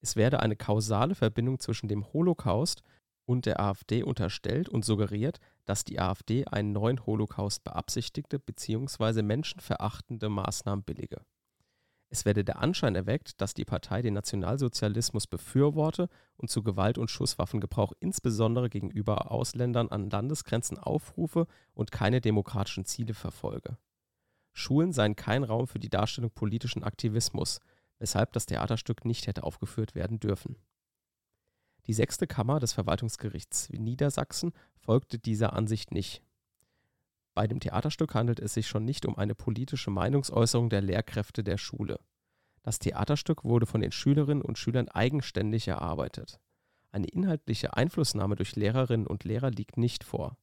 Es 0.02 0.16
werde 0.16 0.40
eine 0.40 0.54
kausale 0.54 1.14
Verbindung 1.14 1.60
zwischen 1.60 1.88
dem 1.88 2.12
Holocaust 2.12 2.82
und 3.24 3.46
der 3.46 3.58
AfD 3.58 4.02
unterstellt 4.02 4.68
und 4.68 4.84
suggeriert, 4.84 5.38
dass 5.64 5.84
die 5.84 5.98
AfD 5.98 6.44
einen 6.44 6.72
neuen 6.72 7.06
Holocaust 7.06 7.64
beabsichtigte 7.64 8.38
bzw. 8.38 9.22
menschenverachtende 9.22 10.28
Maßnahmen 10.28 10.84
billige. 10.84 11.22
Es 12.08 12.24
werde 12.24 12.44
der 12.44 12.60
Anschein 12.60 12.94
erweckt, 12.94 13.40
dass 13.40 13.54
die 13.54 13.64
Partei 13.64 14.00
den 14.00 14.14
Nationalsozialismus 14.14 15.26
befürworte 15.26 16.08
und 16.36 16.50
zu 16.50 16.62
Gewalt- 16.62 16.98
und 16.98 17.10
Schusswaffengebrauch 17.10 17.92
insbesondere 17.98 18.70
gegenüber 18.70 19.30
Ausländern 19.32 19.88
an 19.88 20.08
Landesgrenzen 20.08 20.78
aufrufe 20.78 21.46
und 21.74 21.90
keine 21.90 22.20
demokratischen 22.20 22.84
Ziele 22.84 23.14
verfolge. 23.14 23.76
Schulen 24.52 24.92
seien 24.92 25.16
kein 25.16 25.42
Raum 25.42 25.66
für 25.66 25.80
die 25.80 25.90
Darstellung 25.90 26.30
politischen 26.30 26.84
Aktivismus, 26.84 27.60
weshalb 27.98 28.32
das 28.32 28.46
Theaterstück 28.46 29.04
nicht 29.04 29.26
hätte 29.26 29.42
aufgeführt 29.42 29.94
werden 29.94 30.20
dürfen. 30.20 30.56
Die 31.86 31.92
sechste 31.92 32.26
Kammer 32.26 32.60
des 32.60 32.72
Verwaltungsgerichts 32.72 33.68
Niedersachsen 33.70 34.52
folgte 34.76 35.18
dieser 35.18 35.52
Ansicht 35.52 35.92
nicht. 35.92 36.22
Bei 37.36 37.46
dem 37.46 37.60
Theaterstück 37.60 38.14
handelt 38.14 38.40
es 38.40 38.54
sich 38.54 38.66
schon 38.66 38.86
nicht 38.86 39.04
um 39.04 39.18
eine 39.18 39.34
politische 39.34 39.90
Meinungsäußerung 39.90 40.70
der 40.70 40.80
Lehrkräfte 40.80 41.44
der 41.44 41.58
Schule. 41.58 42.00
Das 42.62 42.78
Theaterstück 42.78 43.44
wurde 43.44 43.66
von 43.66 43.82
den 43.82 43.92
Schülerinnen 43.92 44.42
und 44.42 44.56
Schülern 44.56 44.88
eigenständig 44.88 45.68
erarbeitet. 45.68 46.40
Eine 46.92 47.08
inhaltliche 47.08 47.76
Einflussnahme 47.76 48.36
durch 48.36 48.56
Lehrerinnen 48.56 49.06
und 49.06 49.24
Lehrer 49.24 49.50
liegt 49.50 49.76
nicht 49.76 50.02
vor. 50.02 50.38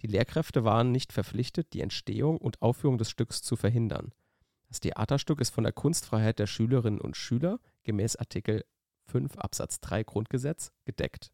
Die 0.00 0.06
Lehrkräfte 0.06 0.62
waren 0.62 0.92
nicht 0.92 1.12
verpflichtet, 1.12 1.72
die 1.72 1.80
Entstehung 1.80 2.38
und 2.38 2.62
Aufführung 2.62 2.98
des 2.98 3.10
Stücks 3.10 3.42
zu 3.42 3.56
verhindern. 3.56 4.12
Das 4.68 4.78
Theaterstück 4.78 5.40
ist 5.40 5.50
von 5.50 5.64
der 5.64 5.72
Kunstfreiheit 5.72 6.38
der 6.38 6.46
Schülerinnen 6.46 7.00
und 7.00 7.16
Schüler 7.16 7.58
gemäß 7.82 8.14
Artikel 8.14 8.64
5 9.06 9.36
Absatz 9.38 9.80
3 9.80 10.04
Grundgesetz 10.04 10.70
gedeckt. 10.84 11.32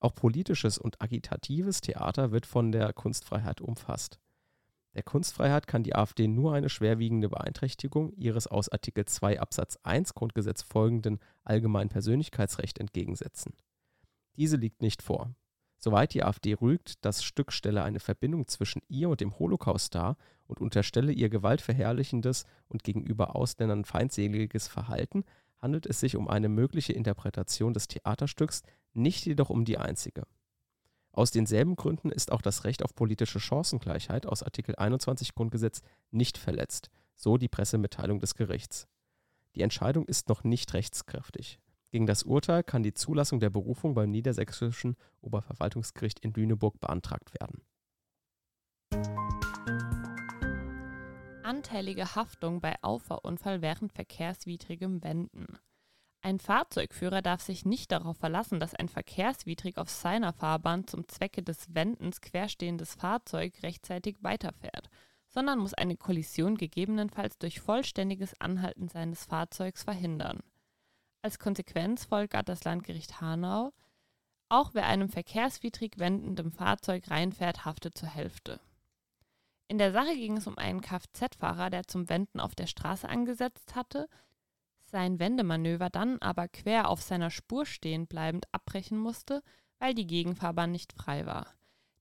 Auch 0.00 0.14
politisches 0.14 0.78
und 0.78 1.00
agitatives 1.00 1.80
Theater 1.80 2.30
wird 2.30 2.46
von 2.46 2.72
der 2.72 2.92
Kunstfreiheit 2.92 3.60
umfasst. 3.60 4.18
Der 4.94 5.02
Kunstfreiheit 5.02 5.66
kann 5.66 5.82
die 5.82 5.94
AfD 5.94 6.26
nur 6.26 6.54
eine 6.54 6.70
schwerwiegende 6.70 7.28
Beeinträchtigung 7.28 8.12
ihres 8.14 8.46
aus 8.46 8.70
Artikel 8.70 9.04
2 9.04 9.40
Absatz 9.40 9.78
1 9.82 10.14
Grundgesetz 10.14 10.62
folgenden 10.62 11.18
allgemeinen 11.44 11.90
Persönlichkeitsrecht 11.90 12.78
entgegensetzen. 12.78 13.52
Diese 14.36 14.56
liegt 14.56 14.80
nicht 14.80 15.02
vor. 15.02 15.34
Soweit 15.78 16.14
die 16.14 16.24
AfD 16.24 16.54
rügt, 16.54 17.04
das 17.04 17.22
Stück 17.22 17.52
stelle 17.52 17.82
eine 17.82 18.00
Verbindung 18.00 18.46
zwischen 18.48 18.80
ihr 18.88 19.10
und 19.10 19.20
dem 19.20 19.38
Holocaust 19.38 19.94
dar 19.94 20.16
und 20.46 20.60
unterstelle 20.60 21.12
ihr 21.12 21.28
gewaltverherrlichendes 21.28 22.46
und 22.68 22.82
gegenüber 22.82 23.36
Ausländern 23.36 23.84
feindseliges 23.84 24.68
Verhalten, 24.68 25.24
handelt 25.60 25.86
es 25.86 26.00
sich 26.00 26.16
um 26.16 26.28
eine 26.28 26.48
mögliche 26.48 26.92
Interpretation 26.92 27.74
des 27.74 27.88
Theaterstücks, 27.88 28.62
nicht 28.92 29.26
jedoch 29.26 29.50
um 29.50 29.64
die 29.64 29.78
einzige. 29.78 30.24
Aus 31.12 31.30
denselben 31.30 31.76
Gründen 31.76 32.10
ist 32.10 32.30
auch 32.30 32.42
das 32.42 32.64
Recht 32.64 32.82
auf 32.82 32.94
politische 32.94 33.40
Chancengleichheit 33.40 34.26
aus 34.26 34.42
Artikel 34.42 34.76
21 34.76 35.34
Grundgesetz 35.34 35.80
nicht 36.10 36.36
verletzt, 36.36 36.90
so 37.14 37.38
die 37.38 37.48
Pressemitteilung 37.48 38.20
des 38.20 38.34
Gerichts. 38.34 38.86
Die 39.54 39.62
Entscheidung 39.62 40.04
ist 40.06 40.28
noch 40.28 40.44
nicht 40.44 40.74
rechtskräftig. 40.74 41.58
Gegen 41.90 42.06
das 42.06 42.24
Urteil 42.24 42.62
kann 42.62 42.82
die 42.82 42.92
Zulassung 42.92 43.40
der 43.40 43.48
Berufung 43.48 43.94
beim 43.94 44.10
Niedersächsischen 44.10 44.96
Oberverwaltungsgericht 45.22 46.20
in 46.20 46.34
Lüneburg 46.34 46.78
beantragt 46.80 47.32
werden. 47.40 47.62
Anteilige 51.46 52.16
Haftung 52.16 52.60
bei 52.60 52.74
Auffahrunfall 52.82 53.62
während 53.62 53.92
verkehrswidrigem 53.92 55.04
Wenden. 55.04 55.46
Ein 56.20 56.40
Fahrzeugführer 56.40 57.22
darf 57.22 57.40
sich 57.40 57.64
nicht 57.64 57.92
darauf 57.92 58.16
verlassen, 58.16 58.58
dass 58.58 58.74
ein 58.74 58.88
verkehrswidrig 58.88 59.78
auf 59.78 59.88
seiner 59.88 60.32
Fahrbahn 60.32 60.88
zum 60.88 61.06
Zwecke 61.06 61.44
des 61.44 61.72
Wendens 61.72 62.20
querstehendes 62.20 62.96
Fahrzeug 62.96 63.62
rechtzeitig 63.62 64.16
weiterfährt, 64.22 64.90
sondern 65.28 65.60
muss 65.60 65.72
eine 65.72 65.96
Kollision 65.96 66.56
gegebenenfalls 66.56 67.38
durch 67.38 67.60
vollständiges 67.60 68.40
Anhalten 68.40 68.88
seines 68.88 69.24
Fahrzeugs 69.24 69.84
verhindern. 69.84 70.40
Als 71.22 71.38
Konsequenz 71.38 72.06
folgert 72.06 72.48
das 72.48 72.64
Landgericht 72.64 73.20
Hanau, 73.20 73.72
auch 74.48 74.74
wer 74.74 74.86
einem 74.86 75.08
verkehrswidrig 75.08 75.92
wendendem 75.98 76.50
Fahrzeug 76.50 77.08
reinfährt, 77.08 77.64
haftet 77.64 77.96
zur 77.96 78.08
Hälfte. 78.08 78.58
In 79.68 79.78
der 79.78 79.92
Sache 79.92 80.14
ging 80.14 80.36
es 80.36 80.46
um 80.46 80.56
einen 80.58 80.80
Kfz-Fahrer, 80.80 81.70
der 81.70 81.86
zum 81.86 82.08
Wenden 82.08 82.40
auf 82.40 82.54
der 82.54 82.66
Straße 82.66 83.08
angesetzt 83.08 83.74
hatte, 83.74 84.08
sein 84.84 85.18
Wendemanöver 85.18 85.90
dann 85.90 86.18
aber 86.20 86.46
quer 86.46 86.88
auf 86.88 87.02
seiner 87.02 87.30
Spur 87.30 87.66
stehen 87.66 88.06
bleibend 88.06 88.46
abbrechen 88.52 88.96
musste, 88.96 89.42
weil 89.80 89.94
die 89.94 90.06
Gegenfahrbahn 90.06 90.70
nicht 90.70 90.92
frei 90.92 91.26
war. 91.26 91.48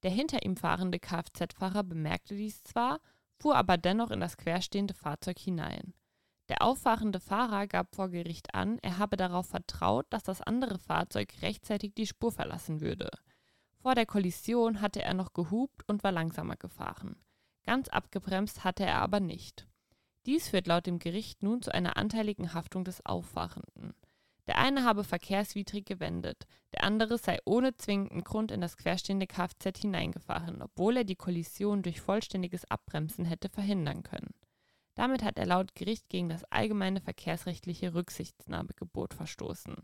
Der 0.03 0.11
hinter 0.11 0.45
ihm 0.45 0.55
fahrende 0.55 0.99
Kfz-Fahrer 0.99 1.83
bemerkte 1.83 2.35
dies 2.35 2.63
zwar, 2.63 2.99
fuhr 3.39 3.55
aber 3.55 3.77
dennoch 3.77 4.11
in 4.11 4.19
das 4.19 4.37
querstehende 4.37 4.93
Fahrzeug 4.93 5.39
hinein. 5.39 5.95
Der 6.47 6.61
auffahrende 6.61 7.19
Fahrer 7.19 7.65
gab 7.65 7.95
vor 7.95 8.09
Gericht 8.09 8.53
an, 8.53 8.77
er 8.83 8.99
habe 8.99 9.17
darauf 9.17 9.47
vertraut, 9.47 10.05
dass 10.11 10.21
das 10.21 10.41
andere 10.41 10.77
Fahrzeug 10.77 11.33
rechtzeitig 11.41 11.95
die 11.95 12.05
Spur 12.05 12.31
verlassen 12.31 12.81
würde. 12.81 13.09
Vor 13.81 13.95
der 13.95 14.05
Kollision 14.05 14.79
hatte 14.79 15.01
er 15.01 15.15
noch 15.15 15.33
gehupt 15.33 15.89
und 15.89 16.03
war 16.03 16.11
langsamer 16.11 16.55
gefahren. 16.55 17.15
Ganz 17.65 17.87
abgebremst 17.89 18.63
hatte 18.63 18.85
er 18.85 19.01
aber 19.01 19.19
nicht. 19.19 19.67
Dies 20.25 20.49
führt 20.49 20.67
laut 20.67 20.85
dem 20.85 20.99
Gericht 20.99 21.43
nun 21.43 21.61
zu 21.61 21.73
einer 21.73 21.97
anteiligen 21.97 22.53
Haftung 22.53 22.83
des 22.83 23.05
Auffahrenden. 23.05 23.93
Der 24.47 24.59
eine 24.59 24.83
habe 24.83 25.03
verkehrswidrig 25.03 25.85
gewendet, 25.85 26.45
der 26.73 26.83
andere 26.83 27.17
sei 27.17 27.39
ohne 27.45 27.75
zwingenden 27.75 28.23
Grund 28.23 28.51
in 28.51 28.61
das 28.61 28.77
querstehende 28.77 29.25
Kfz 29.25 29.79
hineingefahren, 29.79 30.61
obwohl 30.61 30.97
er 30.97 31.03
die 31.03 31.15
Kollision 31.15 31.81
durch 31.81 32.01
vollständiges 32.01 32.69
Abbremsen 32.69 33.25
hätte 33.25 33.49
verhindern 33.49 34.03
können. 34.03 34.33
Damit 34.93 35.23
hat 35.23 35.37
er 35.39 35.47
laut 35.47 35.75
Gericht 35.75 36.09
gegen 36.09 36.29
das 36.29 36.43
allgemeine 36.45 37.01
verkehrsrechtliche 37.01 37.95
Rücksichtnahmegebot 37.95 39.13
verstoßen. 39.13 39.75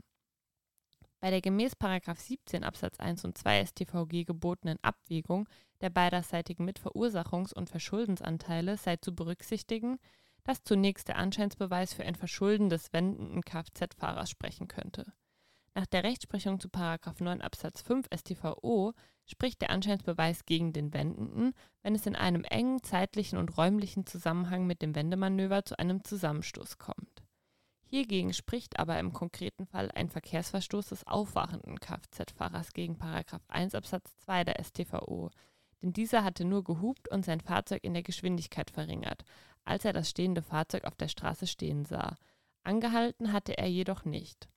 Bei 1.22 1.30
der 1.30 1.42
gemäß 1.42 1.74
17 1.80 2.64
Absatz 2.64 3.00
1 3.00 3.26
und 3.26 3.38
2 3.38 3.68
StVG 3.68 4.26
gebotenen 4.26 4.80
Abwägung 4.82 5.48
der 5.80 5.92
beiderseitigen 5.92 6.68
Mitverursachungs- 6.68 7.54
und 7.54 7.70
Verschuldensanteile 7.70 8.76
sei 8.76 8.98
zu 8.98 9.14
berücksichtigen, 9.14 10.00
dass 10.44 10.64
zunächst 10.64 11.08
der 11.08 11.18
Anscheinsbeweis 11.18 11.94
für 11.94 12.04
ein 12.04 12.16
Verschulden 12.16 12.70
des 12.70 12.92
wendenden 12.92 13.44
Kfz-Fahrers 13.44 14.32
sprechen 14.32 14.68
könnte. 14.68 15.14
Nach 15.76 15.86
der 15.86 16.04
Rechtsprechung 16.04 16.60
zu 16.60 16.70
9 16.74 17.42
Absatz 17.42 17.84
5 17.84 18.08
StVO 18.14 18.94
spricht 19.26 19.62
der 19.62 19.70
Anscheinsbeweis 19.70 20.46
gegen 20.46 20.74
den 20.74 20.92
Wendenden, 20.92 21.54
wenn 21.84 21.94
es 21.94 22.08
in 22.08 22.16
einem 22.16 22.44
engen 22.46 22.82
zeitlichen 22.82 23.38
und 23.38 23.56
räumlichen 23.58 24.08
Zusammenhang 24.08 24.66
mit 24.66 24.82
dem 24.82 24.96
Wendemanöver 24.96 25.64
zu 25.66 25.78
einem 25.78 26.04
Zusammenstoß 26.04 26.80
kommt. 26.80 27.11
Hiergegen 27.93 28.32
spricht 28.32 28.80
aber 28.80 28.97
im 28.99 29.12
konkreten 29.12 29.65
Fall 29.65 29.91
ein 29.91 30.08
Verkehrsverstoß 30.08 30.88
des 30.88 31.06
aufwachenden 31.06 31.77
Kfz-Fahrers 31.77 32.71
gegen 32.71 32.97
1 33.01 33.75
Absatz 33.75 34.15
2 34.19 34.45
der 34.45 34.63
StVO, 34.63 35.30
denn 35.82 35.91
dieser 35.91 36.23
hatte 36.23 36.45
nur 36.45 36.63
gehupt 36.63 37.10
und 37.10 37.25
sein 37.25 37.41
Fahrzeug 37.41 37.84
in 37.84 37.93
der 37.93 38.04
Geschwindigkeit 38.04 38.71
verringert, 38.71 39.25
als 39.65 39.84
er 39.84 39.91
das 39.91 40.10
stehende 40.10 40.41
Fahrzeug 40.41 40.86
auf 40.86 40.95
der 40.95 41.10
Straße 41.10 41.47
stehen 41.47 41.84
sah. 41.84 42.15
Angehalten 42.63 43.34
hatte 43.34 43.58
er 43.58 43.67
jedoch 43.67 44.06
nicht. 44.06 44.47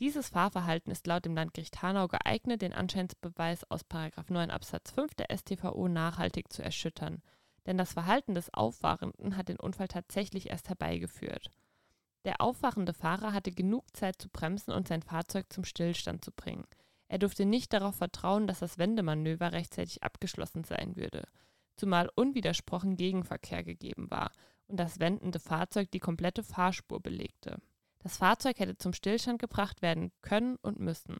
Dieses 0.00 0.30
Fahrverhalten 0.30 0.90
ist 0.90 1.06
laut 1.06 1.26
dem 1.26 1.34
Landgericht 1.34 1.82
Hanau 1.82 2.08
geeignet, 2.08 2.62
den 2.62 2.72
Anscheinsbeweis 2.72 3.70
aus 3.70 3.82
9 4.26 4.50
Absatz 4.50 4.92
5 4.92 5.12
der 5.12 5.36
StVO 5.36 5.88
nachhaltig 5.88 6.50
zu 6.50 6.62
erschüttern, 6.62 7.20
denn 7.66 7.76
das 7.76 7.92
Verhalten 7.92 8.34
des 8.34 8.54
Auffahrenden 8.54 9.36
hat 9.36 9.50
den 9.50 9.60
Unfall 9.60 9.88
tatsächlich 9.88 10.48
erst 10.48 10.70
herbeigeführt. 10.70 11.50
Der 12.24 12.40
aufwachende 12.40 12.94
Fahrer 12.94 13.32
hatte 13.32 13.50
genug 13.50 13.84
Zeit 13.96 14.20
zu 14.20 14.28
bremsen 14.28 14.72
und 14.72 14.88
sein 14.88 15.02
Fahrzeug 15.02 15.52
zum 15.52 15.64
Stillstand 15.64 16.24
zu 16.24 16.30
bringen. 16.30 16.66
Er 17.08 17.18
durfte 17.18 17.44
nicht 17.44 17.72
darauf 17.72 17.96
vertrauen, 17.96 18.46
dass 18.46 18.60
das 18.60 18.78
Wendemanöver 18.78 19.52
rechtzeitig 19.52 20.02
abgeschlossen 20.02 20.64
sein 20.64 20.96
würde, 20.96 21.24
zumal 21.76 22.08
unwidersprochen 22.14 22.96
Gegenverkehr 22.96 23.64
gegeben 23.64 24.10
war 24.10 24.30
und 24.68 24.78
das 24.78 25.00
wendende 25.00 25.40
Fahrzeug 25.40 25.90
die 25.90 25.98
komplette 25.98 26.42
Fahrspur 26.42 27.00
belegte. 27.00 27.58
Das 27.98 28.16
Fahrzeug 28.16 28.58
hätte 28.58 28.78
zum 28.78 28.92
Stillstand 28.92 29.40
gebracht 29.40 29.82
werden 29.82 30.12
können 30.22 30.56
und 30.62 30.80
müssen. 30.80 31.18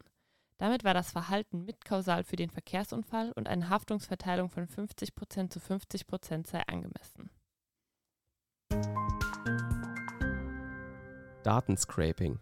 Damit 0.57 0.83
war 0.83 0.93
das 0.93 1.11
Verhalten 1.11 1.65
mitkausal 1.65 2.23
für 2.23 2.35
den 2.37 2.49
Verkehrsunfall 2.49 3.31
und 3.33 3.47
eine 3.47 3.69
Haftungsverteilung 3.69 4.49
von 4.49 4.67
50% 4.67 5.49
zu 5.49 5.59
50% 5.59 6.47
sei 6.47 6.61
angemessen. 6.67 7.29
Datenscraping. 11.43 12.39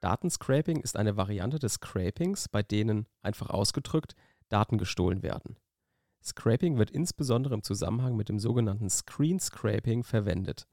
Datenscraping 0.00 0.80
ist 0.80 0.96
eine 0.96 1.16
Variante 1.16 1.58
des 1.58 1.74
Scrapings, 1.74 2.48
bei 2.48 2.62
denen, 2.62 3.06
einfach 3.22 3.50
ausgedrückt, 3.50 4.14
Daten 4.48 4.78
gestohlen 4.78 5.22
werden. 5.22 5.56
Scraping 6.22 6.76
wird 6.76 6.90
insbesondere 6.90 7.54
im 7.54 7.62
Zusammenhang 7.62 8.16
mit 8.16 8.28
dem 8.28 8.38
sogenannten 8.38 8.90
Screen 8.90 9.38
Scraping 9.38 10.02
verwendet. 10.02 10.66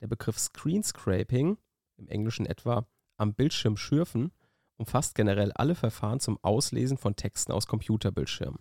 Der 0.00 0.06
Begriff 0.06 0.38
Screen 0.38 0.82
Scraping 0.82 1.58
im 1.96 2.08
Englischen 2.08 2.46
etwa 2.46 2.86
am 3.16 3.34
Bildschirm 3.34 3.76
schürfen, 3.76 4.32
umfasst 4.76 5.14
generell 5.14 5.52
alle 5.52 5.74
Verfahren 5.74 6.20
zum 6.20 6.38
Auslesen 6.42 6.96
von 6.96 7.16
Texten 7.16 7.52
aus 7.52 7.66
Computerbildschirmen. 7.66 8.60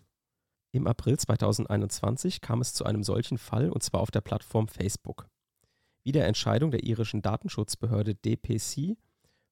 Im 0.71 0.87
April 0.87 1.17
2021 1.17 2.41
kam 2.41 2.61
es 2.61 2.73
zu 2.73 2.83
einem 2.85 3.03
solchen 3.03 3.37
Fall 3.37 3.69
und 3.69 3.83
zwar 3.83 4.01
auf 4.01 4.09
der 4.09 4.21
Plattform 4.21 4.67
Facebook. 4.67 5.27
Wie 6.03 6.11
der 6.11 6.27
Entscheidung 6.27 6.71
der 6.71 6.83
irischen 6.83 7.21
Datenschutzbehörde 7.21 8.15
DPC 8.15 8.97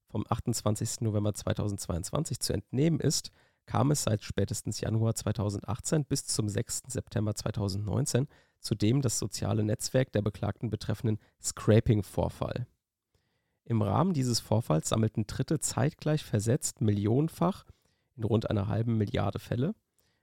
vom 0.09 0.25
28. 0.27 1.01
November 1.01 1.33
2022 1.33 2.39
zu 2.39 2.53
entnehmen 2.53 2.99
ist, 2.99 3.31
kam 3.65 3.91
es 3.91 4.03
seit 4.03 4.23
spätestens 4.23 4.81
Januar 4.81 5.15
2018 5.15 6.03
bis 6.05 6.25
zum 6.25 6.49
6. 6.49 6.83
September 6.87 7.33
2019 7.35 8.27
zu 8.59 8.75
dem 8.75 9.01
das 9.01 9.17
soziale 9.17 9.63
Netzwerk 9.63 10.11
der 10.11 10.21
Beklagten 10.21 10.69
betreffenden 10.69 11.19
Scraping-Vorfall. 11.41 12.67
Im 13.65 13.81
Rahmen 13.81 14.13
dieses 14.13 14.39
Vorfalls 14.39 14.89
sammelten 14.89 15.25
Dritte 15.27 15.59
zeitgleich 15.59 16.23
versetzt 16.23 16.81
millionenfach 16.81 17.65
in 18.15 18.23
rund 18.23 18.49
einer 18.49 18.67
halben 18.67 18.97
Milliarde 18.97 19.39
Fälle 19.39 19.73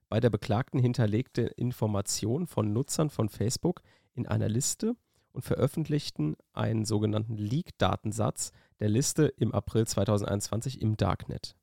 bei 0.08 0.20
der 0.20 0.30
Beklagten 0.30 0.78
hinterlegte 0.78 1.42
Informationen 1.42 2.46
von 2.46 2.72
Nutzern 2.72 3.10
von 3.10 3.28
Facebook 3.28 3.82
in 4.14 4.26
einer 4.26 4.48
Liste 4.48 4.94
und 5.38 5.42
veröffentlichten 5.42 6.34
einen 6.52 6.84
sogenannten 6.84 7.36
Leak-Datensatz 7.36 8.50
der 8.80 8.88
Liste 8.88 9.26
im 9.26 9.54
April 9.54 9.86
2021 9.86 10.82
im 10.82 10.96
Darknet. 10.96 11.54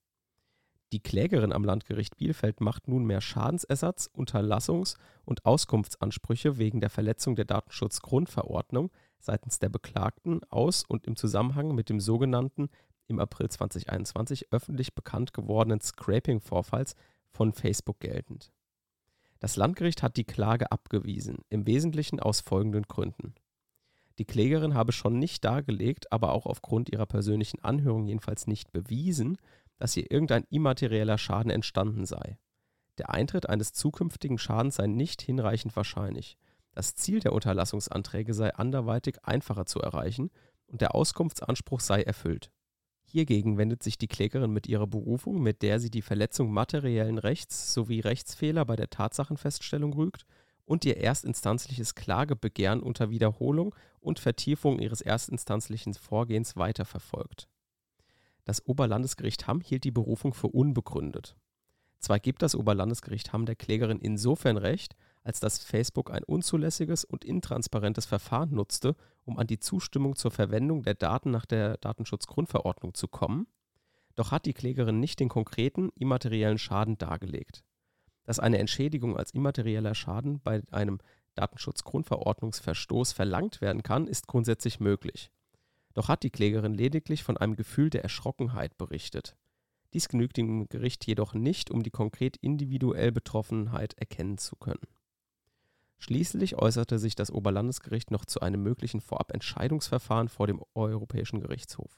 Die 0.94 1.04
Klägerin 1.04 1.52
am 1.52 1.66
Landgericht 1.66 2.16
Bielefeld 2.16 2.62
macht 2.62 2.88
nunmehr 2.88 3.20
Schadensersatz, 3.20 4.10
Unterlassungs- 4.14 4.96
und 5.26 5.44
Auskunftsansprüche 5.46 6.58
wegen 6.58 6.80
der 6.80 6.90
Verletzung 6.90 7.36
der 7.36 7.44
Datenschutzgrundverordnung 7.44 8.92
seitens 9.20 9.60
der 9.60 9.68
Beklagten 9.68 10.42
aus 10.46 10.86
und 10.88 11.06
im 11.06 11.18
Zusammenhang 11.18 11.76
mit 11.76 11.90
dem 11.90 12.00
sogenannten 12.00 12.70
im 13.08 13.20
April 13.20 13.50
2021 13.50 14.54
öffentlich 14.54 14.96
bekannt 14.96 15.34
gewordenen 15.34 15.82
Scraping-Vorfalls 15.82 16.96
von 17.30 17.52
Facebook 17.52 18.00
geltend. 18.00 18.54
Das 19.42 19.58
Landgericht 19.58 20.02
hat 20.02 20.16
die 20.16 20.24
Klage 20.24 20.72
abgewiesen, 20.72 21.40
im 21.50 21.68
Wesentlichen 21.68 22.22
aus 22.22 22.40
folgenden 22.40 22.84
Gründen. 22.84 23.36
Die 24.18 24.26
Klägerin 24.26 24.74
habe 24.74 24.92
schon 24.92 25.20
nicht 25.20 25.44
dargelegt, 25.44 26.12
aber 26.12 26.32
auch 26.32 26.46
aufgrund 26.46 26.90
ihrer 26.90 27.06
persönlichen 27.06 27.64
Anhörung 27.64 28.06
jedenfalls 28.06 28.48
nicht 28.48 28.72
bewiesen, 28.72 29.38
dass 29.78 29.94
hier 29.94 30.10
irgendein 30.10 30.46
immaterieller 30.50 31.18
Schaden 31.18 31.52
entstanden 31.52 32.06
sei. 32.06 32.38
Der 32.98 33.10
Eintritt 33.10 33.50
eines 33.50 33.74
zukünftigen 33.74 34.38
Schadens 34.38 34.76
sei 34.76 34.88
nicht 34.88 35.22
hinreichend 35.22 35.76
wahrscheinlich. 35.76 36.38
Das 36.72 36.96
Ziel 36.96 37.20
der 37.20 37.34
Unterlassungsanträge 37.34 38.34
sei 38.34 38.54
anderweitig 38.54 39.24
einfacher 39.24 39.66
zu 39.66 39.82
erreichen 39.82 40.32
und 40.68 40.82
der 40.82 40.96
Auskunftsanspruch 40.96 41.82
sei 41.82 42.02
erfüllt. 42.02 42.52
Hiergegen 43.04 43.58
wendet 43.58 43.84
sich 43.84 43.98
die 43.98 44.08
Klägerin 44.08 44.52
mit 44.52 44.68
ihrer 44.68 44.88
Berufung, 44.88 45.42
mit 45.42 45.62
der 45.62 45.80
sie 45.80 45.92
die 45.92 46.02
Verletzung 46.02 46.52
materiellen 46.52 47.18
Rechts 47.18 47.74
sowie 47.74 48.00
Rechtsfehler 48.00 48.66
bei 48.66 48.76
der 48.76 48.90
Tatsachenfeststellung 48.90 49.94
rügt 49.94 50.26
und 50.66 50.84
ihr 50.86 50.98
erstinstanzliches 50.98 51.96
Klagebegehren 51.96 52.82
unter 52.82 53.10
Wiederholung 53.10 53.76
und 54.06 54.20
Vertiefung 54.20 54.80
ihres 54.80 55.02
erstinstanzlichen 55.02 55.94
Vorgehens 55.94 56.56
weiterverfolgt. 56.56 57.50
Das 58.46 58.66
Oberlandesgericht 58.66 59.48
Hamm 59.48 59.60
hielt 59.60 59.84
die 59.84 59.92
Berufung 59.92 60.34
für 60.34 60.48
unbegründet. 60.48 61.36
Zwar 62.00 62.20
gibt 62.20 62.44
das 62.44 62.56
Oberlandesgericht 62.56 63.34
Hamm 63.34 63.48
der 63.48 63.56
Klägerin 63.56 64.00
insofern 64.00 64.58
recht, 64.58 64.96
als 65.24 65.40
dass 65.40 65.64
Facebook 65.64 66.12
ein 66.12 66.24
unzulässiges 66.24 67.04
und 67.04 67.26
intransparentes 67.26 68.06
Verfahren 68.06 68.54
nutzte, 68.54 68.96
um 69.24 69.40
an 69.40 69.48
die 69.48 69.58
Zustimmung 69.58 70.16
zur 70.16 70.30
Verwendung 70.30 70.84
der 70.84 70.94
Daten 70.94 71.32
nach 71.32 71.48
der 71.48 71.78
Datenschutzgrundverordnung 71.78 72.94
zu 72.94 73.08
kommen, 73.08 73.48
doch 74.14 74.32
hat 74.32 74.46
die 74.46 74.54
Klägerin 74.54 75.00
nicht 75.00 75.20
den 75.20 75.30
konkreten 75.30 75.90
immateriellen 75.96 76.60
Schaden 76.60 77.00
dargelegt. 77.00 77.64
Dass 78.24 78.40
eine 78.40 78.60
Entschädigung 78.60 79.18
als 79.18 79.32
immaterieller 79.32 79.96
Schaden 79.96 80.40
bei 80.42 80.62
einem 80.70 81.00
Datenschutzgrundverordnungsverstoß 81.36 83.14
verlangt 83.14 83.62
werden 83.62 83.84
kann, 83.84 84.08
ist 84.08 84.28
grundsätzlich 84.28 84.80
möglich. 84.80 85.32
Doch 85.94 86.10
hat 86.10 86.24
die 86.24 86.30
Klägerin 86.30 86.74
lediglich 86.74 87.24
von 87.24 87.38
einem 87.38 87.56
Gefühl 87.56 87.90
der 87.90 88.04
Erschrockenheit 88.04 88.78
berichtet. 88.78 89.38
Dies 89.94 90.10
genügt 90.10 90.36
dem 90.38 90.68
Gericht 90.68 91.08
jedoch 91.08 91.34
nicht, 91.34 91.72
um 91.72 91.82
die 91.82 91.92
konkret 91.92 92.36
individuell 92.38 93.12
Betroffenheit 93.12 93.94
erkennen 93.94 94.38
zu 94.38 94.58
können. 94.58 94.88
Schließlich 96.00 96.58
äußerte 96.58 97.00
sich 97.00 97.16
das 97.16 97.32
Oberlandesgericht 97.32 98.12
noch 98.12 98.26
zu 98.26 98.42
einem 98.42 98.62
möglichen 98.62 99.00
Vorabentscheidungsverfahren 99.00 100.28
vor 100.28 100.48
dem 100.48 100.62
Europäischen 100.74 101.40
Gerichtshof. 101.40 101.98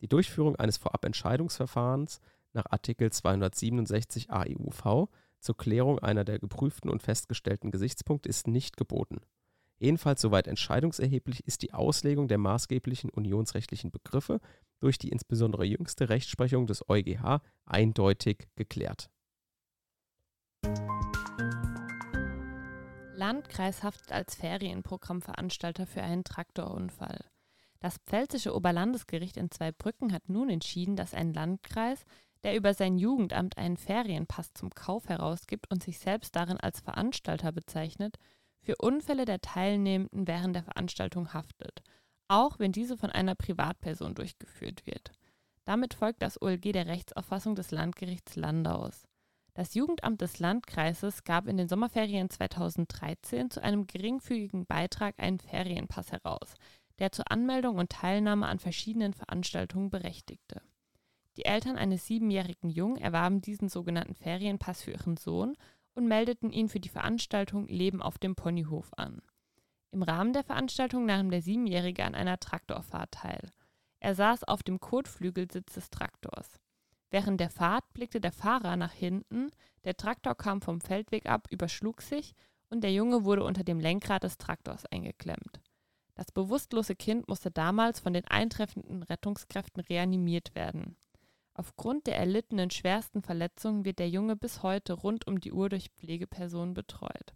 Die 0.00 0.08
Durchführung 0.08 0.56
eines 0.56 0.78
Vorabentscheidungsverfahrens 0.78 2.20
nach 2.54 2.66
Artikel 2.70 3.12
267 3.12 4.30
AEUV 4.30 5.08
zur 5.40 5.56
Klärung 5.56 5.98
einer 5.98 6.24
der 6.24 6.38
geprüften 6.38 6.90
und 6.90 7.02
festgestellten 7.02 7.70
Gesichtspunkte 7.70 8.28
ist 8.28 8.46
nicht 8.46 8.76
geboten. 8.76 9.20
Ebenfalls 9.78 10.20
soweit 10.20 10.46
entscheidungserheblich 10.46 11.46
ist 11.46 11.62
die 11.62 11.72
Auslegung 11.72 12.28
der 12.28 12.38
maßgeblichen 12.38 13.08
unionsrechtlichen 13.08 13.90
Begriffe 13.90 14.40
durch 14.78 14.98
die 14.98 15.08
insbesondere 15.08 15.64
jüngste 15.64 16.10
Rechtsprechung 16.10 16.66
des 16.66 16.88
EuGH 16.88 17.40
eindeutig 17.64 18.48
geklärt. 18.56 19.10
Landkreis 23.14 23.82
haftet 23.82 24.12
als 24.12 24.34
Ferienprogrammveranstalter 24.34 25.86
für 25.86 26.02
einen 26.02 26.24
Traktorunfall. 26.24 27.24
Das 27.78 27.96
Pfälzische 28.06 28.54
Oberlandesgericht 28.54 29.38
in 29.38 29.50
Zweibrücken 29.50 30.12
hat 30.12 30.28
nun 30.28 30.50
entschieden, 30.50 30.96
dass 30.96 31.14
ein 31.14 31.32
Landkreis 31.32 32.04
der 32.44 32.56
über 32.56 32.74
sein 32.74 32.96
Jugendamt 32.96 33.58
einen 33.58 33.76
Ferienpass 33.76 34.52
zum 34.54 34.70
Kauf 34.70 35.08
herausgibt 35.08 35.70
und 35.70 35.82
sich 35.82 35.98
selbst 35.98 36.34
darin 36.36 36.58
als 36.58 36.80
Veranstalter 36.80 37.52
bezeichnet, 37.52 38.16
für 38.62 38.76
Unfälle 38.76 39.24
der 39.24 39.40
Teilnehmenden 39.40 40.26
während 40.26 40.54
der 40.54 40.62
Veranstaltung 40.62 41.32
haftet, 41.32 41.82
auch 42.28 42.58
wenn 42.58 42.72
diese 42.72 42.96
von 42.96 43.10
einer 43.10 43.34
Privatperson 43.34 44.14
durchgeführt 44.14 44.86
wird. 44.86 45.12
Damit 45.64 45.94
folgt 45.94 46.22
das 46.22 46.40
OLG 46.40 46.72
der 46.72 46.86
Rechtsauffassung 46.86 47.54
des 47.54 47.70
Landgerichts 47.70 48.36
Landaus. 48.36 49.06
Das 49.54 49.74
Jugendamt 49.74 50.20
des 50.20 50.38
Landkreises 50.38 51.24
gab 51.24 51.46
in 51.46 51.56
den 51.56 51.68
Sommerferien 51.68 52.30
2013 52.30 53.50
zu 53.50 53.62
einem 53.62 53.86
geringfügigen 53.86 54.64
Beitrag 54.64 55.14
einen 55.18 55.38
Ferienpass 55.40 56.12
heraus, 56.12 56.54
der 56.98 57.12
zur 57.12 57.30
Anmeldung 57.30 57.76
und 57.76 57.90
Teilnahme 57.90 58.46
an 58.46 58.58
verschiedenen 58.58 59.12
Veranstaltungen 59.12 59.90
berechtigte. 59.90 60.62
Die 61.40 61.46
Eltern 61.46 61.78
eines 61.78 62.06
siebenjährigen 62.06 62.68
Jungen 62.68 62.98
erwarben 62.98 63.40
diesen 63.40 63.70
sogenannten 63.70 64.14
Ferienpass 64.14 64.82
für 64.82 64.90
ihren 64.90 65.16
Sohn 65.16 65.56
und 65.94 66.06
meldeten 66.06 66.50
ihn 66.52 66.68
für 66.68 66.80
die 66.80 66.90
Veranstaltung 66.90 67.66
Leben 67.66 68.02
auf 68.02 68.18
dem 68.18 68.34
Ponyhof 68.34 68.92
an. 68.98 69.22
Im 69.90 70.02
Rahmen 70.02 70.34
der 70.34 70.44
Veranstaltung 70.44 71.06
nahm 71.06 71.30
der 71.30 71.40
Siebenjährige 71.40 72.04
an 72.04 72.14
einer 72.14 72.38
Traktorfahrt 72.38 73.12
teil. 73.12 73.52
Er 74.00 74.14
saß 74.14 74.44
auf 74.44 74.62
dem 74.62 74.80
Kotflügelsitz 74.80 75.72
des 75.72 75.88
Traktors. 75.88 76.60
Während 77.08 77.40
der 77.40 77.48
Fahrt 77.48 77.90
blickte 77.94 78.20
der 78.20 78.32
Fahrer 78.32 78.76
nach 78.76 78.92
hinten, 78.92 79.50
der 79.84 79.96
Traktor 79.96 80.34
kam 80.34 80.60
vom 80.60 80.82
Feldweg 80.82 81.24
ab, 81.24 81.48
überschlug 81.50 82.02
sich 82.02 82.34
und 82.68 82.84
der 82.84 82.92
Junge 82.92 83.24
wurde 83.24 83.44
unter 83.44 83.64
dem 83.64 83.80
Lenkrad 83.80 84.24
des 84.24 84.36
Traktors 84.36 84.84
eingeklemmt. 84.84 85.62
Das 86.16 86.32
bewusstlose 86.32 86.96
Kind 86.96 87.28
musste 87.28 87.50
damals 87.50 87.98
von 87.98 88.12
den 88.12 88.26
eintreffenden 88.26 89.02
Rettungskräften 89.02 89.82
reanimiert 89.84 90.54
werden. 90.54 90.98
Aufgrund 91.60 92.06
der 92.06 92.16
erlittenen 92.16 92.70
schwersten 92.70 93.20
Verletzungen 93.20 93.84
wird 93.84 93.98
der 93.98 94.08
Junge 94.08 94.34
bis 94.34 94.62
heute 94.62 94.94
rund 94.94 95.26
um 95.26 95.40
die 95.40 95.52
Uhr 95.52 95.68
durch 95.68 95.90
Pflegepersonen 95.90 96.72
betreut. 96.72 97.34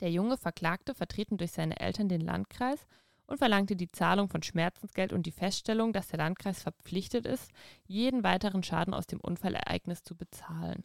Der 0.00 0.10
Junge 0.10 0.38
verklagte, 0.38 0.94
vertreten 0.94 1.36
durch 1.36 1.52
seine 1.52 1.78
Eltern, 1.78 2.08
den 2.08 2.22
Landkreis 2.22 2.86
und 3.26 3.36
verlangte 3.36 3.76
die 3.76 3.92
Zahlung 3.92 4.30
von 4.30 4.42
Schmerzensgeld 4.42 5.12
und 5.12 5.26
die 5.26 5.30
Feststellung, 5.30 5.92
dass 5.92 6.08
der 6.08 6.20
Landkreis 6.20 6.62
verpflichtet 6.62 7.26
ist, 7.26 7.50
jeden 7.84 8.24
weiteren 8.24 8.62
Schaden 8.62 8.94
aus 8.94 9.06
dem 9.06 9.20
Unfallereignis 9.20 10.04
zu 10.04 10.16
bezahlen. 10.16 10.82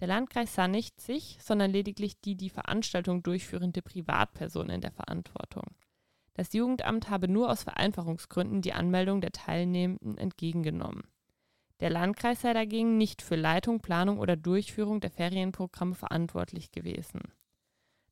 Der 0.00 0.08
Landkreis 0.08 0.56
sah 0.56 0.66
nicht 0.66 1.00
sich, 1.00 1.38
sondern 1.40 1.70
lediglich 1.70 2.20
die 2.20 2.34
die 2.34 2.50
Veranstaltung 2.50 3.22
durchführende 3.22 3.82
Privatperson 3.82 4.68
in 4.68 4.80
der 4.80 4.90
Verantwortung. 4.90 5.76
Das 6.34 6.54
Jugendamt 6.54 7.08
habe 7.08 7.28
nur 7.28 7.48
aus 7.48 7.62
Vereinfachungsgründen 7.62 8.62
die 8.62 8.72
Anmeldung 8.72 9.20
der 9.20 9.30
Teilnehmenden 9.30 10.18
entgegengenommen. 10.18 11.04
Der 11.82 11.90
Landkreis 11.90 12.40
sei 12.42 12.52
dagegen 12.52 12.96
nicht 12.96 13.22
für 13.22 13.34
Leitung, 13.34 13.80
Planung 13.80 14.20
oder 14.20 14.36
Durchführung 14.36 15.00
der 15.00 15.10
Ferienprogramme 15.10 15.96
verantwortlich 15.96 16.70
gewesen. 16.70 17.22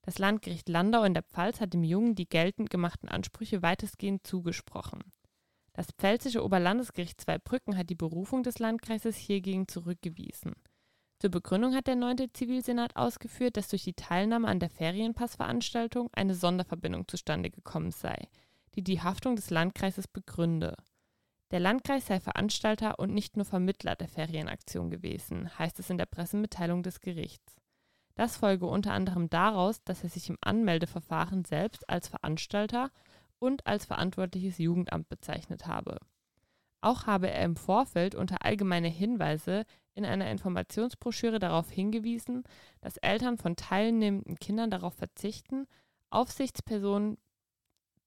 Das 0.02 0.18
Landgericht 0.18 0.68
Landau 0.68 1.04
in 1.04 1.14
der 1.14 1.22
Pfalz 1.22 1.60
hat 1.60 1.72
dem 1.72 1.84
Jungen 1.84 2.16
die 2.16 2.28
geltend 2.28 2.70
gemachten 2.70 3.08
Ansprüche 3.08 3.62
weitestgehend 3.62 4.26
zugesprochen. 4.26 5.04
Das 5.72 5.86
Pfälzische 5.92 6.44
Oberlandesgericht 6.44 7.20
Zweibrücken 7.20 7.76
hat 7.76 7.90
die 7.90 7.94
Berufung 7.94 8.42
des 8.42 8.58
Landkreises 8.58 9.14
hiergegen 9.14 9.68
zurückgewiesen. 9.68 10.54
Zur 11.20 11.30
Begründung 11.30 11.76
hat 11.76 11.86
der 11.86 11.94
9. 11.94 12.32
Zivilsenat 12.32 12.96
ausgeführt, 12.96 13.56
dass 13.56 13.68
durch 13.68 13.84
die 13.84 13.94
Teilnahme 13.94 14.48
an 14.48 14.58
der 14.58 14.70
Ferienpassveranstaltung 14.70 16.10
eine 16.12 16.34
Sonderverbindung 16.34 17.06
zustande 17.06 17.50
gekommen 17.50 17.92
sei, 17.92 18.26
die 18.74 18.82
die 18.82 19.00
Haftung 19.00 19.36
des 19.36 19.50
Landkreises 19.50 20.08
begründe. 20.08 20.74
Der 21.50 21.60
Landkreis 21.60 22.06
sei 22.06 22.20
Veranstalter 22.20 22.98
und 22.98 23.12
nicht 23.12 23.36
nur 23.36 23.44
Vermittler 23.44 23.96
der 23.96 24.08
Ferienaktion 24.08 24.88
gewesen, 24.90 25.58
heißt 25.58 25.78
es 25.80 25.90
in 25.90 25.98
der 25.98 26.06
Pressemitteilung 26.06 26.82
des 26.82 27.00
Gerichts. 27.00 27.56
Das 28.14 28.36
folge 28.36 28.66
unter 28.66 28.92
anderem 28.92 29.28
daraus, 29.30 29.82
dass 29.82 30.04
er 30.04 30.10
sich 30.10 30.28
im 30.28 30.38
Anmeldeverfahren 30.42 31.44
selbst 31.44 31.88
als 31.88 32.08
Veranstalter 32.08 32.90
und 33.38 33.66
als 33.66 33.86
verantwortliches 33.86 34.58
Jugendamt 34.58 35.08
bezeichnet 35.08 35.66
habe. 35.66 35.98
Auch 36.82 37.06
habe 37.06 37.30
er 37.30 37.44
im 37.44 37.56
Vorfeld 37.56 38.14
unter 38.14 38.44
allgemeine 38.44 38.88
Hinweise 38.88 39.64
in 39.94 40.04
einer 40.04 40.30
Informationsbroschüre 40.30 41.38
darauf 41.38 41.70
hingewiesen, 41.70 42.44
dass 42.80 42.96
Eltern 42.98 43.38
von 43.38 43.56
teilnehmenden 43.56 44.36
Kindern 44.36 44.70
darauf 44.70 44.94
verzichten, 44.94 45.66
Aufsichtspersonen 46.10 47.18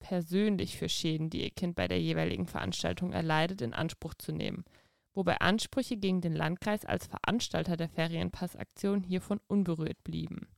persönlich 0.03 0.77
für 0.77 0.89
Schäden, 0.89 1.29
die 1.29 1.43
ihr 1.43 1.49
Kind 1.49 1.75
bei 1.75 1.87
der 1.87 1.99
jeweiligen 1.99 2.45
Veranstaltung 2.45 3.13
erleidet, 3.13 3.61
in 3.61 3.73
Anspruch 3.73 4.13
zu 4.13 4.33
nehmen, 4.33 4.65
wobei 5.13 5.37
Ansprüche 5.39 5.97
gegen 5.97 6.19
den 6.19 6.35
Landkreis 6.35 6.85
als 6.85 7.07
Veranstalter 7.07 7.77
der 7.77 7.89
Ferienpassaktion 7.89 9.01
hiervon 9.01 9.39
unberührt 9.47 10.03
blieben. 10.03 10.49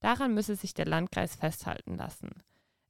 Daran 0.00 0.32
müsse 0.32 0.56
sich 0.56 0.72
der 0.74 0.86
Landkreis 0.86 1.36
festhalten 1.36 1.96
lassen. 1.96 2.30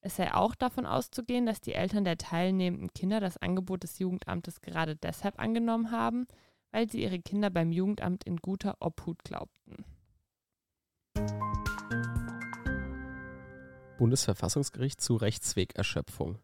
Es 0.01 0.17
sei 0.17 0.33
auch 0.33 0.55
davon 0.55 0.87
auszugehen, 0.87 1.47
dass 1.47 1.61
die 1.61 1.75
Eltern 1.75 2.05
der 2.05 2.17
teilnehmenden 2.17 2.93
Kinder 2.95 3.19
das 3.19 3.37
Angebot 3.37 3.83
des 3.83 3.99
Jugendamtes 3.99 4.61
gerade 4.61 4.95
deshalb 4.95 5.41
angenommen 5.41 5.91
haben, 5.91 6.29
weil 6.71 6.89
sie 6.89 7.03
ihre 7.03 7.19
Kinder 7.19 7.51
beim 7.51 7.73
Jugendamt 7.73 8.23
in 8.23 8.37
guter 8.37 8.77
Obhut 8.81 9.25
glaubten. 9.25 9.85
Bundesverfassungsgericht 13.99 15.01
zu 15.01 15.17
Rechtswegerschöpfung. 15.17 16.39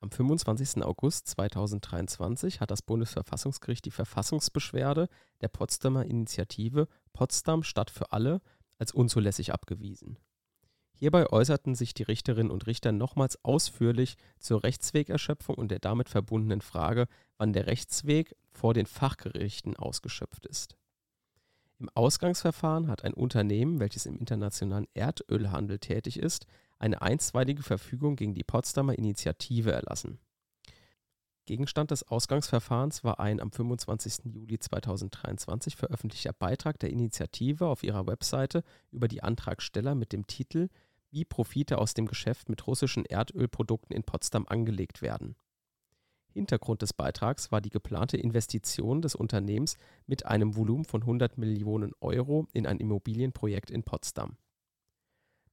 Am 0.00 0.10
25. 0.10 0.82
August 0.82 1.28
2023 1.28 2.60
hat 2.60 2.70
das 2.70 2.80
Bundesverfassungsgericht 2.80 3.84
die 3.84 3.90
Verfassungsbeschwerde 3.90 5.08
der 5.42 5.48
Potsdamer 5.48 6.06
Initiative 6.06 6.88
Potsdam 7.12 7.62
Stadt 7.62 7.90
für 7.90 8.12
alle 8.12 8.40
als 8.78 8.92
unzulässig 8.92 9.52
abgewiesen. 9.52 10.18
Hierbei 10.94 11.30
äußerten 11.30 11.74
sich 11.74 11.92
die 11.92 12.04
Richterinnen 12.04 12.50
und 12.50 12.66
Richter 12.66 12.90
nochmals 12.90 13.44
ausführlich 13.44 14.16
zur 14.38 14.64
Rechtswegerschöpfung 14.64 15.56
und 15.56 15.70
der 15.70 15.80
damit 15.80 16.08
verbundenen 16.08 16.62
Frage, 16.62 17.06
wann 17.36 17.52
der 17.52 17.66
Rechtsweg 17.66 18.34
vor 18.50 18.72
den 18.72 18.86
Fachgerichten 18.86 19.76
ausgeschöpft 19.76 20.46
ist. 20.46 20.74
Im 21.80 21.90
Ausgangsverfahren 21.94 22.88
hat 22.88 23.04
ein 23.04 23.14
Unternehmen, 23.14 23.78
welches 23.78 24.06
im 24.06 24.16
internationalen 24.18 24.88
Erdölhandel 24.94 25.78
tätig 25.78 26.18
ist, 26.18 26.46
eine 26.78 27.02
einstweilige 27.02 27.62
Verfügung 27.62 28.16
gegen 28.16 28.34
die 28.34 28.44
Potsdamer 28.44 28.96
Initiative 28.96 29.72
erlassen. 29.72 30.18
Gegenstand 31.48 31.90
des 31.90 32.06
Ausgangsverfahrens 32.06 33.04
war 33.04 33.20
ein 33.20 33.40
am 33.40 33.50
25. 33.50 34.34
Juli 34.34 34.58
2023 34.58 35.76
veröffentlichter 35.76 36.34
Beitrag 36.34 36.78
der 36.78 36.90
Initiative 36.90 37.66
auf 37.66 37.82
ihrer 37.82 38.06
Webseite 38.06 38.62
über 38.90 39.08
die 39.08 39.22
Antragsteller 39.22 39.94
mit 39.94 40.12
dem 40.12 40.26
Titel 40.26 40.68
wie 41.10 41.24
Profite 41.24 41.78
aus 41.78 41.94
dem 41.94 42.06
Geschäft 42.06 42.50
mit 42.50 42.66
russischen 42.66 43.06
Erdölprodukten 43.06 43.96
in 43.96 44.02
Potsdam 44.02 44.46
angelegt 44.46 45.00
werden. 45.00 45.36
Hintergrund 46.34 46.82
des 46.82 46.92
Beitrags 46.92 47.50
war 47.50 47.62
die 47.62 47.70
geplante 47.70 48.18
Investition 48.18 49.00
des 49.00 49.14
Unternehmens 49.14 49.78
mit 50.06 50.26
einem 50.26 50.54
Volumen 50.54 50.84
von 50.84 51.00
100 51.00 51.38
Millionen 51.38 51.92
Euro 52.00 52.46
in 52.52 52.66
ein 52.66 52.78
Immobilienprojekt 52.78 53.70
in 53.70 53.84
Potsdam. 53.84 54.36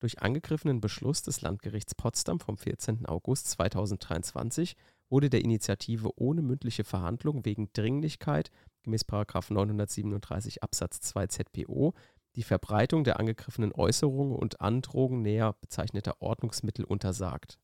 Durch 0.05 0.21
angegriffenen 0.21 0.81
Beschluss 0.81 1.23
des 1.23 1.41
Landgerichts 1.41 1.95
Potsdam 1.95 2.39
vom 2.39 2.59
14. 2.59 3.07
August 3.07 3.47
2023 3.47 4.75
wurde 5.09 5.31
der 5.31 5.43
Initiative 5.43 6.11
ohne 6.15 6.43
mündliche 6.43 6.83
Verhandlung 6.83 7.43
wegen 7.43 7.73
Dringlichkeit 7.73 8.51
gemäß 8.83 9.03
937 9.09 10.61
Absatz 10.61 10.99
2 10.99 11.25
ZPO 11.25 11.95
die 12.35 12.43
Verbreitung 12.43 13.03
der 13.03 13.19
angegriffenen 13.19 13.73
Äußerungen 13.73 14.35
und 14.35 14.61
Androhungen 14.61 15.23
näher 15.23 15.53
bezeichneter 15.53 16.21
Ordnungsmittel 16.21 16.85
untersagt. 16.85 17.57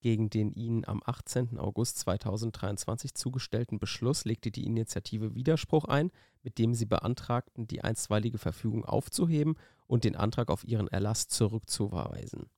Gegen 0.00 0.30
den 0.30 0.52
ihnen 0.52 0.84
am 0.86 1.02
18. 1.04 1.56
August 1.58 1.98
2023 1.98 3.14
zugestellten 3.14 3.78
Beschluss 3.78 4.24
legte 4.24 4.50
die 4.50 4.66
Initiative 4.66 5.36
Widerspruch 5.36 5.84
ein, 5.84 6.10
mit 6.42 6.58
dem 6.58 6.74
sie 6.74 6.86
beantragten, 6.86 7.68
die 7.68 7.82
einstweilige 7.84 8.38
Verfügung 8.38 8.84
aufzuheben 8.84 9.56
und 9.88 10.04
den 10.04 10.14
Antrag 10.14 10.50
auf 10.50 10.62
ihren 10.62 10.86
Erlass 10.86 11.26
zurückzuweisen. 11.26 12.48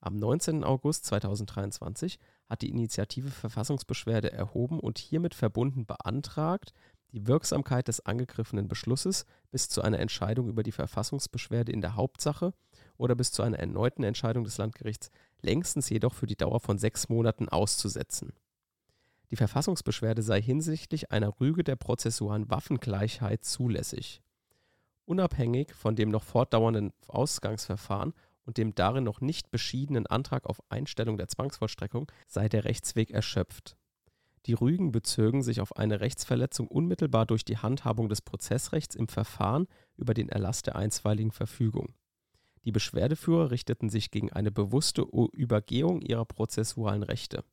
Am 0.00 0.16
19. 0.16 0.62
August 0.62 1.06
2023 1.06 2.18
hat 2.46 2.62
die 2.62 2.70
Initiative 2.70 3.30
Verfassungsbeschwerde 3.30 4.30
erhoben 4.30 4.78
und 4.78 4.98
hiermit 4.98 5.34
verbunden 5.34 5.86
beantragt, 5.86 6.72
die 7.12 7.26
Wirksamkeit 7.26 7.88
des 7.88 8.04
angegriffenen 8.04 8.68
Beschlusses 8.68 9.24
bis 9.50 9.68
zu 9.68 9.82
einer 9.82 9.98
Entscheidung 9.98 10.48
über 10.48 10.62
die 10.62 10.72
Verfassungsbeschwerde 10.72 11.72
in 11.72 11.80
der 11.80 11.96
Hauptsache 11.96 12.52
oder 12.96 13.14
bis 13.14 13.32
zu 13.32 13.42
einer 13.42 13.58
erneuten 13.58 14.04
Entscheidung 14.04 14.44
des 14.44 14.58
Landgerichts, 14.58 15.10
längstens 15.40 15.88
jedoch 15.88 16.14
für 16.14 16.26
die 16.26 16.36
Dauer 16.36 16.60
von 16.60 16.78
sechs 16.78 17.08
Monaten 17.08 17.48
auszusetzen. 17.48 18.32
Die 19.30 19.36
Verfassungsbeschwerde 19.36 20.22
sei 20.22 20.40
hinsichtlich 20.40 21.10
einer 21.10 21.40
Rüge 21.40 21.64
der 21.64 21.76
prozessualen 21.76 22.50
Waffengleichheit 22.50 23.44
zulässig. 23.44 24.22
Unabhängig 25.08 25.72
von 25.72 25.96
dem 25.96 26.10
noch 26.10 26.22
fortdauernden 26.22 26.92
Ausgangsverfahren 27.06 28.12
und 28.44 28.58
dem 28.58 28.74
darin 28.74 29.04
noch 29.04 29.22
nicht 29.22 29.50
beschiedenen 29.50 30.06
Antrag 30.06 30.44
auf 30.44 30.60
Einstellung 30.68 31.16
der 31.16 31.28
Zwangsvollstreckung 31.28 32.12
sei 32.26 32.50
der 32.50 32.66
Rechtsweg 32.66 33.10
erschöpft. 33.10 33.78
Die 34.44 34.52
Rügen 34.52 34.92
bezögen 34.92 35.42
sich 35.42 35.62
auf 35.62 35.74
eine 35.78 36.00
Rechtsverletzung 36.00 36.68
unmittelbar 36.68 37.24
durch 37.24 37.46
die 37.46 37.56
Handhabung 37.56 38.10
des 38.10 38.20
Prozessrechts 38.20 38.94
im 38.94 39.08
Verfahren 39.08 39.66
über 39.96 40.12
den 40.12 40.28
Erlass 40.28 40.60
der 40.60 40.76
einstweiligen 40.76 41.32
Verfügung. 41.32 41.94
Die 42.66 42.72
Beschwerdeführer 42.72 43.50
richteten 43.50 43.88
sich 43.88 44.10
gegen 44.10 44.30
eine 44.30 44.50
bewusste 44.50 45.06
Übergehung 45.32 46.02
ihrer 46.02 46.26
prozessualen 46.26 47.02
Rechte. 47.02 47.44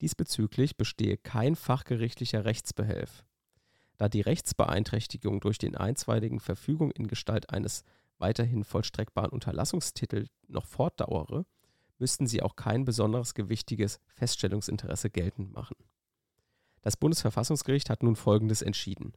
Diesbezüglich 0.00 0.76
bestehe 0.76 1.16
kein 1.16 1.54
fachgerichtlicher 1.54 2.44
Rechtsbehelf. 2.44 3.24
Da 4.02 4.08
die 4.08 4.20
Rechtsbeeinträchtigung 4.20 5.38
durch 5.38 5.58
den 5.58 5.76
einstweiligen 5.76 6.40
Verfügung 6.40 6.90
in 6.90 7.06
Gestalt 7.06 7.50
eines 7.50 7.84
weiterhin 8.18 8.64
vollstreckbaren 8.64 9.30
Unterlassungstitels 9.30 10.28
noch 10.48 10.66
fortdauere, 10.66 11.46
müssten 11.98 12.26
sie 12.26 12.42
auch 12.42 12.56
kein 12.56 12.84
besonderes 12.84 13.32
gewichtiges 13.34 14.00
Feststellungsinteresse 14.08 15.08
geltend 15.08 15.52
machen. 15.52 15.76
Das 16.80 16.96
Bundesverfassungsgericht 16.96 17.90
hat 17.90 18.02
nun 18.02 18.16
Folgendes 18.16 18.60
entschieden. 18.60 19.12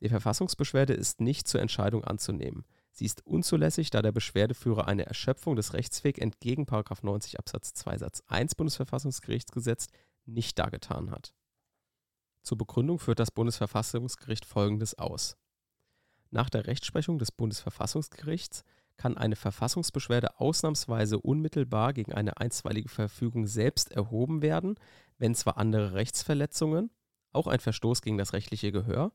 Die 0.00 0.08
Verfassungsbeschwerde 0.08 0.94
ist 0.94 1.20
nicht 1.20 1.46
zur 1.46 1.60
Entscheidung 1.60 2.02
anzunehmen. 2.02 2.64
Sie 2.92 3.04
ist 3.04 3.26
unzulässig, 3.26 3.90
da 3.90 4.00
der 4.00 4.12
Beschwerdeführer 4.12 4.88
eine 4.88 5.04
Erschöpfung 5.04 5.54
des 5.54 5.74
Rechtswegs 5.74 6.18
entgegen 6.18 6.66
90 6.66 7.38
Absatz 7.38 7.74
2 7.74 7.98
Satz 7.98 8.22
1 8.28 8.54
Bundesverfassungsgerichtsgesetz 8.54 9.88
nicht 10.24 10.58
dargetan 10.58 11.10
hat. 11.10 11.34
Zur 12.44 12.58
Begründung 12.58 12.98
führt 12.98 13.18
das 13.18 13.30
Bundesverfassungsgericht 13.30 14.44
Folgendes 14.44 14.98
aus. 14.98 15.38
Nach 16.30 16.50
der 16.50 16.66
Rechtsprechung 16.66 17.18
des 17.18 17.32
Bundesverfassungsgerichts 17.32 18.64
kann 18.98 19.16
eine 19.16 19.34
Verfassungsbeschwerde 19.34 20.38
ausnahmsweise 20.38 21.18
unmittelbar 21.18 21.94
gegen 21.94 22.12
eine 22.12 22.36
einstweilige 22.36 22.90
Verfügung 22.90 23.46
selbst 23.46 23.92
erhoben 23.92 24.42
werden, 24.42 24.74
wenn 25.16 25.34
zwar 25.34 25.56
andere 25.56 25.94
Rechtsverletzungen, 25.94 26.90
auch 27.32 27.46
ein 27.46 27.60
Verstoß 27.60 28.02
gegen 28.02 28.18
das 28.18 28.34
rechtliche 28.34 28.72
Gehör, 28.72 29.12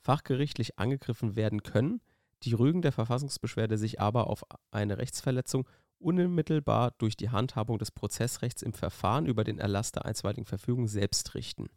fachgerichtlich 0.00 0.78
angegriffen 0.78 1.36
werden 1.36 1.62
können, 1.62 2.00
die 2.44 2.54
Rügen 2.54 2.80
der 2.80 2.92
Verfassungsbeschwerde 2.92 3.76
sich 3.76 4.00
aber 4.00 4.26
auf 4.26 4.42
eine 4.70 4.96
Rechtsverletzung 4.96 5.68
unmittelbar 5.98 6.92
durch 6.92 7.14
die 7.14 7.28
Handhabung 7.28 7.78
des 7.78 7.90
Prozessrechts 7.90 8.62
im 8.62 8.72
Verfahren 8.72 9.26
über 9.26 9.44
den 9.44 9.58
Erlass 9.58 9.92
der 9.92 10.06
einstweiligen 10.06 10.46
Verfügung 10.46 10.88
selbst 10.88 11.34
richten. 11.34 11.68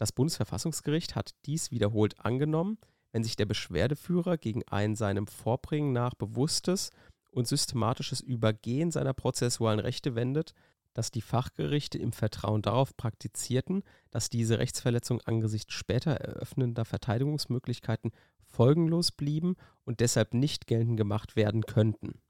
Das 0.00 0.12
Bundesverfassungsgericht 0.12 1.14
hat 1.14 1.34
dies 1.44 1.72
wiederholt 1.72 2.24
angenommen, 2.24 2.78
wenn 3.12 3.22
sich 3.22 3.36
der 3.36 3.44
Beschwerdeführer 3.44 4.38
gegen 4.38 4.66
ein 4.66 4.96
seinem 4.96 5.26
Vorbringen 5.26 5.92
nach 5.92 6.14
bewusstes 6.14 6.88
und 7.30 7.46
systematisches 7.46 8.22
Übergehen 8.22 8.90
seiner 8.90 9.12
prozessualen 9.12 9.78
Rechte 9.78 10.14
wendet, 10.14 10.54
dass 10.94 11.10
die 11.10 11.20
Fachgerichte 11.20 11.98
im 11.98 12.12
Vertrauen 12.12 12.62
darauf 12.62 12.96
praktizierten, 12.96 13.82
dass 14.10 14.30
diese 14.30 14.58
Rechtsverletzung 14.58 15.20
angesichts 15.26 15.74
später 15.74 16.12
eröffnender 16.12 16.86
Verteidigungsmöglichkeiten 16.86 18.12
folgenlos 18.46 19.12
blieben 19.12 19.54
und 19.84 20.00
deshalb 20.00 20.32
nicht 20.32 20.66
geltend 20.66 20.96
gemacht 20.96 21.36
werden 21.36 21.66
könnten. 21.66 22.22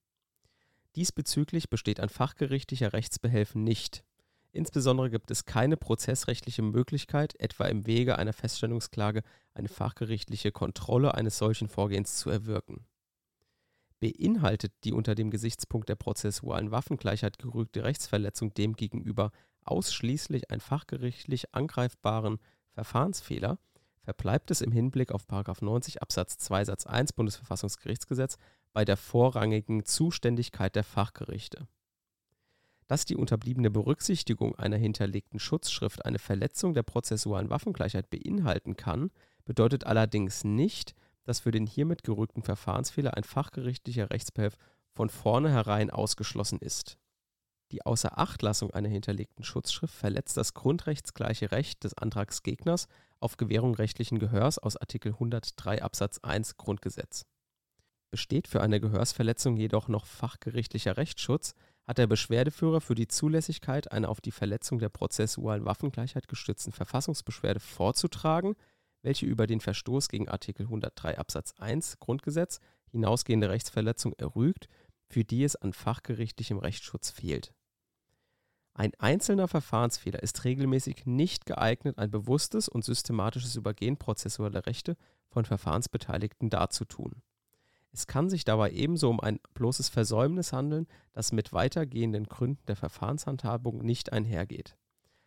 Diesbezüglich 0.97 1.71
besteht 1.71 2.01
ein 2.01 2.09
fachgerichtlicher 2.09 2.93
Rechtsbehelf 2.95 3.55
nicht. 3.55 4.03
Insbesondere 4.53 5.11
gibt 5.11 5.31
es 5.31 5.45
keine 5.45 5.77
prozessrechtliche 5.77 6.63
Möglichkeit, 6.63 7.39
etwa 7.39 7.67
im 7.67 7.87
Wege 7.87 8.19
einer 8.19 8.33
Feststellungsklage 8.33 9.23
eine 9.55 9.69
fachgerichtliche 9.69 10.51
Kontrolle 10.51 11.15
eines 11.15 11.39
solchen 11.39 11.69
Vorgehens 11.69 12.17
zu 12.17 12.31
erwirken. 12.31 12.85
Beinhaltet 14.01 14.73
die 14.85 14.93
unter 14.93 15.15
dem 15.15 15.31
Gesichtspunkt 15.31 15.89
der 15.89 15.97
prozessualen 15.97 16.71
Waffengleichheit 16.71 17.39
gerügte 17.39 17.85
Rechtsverletzung 17.85 18.53
demgegenüber 18.55 19.31
ausschließlich 19.65 20.51
einen 20.51 20.61
fachgerichtlich 20.61 21.55
angreifbaren 21.55 22.39
Verfahrensfehler, 22.73 23.59
verbleibt 24.03 24.51
es 24.51 24.63
im 24.63 24.73
Hinblick 24.73 25.13
auf 25.13 25.27
90 25.61 26.03
Absatz 26.03 26.39
2 26.39 26.65
Satz 26.65 26.87
1 26.87 27.13
Bundesverfassungsgerichtsgesetz 27.13 28.39
bei 28.73 28.85
der 28.85 28.97
vorrangigen 28.97 29.85
Zuständigkeit 29.85 30.75
der 30.75 30.85
Fachgerichte 30.85 31.69
dass 32.91 33.05
die 33.05 33.15
unterbliebene 33.15 33.71
Berücksichtigung 33.71 34.57
einer 34.57 34.77
hinterlegten 34.77 35.39
Schutzschrift 35.39 36.05
eine 36.05 36.19
Verletzung 36.19 36.75
der 36.75 36.83
prozessualen 36.83 37.49
Waffengleichheit 37.49 38.11
beinhalten 38.11 38.77
kann, 38.77 39.13
bedeutet 39.45 39.87
allerdings 39.87 40.43
nicht, 40.43 40.97
dass 41.23 41.39
für 41.39 41.53
den 41.53 41.69
hiermit 41.69 42.03
gerügten 42.03 42.43
Verfahrensfehler 42.43 43.17
ein 43.17 43.23
fachgerichtlicher 43.23 44.11
Rechtsbehelf 44.11 44.57
von 44.93 45.09
vornherein 45.09 45.91
ausgeschlossen 45.91 46.59
ist. 46.59 46.99
Die 47.71 47.87
Außerachtlassung 47.87 48.73
einer 48.73 48.89
hinterlegten 48.89 49.45
Schutzschrift 49.45 49.95
verletzt 49.95 50.37
das 50.37 50.55
grundrechtsgleiche 50.55 51.53
Recht 51.53 51.85
des 51.85 51.95
Antragsgegners 51.95 52.89
auf 53.21 53.37
Gewährung 53.37 53.77
rechtlichen 53.77 54.19
Gehörs 54.19 54.59
aus 54.59 54.77
Artikel 54.77 55.13
103 55.13 55.81
Absatz 55.81 56.19
1 56.25 56.57
Grundgesetz. 56.57 57.25
Besteht 58.11 58.49
für 58.49 58.61
eine 58.61 58.81
Gehörsverletzung 58.81 59.57
jedoch 59.57 59.87
noch 59.87 60.07
fachgerichtlicher 60.07 60.97
Rechtsschutz, 60.97 61.55
hat 61.87 61.99
der 61.99 62.07
Beschwerdeführer 62.07 62.81
für 62.81 62.95
die 62.95 63.09
Zulässigkeit 63.09 63.91
einer 63.91 64.09
auf 64.09 64.21
die 64.21 64.31
Verletzung 64.31 64.79
der 64.79 64.89
prozessualen 64.89 65.65
Waffengleichheit 65.65 66.29
gestützten 66.29 66.73
Verfassungsbeschwerde 66.73 67.61
vorzutragen, 67.61 68.55
welche 69.03 69.27
über 69.27 69.47
den 69.47 69.61
Verstoß 69.61 70.09
gegen 70.09 70.29
Artikel 70.29 70.67
103 70.67 71.19
Absatz 71.19 71.55
1 71.59 71.99
Grundgesetz 71.99 72.61
hinausgehende 72.91 73.49
Rechtsverletzung 73.49 74.13
errügt, 74.15 74.69
für 75.07 75.25
die 75.25 75.45
es 75.45 75.57
an 75.57 75.73
fachgerichtlichem 75.73 76.59
Rechtsschutz 76.59 77.11
fehlt. 77.11 77.53
Ein 78.75 78.93
einzelner 78.99 79.49
Verfahrensfehler 79.49 80.23
ist 80.23 80.45
regelmäßig 80.45 81.05
nicht 81.05 81.45
geeignet, 81.45 81.99
ein 81.99 82.11
bewusstes 82.11 82.69
und 82.69 82.85
systematisches 82.85 83.57
Übergehen 83.57 83.97
prozessualer 83.97 84.67
Rechte 84.67 84.97
von 85.29 85.45
Verfahrensbeteiligten 85.45 86.51
darzutun. 86.51 87.23
Es 87.93 88.07
kann 88.07 88.31
sich 88.31 88.45
dabei 88.45 88.71
ebenso 88.71 89.11
um 89.11 89.21
ein 89.21 89.41
bloßes 89.55 89.89
Versäumnis 89.89 90.53
handeln, 90.53 90.87
das 91.13 91.33
mit 91.33 91.53
weitergehenden 91.53 92.25
Gründen 92.27 92.65
der 92.67 92.77
Verfahrenshandhabung 92.77 93.79
nicht 93.79 94.13
einhergeht. 94.13 94.77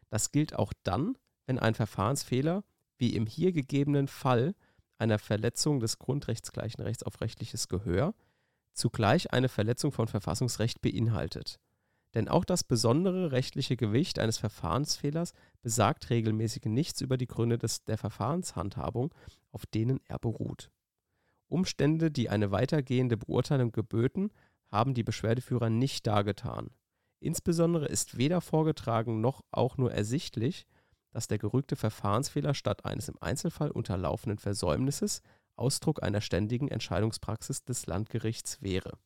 Das 0.10 0.32
gilt 0.32 0.56
auch 0.56 0.74
dann, 0.84 1.18
wenn 1.46 1.60
ein 1.60 1.76
Verfahrensfehler, 1.76 2.64
wie 2.98 3.16
im 3.16 3.26
hier 3.26 3.52
gegebenen 3.52 4.08
Fall 4.08 4.56
einer 4.98 5.20
Verletzung 5.20 5.80
des 5.80 6.00
grundrechtsgleichen 6.00 6.84
Rechts 6.84 7.04
auf 7.04 7.20
rechtliches 7.20 7.68
Gehör, 7.68 8.14
zugleich 8.74 9.34
eine 9.34 9.50
Verletzung 9.50 9.92
von 9.92 10.08
Verfassungsrecht 10.08 10.82
beinhaltet. 10.82 11.60
Denn 12.14 12.30
auch 12.30 12.46
das 12.46 12.64
besondere 12.64 13.32
rechtliche 13.32 13.76
Gewicht 13.76 14.20
eines 14.20 14.38
Verfahrensfehlers 14.38 15.34
besagt 15.62 16.10
regelmäßig 16.10 16.66
nichts 16.66 17.02
über 17.02 17.18
die 17.18 17.28
Gründe 17.28 17.58
des, 17.58 17.84
der 17.86 17.98
Verfahrenshandhabung, 17.98 19.14
auf 19.52 19.66
denen 19.66 20.00
er 20.08 20.20
beruht. 20.20 20.70
Umstände, 21.54 22.12
die 22.12 22.30
eine 22.30 22.52
weitergehende 22.52 23.16
Beurteilung 23.16 23.72
geböten, 23.72 24.32
haben 24.72 24.96
die 24.96 25.04
Beschwerdeführer 25.04 25.70
nicht 25.70 26.08
dargetan. 26.08 26.72
Insbesondere 27.20 27.86
ist 27.86 28.18
weder 28.18 28.42
vorgetragen 28.42 29.22
noch 29.22 29.44
auch 29.52 29.78
nur 29.78 29.94
ersichtlich, 29.94 30.66
dass 31.12 31.28
der 31.28 31.38
gerügte 31.38 31.76
Verfahrensfehler 31.76 32.56
statt 32.56 32.86
eines 32.86 33.08
im 33.08 33.22
Einzelfall 33.22 33.70
unterlaufenden 33.70 34.40
Versäumnisses 34.40 35.22
Ausdruck 35.56 36.02
einer 36.02 36.22
ständigen 36.22 36.68
Entscheidungspraxis 36.68 37.64
des 37.64 37.86
Landgerichts 37.86 38.62
wäre. 38.62 38.98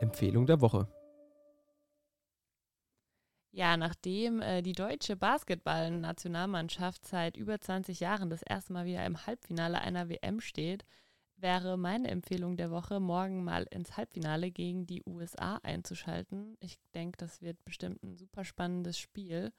Empfehlung 0.00 0.46
der 0.46 0.60
Woche. 0.60 0.88
Ja, 3.54 3.76
nachdem 3.76 4.40
äh, 4.40 4.62
die 4.62 4.72
deutsche 4.72 5.14
Basketball-Nationalmannschaft 5.14 7.06
seit 7.06 7.36
über 7.36 7.60
20 7.60 8.00
Jahren 8.00 8.30
das 8.30 8.42
erste 8.42 8.72
Mal 8.72 8.86
wieder 8.86 9.04
im 9.04 9.26
Halbfinale 9.26 9.78
einer 9.78 10.08
WM 10.08 10.40
steht, 10.40 10.86
wäre 11.36 11.76
meine 11.76 12.08
Empfehlung 12.08 12.56
der 12.56 12.70
Woche, 12.70 12.98
morgen 12.98 13.44
mal 13.44 13.66
ins 13.70 13.98
Halbfinale 13.98 14.50
gegen 14.50 14.86
die 14.86 15.02
USA 15.04 15.58
einzuschalten. 15.62 16.56
Ich 16.60 16.78
denke, 16.94 17.18
das 17.18 17.42
wird 17.42 17.62
bestimmt 17.66 18.02
ein 18.02 18.16
super 18.16 18.46
spannendes 18.46 18.98
Spiel. 18.98 19.52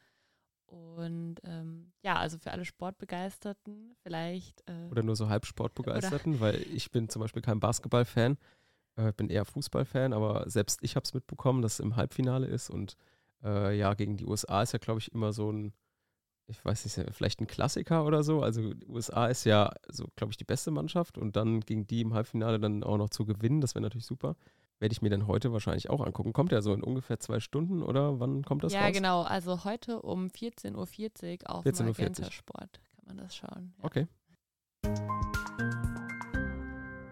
Und 0.65 1.35
ähm, 1.43 1.91
ja, 2.01 2.15
also 2.15 2.39
für 2.39 2.51
alle 2.51 2.65
Sportbegeisterten 2.65 3.95
vielleicht. 4.01 4.67
Äh, 4.67 4.89
oder 4.89 5.03
nur 5.03 5.15
so 5.15 5.29
halb 5.29 5.45
Sportbegeisterten, 5.45 6.39
weil 6.39 6.65
ich 6.73 6.89
bin 6.89 7.09
zum 7.09 7.21
Beispiel 7.21 7.43
kein 7.43 7.59
Basketballfan. 7.59 8.39
Äh, 8.95 9.11
bin 9.11 9.29
eher 9.29 9.45
Fußballfan, 9.45 10.13
aber 10.13 10.49
selbst 10.49 10.79
ich 10.81 10.95
habe 10.95 11.03
es 11.03 11.13
mitbekommen, 11.13 11.61
dass 11.61 11.73
es 11.73 11.79
im 11.79 11.95
Halbfinale 11.95 12.47
ist 12.47 12.71
und 12.71 12.95
äh, 13.43 13.77
ja, 13.77 13.93
gegen 13.93 14.17
die 14.17 14.25
USA 14.25 14.61
ist 14.61 14.73
ja, 14.73 14.79
glaube 14.79 14.99
ich, 14.99 15.11
immer 15.11 15.33
so 15.33 15.51
ein, 15.51 15.73
ich 16.47 16.63
weiß 16.63 16.85
nicht, 16.85 17.13
vielleicht 17.15 17.39
ein 17.41 17.47
Klassiker 17.47 18.05
oder 18.05 18.23
so. 18.23 18.41
Also 18.41 18.73
die 18.73 18.87
USA 18.87 19.27
ist 19.27 19.45
ja 19.45 19.71
so, 19.89 20.07
glaube 20.15 20.31
ich, 20.31 20.37
die 20.37 20.43
beste 20.43 20.71
Mannschaft 20.71 21.17
und 21.17 21.35
dann 21.35 21.61
gegen 21.61 21.87
die 21.87 22.01
im 22.01 22.13
Halbfinale 22.13 22.59
dann 22.59 22.83
auch 22.83 22.97
noch 22.97 23.09
zu 23.09 23.25
gewinnen, 23.25 23.61
das 23.61 23.75
wäre 23.75 23.83
natürlich 23.83 24.05
super. 24.05 24.35
Werde 24.79 24.91
ich 24.91 25.01
mir 25.01 25.09
dann 25.09 25.27
heute 25.27 25.53
wahrscheinlich 25.53 25.89
auch 25.89 26.01
angucken. 26.01 26.33
Kommt 26.33 26.51
ja 26.51 26.61
so 26.61 26.73
in 26.73 26.83
ungefähr 26.83 27.19
zwei 27.19 27.39
Stunden 27.39 27.81
oder 27.83 28.19
wann 28.19 28.43
kommt 28.43 28.63
das 28.63 28.73
ja, 28.73 28.85
raus? 28.85 28.91
Genau. 28.93 29.21
Also 29.21 29.63
heute 29.63 30.01
um 30.01 30.27
14.40 30.27 31.43
Uhr 31.43 31.49
auf 31.55 31.63
14 31.63 31.85
Magenta 31.85 32.29
Sport 32.31 32.81
kann 32.95 33.05
man 33.05 33.17
das 33.17 33.35
schauen. 33.35 33.73
Ja. 33.77 33.85
Okay. 33.85 34.07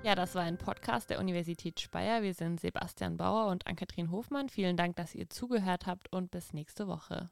Ja, 0.04 0.16
das 0.16 0.34
war 0.34 0.42
ein 0.42 0.58
Podcast 0.58 1.12
der 1.12 1.20
Universität 1.20 1.80
Speyer. 1.80 2.24
Wir 2.24 2.34
sind 2.34 2.60
Sebastian 2.60 3.18
Bauer 3.18 3.52
und 3.52 3.68
Ann-Kathrin 3.68 4.10
Hofmann. 4.10 4.50
Vielen 4.50 4.76
Dank, 4.76 4.96
dass 4.96 5.14
ihr 5.14 5.30
zugehört 5.30 5.86
habt 5.86 6.12
und 6.12 6.32
bis 6.32 6.54
nächste 6.54 6.88
Woche. 6.88 7.30